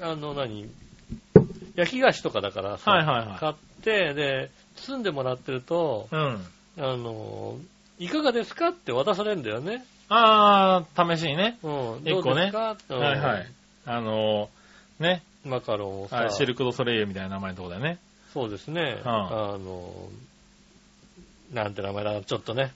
[0.00, 0.68] あ、あの何、
[1.76, 6.44] 焼き菓子とかだからさ、はいはいはい買って、で、包んでもらってると、うん。
[6.78, 7.56] あの、
[8.00, 9.84] いかがですかって渡されるんだよね。
[10.16, 11.58] あー、試しにね。
[11.62, 12.02] うん。
[12.04, 13.46] 一個ねはいはい。
[13.86, 15.22] あのー、ね。
[15.44, 17.98] マカロンをさ、はい、シルク・ド・ソレイユみたいな名前のとこだよね。
[18.32, 19.00] そうですね。
[19.04, 20.08] うんあの、
[21.52, 22.72] なんて名前だ、ちょっとね、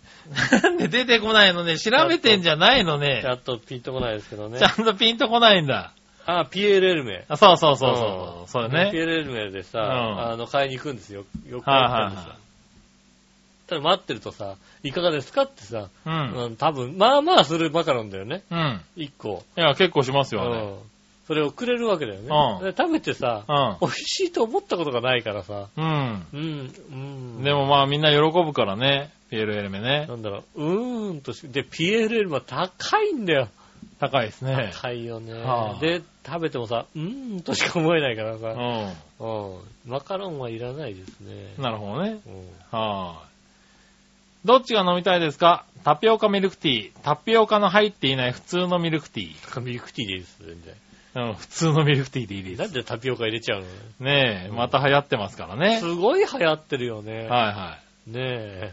[0.62, 3.28] なんで出てこないのね、調べてんじゃないのねち。
[3.28, 4.64] ゃんとピンとこないですけどねち。
[4.64, 5.92] ゃんとピンとこないんだ。
[6.26, 7.24] あ、ピエール・エルメ。
[7.28, 8.48] あそうそうそうそう。
[8.50, 8.90] そうだね。
[8.92, 9.86] ピエール・エルメでさ、うん
[10.32, 11.24] あの、買いに行くんですよ。
[11.48, 12.34] よくはい買ってんですよ。
[13.68, 15.88] ただ待ってるとさ、いかがですかってさ。
[16.06, 16.32] うん。
[16.44, 18.42] うん、多分、まあまあするマカロンだよね。
[18.50, 18.80] うん。
[18.96, 19.44] 一個。
[19.56, 20.62] いや、結構しますうよね。
[20.62, 20.78] ん。
[21.26, 22.28] それをくれるわけだよね。
[22.60, 25.80] うんで食べてさ、う美味しいと思ったことがないからさ、ん。
[25.80, 26.26] うん。
[26.32, 26.94] うん、う
[27.40, 27.44] ん。
[27.44, 29.10] でもまあみんな喜ぶからね。
[29.30, 30.14] ピエール・エルメねな。
[30.14, 33.48] んだろう、うーんとし、で、ピエール・エルメは高いんだよ。
[34.00, 34.70] 高いですね。
[34.72, 35.34] 高いよね。
[35.34, 38.96] はあで、食べてもさ、うーんとしか思えないからうさ、ん。
[39.20, 39.60] うん。
[39.86, 41.54] マカロンはいらないですね。
[41.58, 42.20] なるほどね。
[42.26, 43.27] うんはい。
[44.44, 45.64] どっちが飲みたいですか？
[45.84, 46.98] タピオカミルクティー。
[47.02, 50.74] タピオカの入っていない普通のミルクティミルクティーでいいです、全然。
[51.14, 51.28] ー。
[51.28, 52.58] うん、普通のミルクティーでいいです。
[52.60, 53.66] なんでタピオカ入れちゃうの
[54.00, 55.80] ねえ、また流行ってますからね。
[55.80, 57.12] すごい流行ってるよね。
[57.12, 58.72] はいはねえ。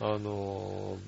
[0.00, 0.98] あの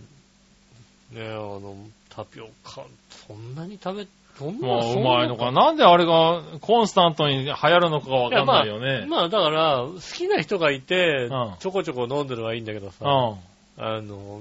[1.12, 1.76] ー、ねえ、あの、
[2.16, 4.06] タピオカ、そんなに食べ、
[4.38, 4.60] そんい。
[4.60, 5.52] なまあ、うまいのか。
[5.52, 9.06] ななんであれがコンスタントに流行るのかがわかんないよね。
[9.06, 13.36] まあだから、好きな人がいてうん、ちょこちょこ飲んでるのはいいんだけどさ、う
[13.78, 14.40] あの、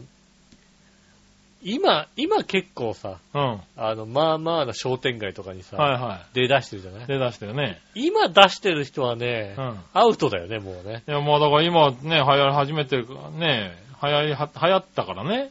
[1.64, 3.38] 今、今結構さ、ん。
[3.38, 3.60] うん。
[3.76, 6.22] あの、まあまあな商店街とかにさ、はいは。
[6.34, 7.04] 出だしてるじゃない？
[7.06, 7.80] い出だしたよね。
[7.96, 9.80] 今出してる人はね、うん。
[9.94, 11.04] アウトだよね、もうね。
[11.08, 15.50] いや、もうだから今ね、流行り始めてるからね、流行りは、流行ったからね。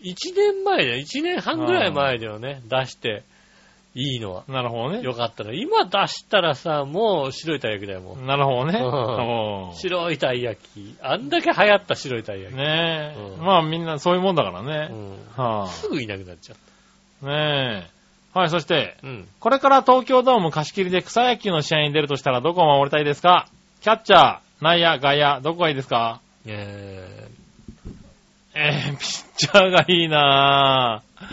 [0.00, 3.22] 一年前だよ、一年半ぐらい前だよね、出して、
[3.94, 4.44] いいのは。
[4.46, 5.02] なるほどね。
[5.02, 5.54] よかったら。
[5.54, 8.22] 今出したらさ、もう白いたい焼きだよ、もう。
[8.26, 8.78] なるほどね。
[8.78, 10.94] うんうん白いたい焼き。
[11.00, 12.58] あんだけ流行った白いたい焼き。
[12.58, 14.88] ねえ、うんまあみんなそういうもんだからうね。
[14.94, 16.58] んはすぐいなくなっちゃっ
[17.22, 17.86] あ、ね
[18.34, 18.38] え。
[18.38, 19.28] はい、そして、うん。
[19.40, 23.48] これから東京ドーム貸し切りで草野球の試合に出るとしたらどこを守りたいですか？
[23.80, 26.20] キャッチャー、内野、外野、どこがいいですか？
[26.44, 27.28] え
[28.58, 31.24] えー、ピッチャーがいいなぁ。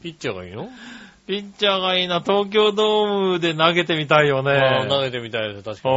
[0.00, 0.70] ー、ピッチャーがいいの？
[1.26, 4.86] ピッチャーがいいな東京ドームで投げてみたいよね。
[4.88, 5.96] 投げてみたいです、確かに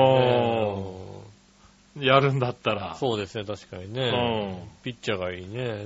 [2.02, 2.08] ね。
[2.08, 2.96] やるんだったら。
[2.96, 4.58] そうですね、確かにうねん。
[4.84, 5.86] ピッチャーがいいね。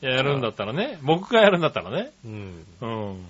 [0.00, 0.98] やるんだったらね。
[1.02, 2.10] 僕がやるんだったらね。
[2.24, 2.64] うん。
[2.80, 3.26] うん。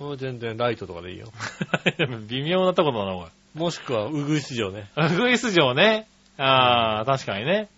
[0.00, 1.28] もう全然ライトとかでいいよ。
[2.28, 3.28] 微妙なとこだな、おい。
[3.54, 4.90] もしくは、ウグイス城ね。
[4.96, 6.08] ウグイス城ね。
[6.36, 7.68] ああ、確かにね。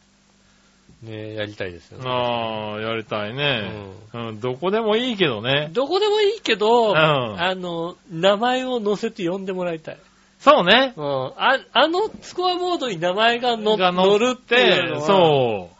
[1.02, 2.04] ねやりたいですよね。
[2.08, 3.70] ああ、やりたいね。
[4.12, 5.70] うん、どこでもいいけどね。
[5.72, 9.98] どこでもいいけど、うんあの、名前を載せて呼んでもらいたい。
[10.40, 10.94] そうね。
[10.96, 11.26] うん。
[11.36, 15.00] ああのスコアボードに名前が載るって。
[15.00, 15.70] そ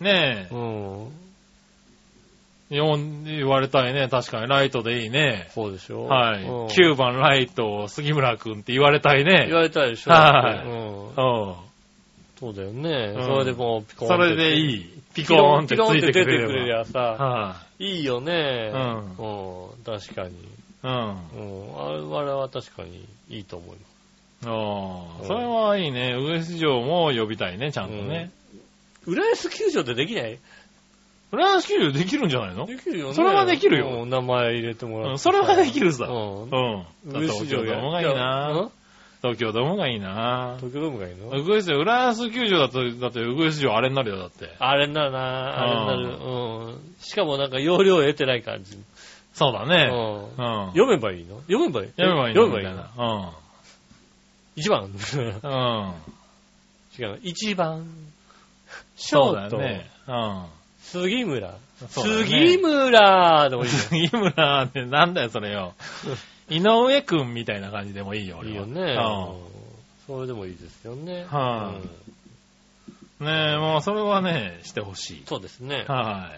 [0.00, 0.04] う。
[0.04, 0.54] ねう。
[0.54, 1.20] うん。
[2.70, 4.08] 言われたいね。
[4.08, 5.48] 確かに、ライトでいいね。
[5.50, 6.44] そうでしょはい。
[6.44, 9.46] うん9番ライト、杉村くんって言われたいね。
[9.48, 11.08] 言われたいでしょはいうん。
[11.08, 11.69] うん。
[12.40, 13.14] そうだよね。
[13.16, 14.84] うんそれでもうピコーンそってれでいい。
[15.14, 17.24] ピピコーンってつピコーンいてくれ出てくれりれゃさ、ば。
[17.26, 18.70] はいいよね。
[18.72, 19.84] うんうん。
[19.84, 20.30] 確かに。
[20.82, 20.90] うん。
[20.90, 21.86] あうん。
[21.86, 23.90] あれあれは確かにいいと思います。
[24.42, 26.14] あ、それはいいね。
[26.18, 28.30] ウグイス城も呼びたいね、ちゃんとね。
[29.06, 30.38] 浦安球場ってできない？
[31.32, 32.64] 浦安球場できるんじゃないの？
[32.66, 33.14] できるよね。
[33.14, 35.30] それはできるようん名前入れてもらってさ。
[35.30, 36.46] うんそれはできるさうんう。
[36.46, 36.48] ん。
[36.48, 38.70] だって東京ドームがいいな。
[39.22, 40.54] 東京ドームがいいな。
[40.58, 41.28] 東京ドームがいいの？
[41.28, 44.48] ウグイス、浦安球場だと、だってウグイス城あれになるよ、だって。
[44.58, 46.18] あれになるな、あれになる。
[46.24, 46.94] うん。
[47.00, 48.78] しかもなんか容量得てない感じ。
[49.34, 49.90] そうだね。
[49.92, 50.24] うん。
[50.24, 50.66] うん。
[50.68, 51.40] 読めばいいの？
[51.42, 52.82] 読めばいい読めばいいの読めばいいの？
[52.82, 53.32] みたいな。
[54.56, 54.84] 一番？
[54.84, 54.92] うん。
[54.92, 55.54] う
[55.86, 55.92] ん。
[56.98, 57.18] 違う。
[57.22, 57.86] 一番？
[58.96, 59.56] シそうだョート。
[59.56, 59.90] よね。
[60.08, 60.44] うん。
[60.80, 61.54] 杉村。
[61.88, 63.76] 杉村でもいいよ。
[63.78, 65.74] 杉村ってなんだよ、それよ。
[66.50, 68.52] 井上くんみたいな感じでもいいよ、俺は。
[68.52, 68.80] いいよね。
[68.92, 69.50] うん
[70.06, 71.24] それでもいいですよね。
[71.30, 72.10] はいうん
[73.20, 75.22] ねえ、もうそれはね、してほしい。
[75.26, 75.84] そうですね。
[75.86, 76.30] は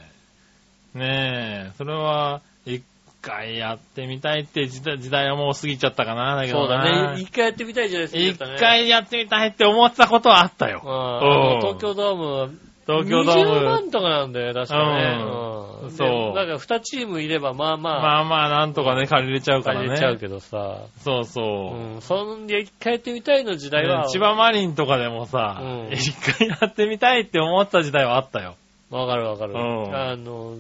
[0.95, 0.99] い。
[0.99, 2.83] ねえ、それは、一
[3.23, 6.69] 回やってみたいって時代時代はもう過ぎちゃったかな、だけそう。
[6.69, 7.21] だね。
[7.21, 8.53] 一回やってみたいじゃないですか。
[8.53, 10.83] 一回やってみたいって思ってたことはあったよ。
[10.85, 12.49] うんうん東京ドームは
[12.87, 13.65] 東京ド20ーム。
[13.65, 15.25] 万とかなんだよ、確かね。
[15.25, 19.89] うんうんそうでなんか2チームいれば、まあまあ、まあまあ、なんとかね、借りれちゃうからね。
[19.89, 20.85] 借りれちゃうけどさ。
[21.01, 21.95] そうそう。
[21.95, 22.01] うん。
[22.03, 24.09] そんで一回やってみたいの時代は。
[24.09, 28.55] 千葉マリンとかでもさうん、一回やってみたいって思った時代はあったよ。
[28.91, 29.55] わかるわかる。
[29.55, 30.55] うんあの、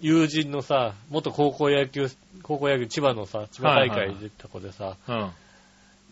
[0.00, 2.08] 友人のさ、元高校野球、
[2.42, 5.30] 高校野球、千葉のさ、千葉大会出た子でさ、うん。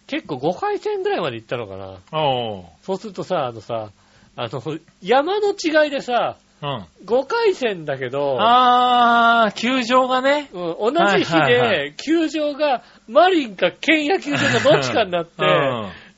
[0.06, 1.98] 結構5回戦ぐらいまで行ったのかな。
[2.12, 2.64] おう。
[2.82, 3.90] そうするとさ、あのさ、
[4.40, 4.62] あの、
[5.02, 6.86] 山の違いでさ、うん。
[7.04, 10.48] 5回戦だけど、あー、球場がね。
[10.52, 15.44] うん、同じ日はいはいはで、球場が、マリンか県野球場かどっちかになって、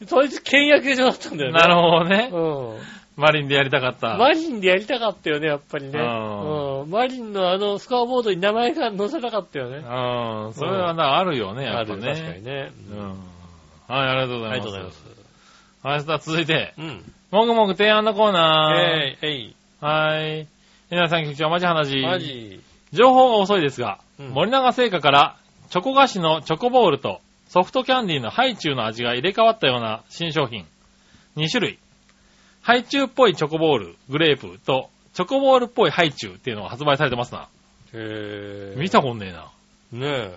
[0.03, 1.55] うそいつ県野球場だったんだよん。
[1.55, 1.61] ね。
[1.61, 2.31] なるほどね。
[2.33, 2.79] うん。
[3.17, 4.17] マリンでやりたかった。
[4.19, 5.99] マリンでやりたかったよね、やっぱりね。
[5.99, 6.91] うんうん。
[6.91, 9.77] マリンのあのスコアボードに名前が載せたかったよね。
[9.77, 10.53] うん。
[10.55, 12.15] それはな、あるよね、やある、っぱね。
[12.15, 12.71] 確かにね。
[12.91, 13.09] うん。
[13.09, 13.17] はい、
[13.89, 14.53] ありがとうございます。
[14.53, 15.05] ありがとうございます。
[15.83, 17.13] はい、さあ続いて、うん。
[17.31, 18.77] もぐもぐ提案のコーナー。
[18.77, 19.57] えい、えい。
[19.81, 20.49] はい。
[20.91, 22.03] 皆さん、局長、マジ話。
[22.03, 22.61] マジ。
[22.93, 25.37] 情報が遅いですが、うん森永製菓から
[25.71, 30.67] チョコ菓子のチョコボールとソフトキャンディーのハイチュウの味が入れ替わったような新商品。
[31.37, 31.79] 2種類。
[32.63, 37.49] ハイチュウっぽいチョコボール、グレープと、チョコボールっぽいハイチュウっていうのが発売されてますな。
[37.93, 39.29] へー見たことね
[39.93, 40.09] えな。
[40.09, 40.33] ね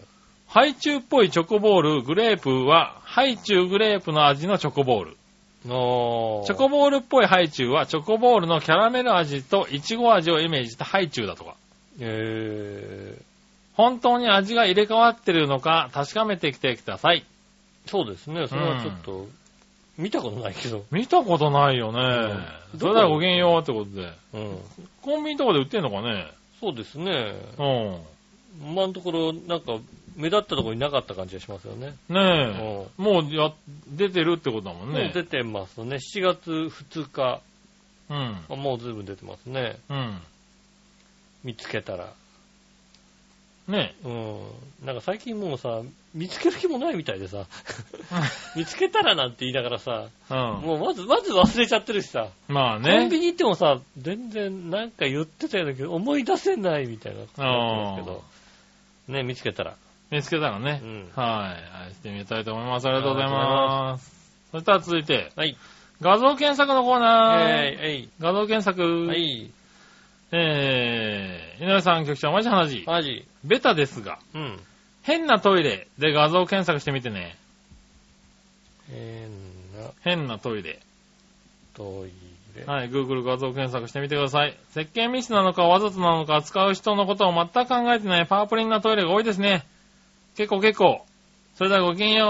[0.47, 5.17] ハイチュウっぽいチョコボール、グレープは、ハイチュウグレープの味のチョコボール。
[5.63, 11.55] チョコボールっぽいハイチュウは、チョコボールのキャラメル味とイチゴ味をイメージしたハイチュウだとか。
[11.99, 13.23] へー
[13.75, 17.25] 本当に味が入れ替わってるのか確かめてきてください。
[17.87, 18.47] そうですね。
[18.47, 19.27] それはちょっと、
[19.97, 20.85] 見たことないけど。
[20.91, 21.99] 見たことないよね。
[22.73, 24.11] うんそれではごきげんようってことで。
[24.33, 24.57] うん。
[25.01, 26.27] コンビニとかで売ってんのかね
[26.59, 27.35] そうですね。
[27.59, 27.63] う
[28.65, 28.71] ん。
[28.71, 29.77] 今のところ、なんか、
[30.15, 31.95] 目立ったところになかった感じがしますよね。
[32.09, 32.19] ね
[32.59, 32.87] え。
[32.97, 33.51] もうや、
[33.87, 35.03] 出てるってことだもんね。
[35.05, 35.97] もう出てますね。
[35.97, 37.41] 7月2日。
[38.09, 38.37] うん。
[38.49, 39.77] あもう随分出てますね。
[39.89, 40.21] うん。
[41.43, 42.13] 見つけたら。
[43.67, 44.39] ねうん。
[44.85, 45.81] なんか最近もうさ、
[46.13, 47.45] 見つける気もないみたいでさ、
[48.57, 50.37] 見つけたらなんて言いながらさ、うん。
[50.37, 53.19] もうまず、まず忘れちゃってるしさ、まあコンビね。
[53.19, 58.23] ニ行ってもさ、全然なんか言ってたようだけど、思い出せないみたいなことになってますけど、
[59.17, 59.75] ね、見つけたら。
[60.13, 60.85] 見つけたらねう。
[60.85, 61.09] ん。
[61.15, 61.85] はい。
[61.87, 62.87] 愛してみたいと思います。
[62.87, 64.13] ありがとうございます。
[64.51, 65.57] そしたら続いて、はい。
[66.01, 67.49] 画像検索のコーナー。
[67.49, 68.09] えい、えい。
[68.19, 69.07] 画像検索。
[69.07, 69.51] はい。
[70.31, 72.83] えー、井上さん局長、マジ話。
[72.85, 73.25] マジ。
[73.43, 74.59] ベタですが、うん。
[75.01, 77.35] 変なトイレで画像検索してみてね。
[78.91, 79.31] 変
[79.75, 80.79] な変なトイレ。
[81.73, 82.11] トイ
[82.59, 82.65] レ。
[82.65, 84.55] はい、Google 画像検索してみてください。
[84.71, 89.65] 石鹸ミスなのかわざとなのか使う人のことを全く考えてないパープリンなトイレが多いですね。
[90.35, 91.05] 結構結構。
[91.55, 92.25] それではごきげんよ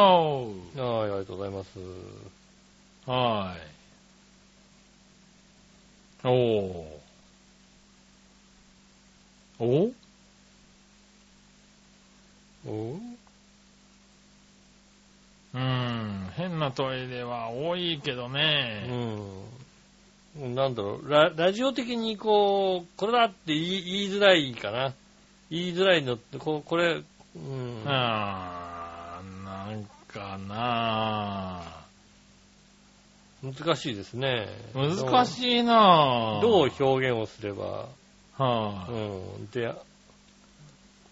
[0.75, 1.79] はい、ありがとうございます。
[1.79, 3.09] う。
[3.09, 3.61] はーい。
[6.25, 7.03] おー。
[9.59, 9.91] お
[12.65, 12.99] お
[15.53, 18.87] うーん、変なトイレは多いけどね。
[20.35, 20.55] うん。
[20.55, 24.93] なんだろう、ララジオ的にこう、これだって言い言いづらいかな。
[25.51, 27.03] 言いづらいのって、こうこれ、
[27.35, 27.83] うん。
[27.85, 31.61] あー、なんかな
[33.43, 34.47] 難しいですね。
[34.73, 36.41] 難しいなぁ。
[36.41, 37.89] どう表現をすれば、
[38.37, 38.93] はう
[39.41, 39.47] ん。
[39.51, 39.73] で、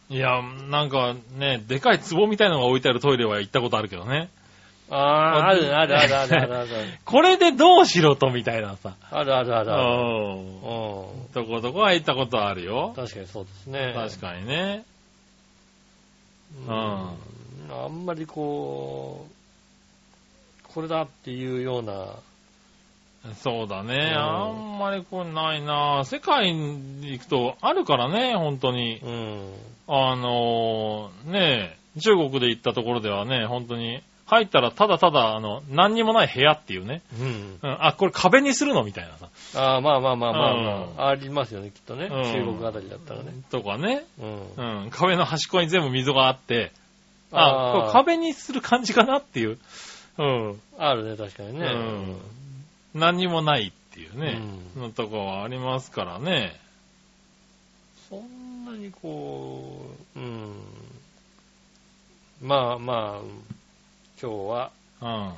[0.09, 4.29] い、いや、なんかね、でかい壺みたいのが置いてあるトイレは行ったことあるけどね。
[4.89, 6.69] ああ、あるあるあるあるあるある。
[7.03, 8.95] これでどうしろとみたいなさ。
[9.09, 9.83] あるあるあるある。
[9.83, 10.61] うん。
[10.61, 11.31] うん。
[11.33, 12.93] どこどこは行ったことあるよ。
[12.95, 13.93] 確かにそうですね。
[13.93, 14.83] 確かにね。
[16.67, 16.73] うん。
[16.73, 19.25] あんまりこ
[20.69, 22.15] う、これだっていうような、
[23.35, 23.93] そうだね。
[23.93, 28.97] うんあんまりこうないな世界に行くとあるからね、本当に。
[28.97, 29.53] うん。
[29.87, 34.01] あのーね中国で行ったところではね、本当に、
[34.31, 37.01] 入ったらただただ、あの、何にもない部屋っていうね。
[37.19, 37.59] うん。
[37.61, 39.27] うん、あ、これ壁にするのみたいなさ。
[39.55, 42.05] ああ、まあまあまあまあまうんあ、ありますよね、きっとね。
[42.05, 43.33] うん中国あたりだったらね。
[43.49, 44.05] とかね。
[44.21, 44.83] うん。
[44.83, 46.71] うん、壁の端っこに全部溝があって、
[47.33, 49.59] あ、あーこれ壁にする感じかなっていう。
[50.17, 50.61] うん。
[50.77, 51.65] あるね、確かにね。
[51.65, 52.17] うん
[52.93, 54.41] 何にもないっていうね、
[54.75, 56.57] うんのとこはありますからね。
[58.09, 60.53] そんなにこう、うん。
[62.41, 63.21] まあまあ、
[64.21, 64.71] 今日は、
[65.01, 65.07] うん。
[65.07, 65.35] あ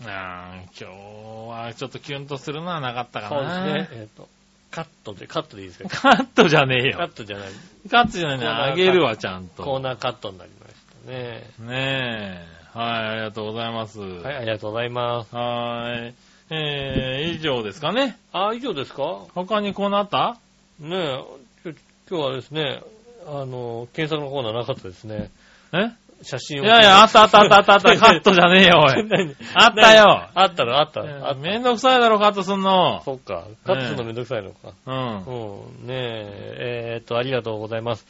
[0.00, 3.64] ー今日はちょっとキュンとするのはなかったかそうですな。
[3.64, 3.88] ね。
[3.92, 4.28] えっと、
[4.70, 5.88] カットで、カットでいいですか？
[5.88, 7.08] カットじゃねえカッよ。
[7.08, 7.48] トじゃない。
[7.90, 8.46] カットじゃないね。
[8.46, 9.80] あげるわ、ちゃんコーと。
[9.80, 10.74] ナーカットになりまし
[11.06, 11.50] たね。
[11.58, 12.78] ねえ。
[12.78, 13.98] はい、ありがとうございます。
[13.98, 15.34] はい、ありがとうございます。
[15.34, 16.14] はーい。
[16.50, 18.16] えー、以上ですかね。
[18.32, 19.26] あ、以上ですか？
[19.34, 20.38] 他にこうなった？
[20.78, 20.96] ね
[21.64, 21.74] え、
[22.08, 22.82] 今日はですね、
[23.26, 25.30] あの、検索のコーナーなかったですね。
[25.72, 25.90] え？
[26.22, 26.64] 写真を。
[26.64, 27.96] いやいや、あったあったあったあったあった。
[27.98, 29.06] カットじゃねえよ、おい。
[29.06, 29.34] 何？
[29.54, 30.28] あったよ。
[30.34, 30.78] あったの？
[30.78, 31.00] あった？
[31.00, 31.40] あった。
[31.40, 33.02] めんどくさいだろ、カットすんの。
[33.04, 33.44] そっか。
[33.64, 34.72] カットするのめんどくさいのか。
[34.86, 35.22] うん。
[35.24, 35.86] うん。
[35.86, 38.06] ねえ、えーっと、ありがとうございます。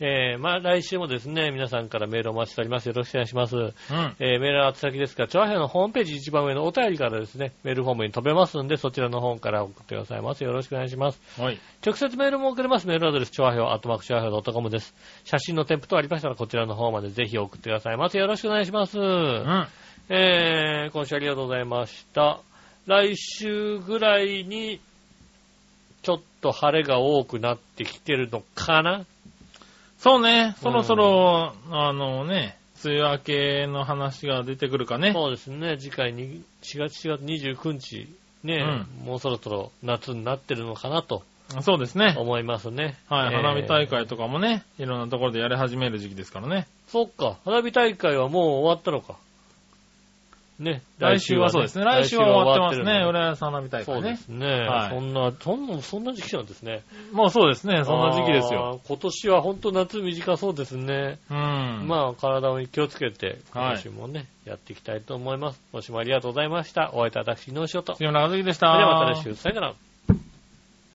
[0.00, 2.86] えー、まあ来週もですね、皆さんからメールをお待ちしております。
[2.88, 3.56] よろしくお願いします。
[3.56, 3.72] うん。
[4.20, 10.44] えーメールの宛先ですが、調和表のホームページ一番上のお便りからですね、メールフォームに飛べますんで、そちらの方から送ってくださいます。
[10.44, 11.20] よろしくお願いします。
[11.40, 11.58] はい。
[11.84, 12.88] 直接メールも送れます。
[12.88, 14.94] メールアドレス、調和表、アットマーク調和表 .com です。
[15.24, 18.18] 写真の添付等ありましたら、こちらの方までぜひ送ってくださいませ。
[18.18, 18.98] よろしくお願いします。
[18.98, 19.66] うん。
[20.08, 22.40] えー、今週ありがとうございました。
[22.86, 24.80] 来週ぐらいに、
[26.02, 29.04] ちょっと晴れが多くなってきてるのかな？
[29.98, 35.12] そうね、そろそろ、あのね、梅雨明けの話が出てくるかね。
[35.12, 38.08] そうですね、次回に4月4月29日、
[38.42, 38.64] ね、
[39.04, 41.22] もうそろそろ夏になってるのかなと
[41.62, 42.14] そうですね。
[42.16, 42.96] 思いますね。
[43.08, 46.66] はい、えー花火大会とかもね、いろんなところでやり始める時期ですからね。
[46.88, 49.16] そっか、花火大会はもう終わったのか。
[50.58, 51.84] ね、来週はそうですね。
[51.84, 52.84] 来週は終わってますね。
[52.84, 54.16] 来週は終わってるの浦安花火大会ねそうで。
[54.16, 54.46] すね。
[54.68, 56.82] はいそんな、そんな、そんな時期なんですね。
[57.12, 58.70] もうそうですね、そんな時期ですよ。
[58.70, 58.80] あー。
[58.88, 61.18] 今年は本当夏短そうですね。
[61.30, 61.86] うん。
[61.86, 65.60] まあ、体を気をつけて、はい今週もね、やっていきたいと思います。
[65.70, 66.90] 今週もありがとうございました。
[66.92, 67.92] お会いいたい私、井上翔と。
[67.92, 68.72] そ杉村和樹でした。
[68.72, 69.74] れではまた来週、さよなら。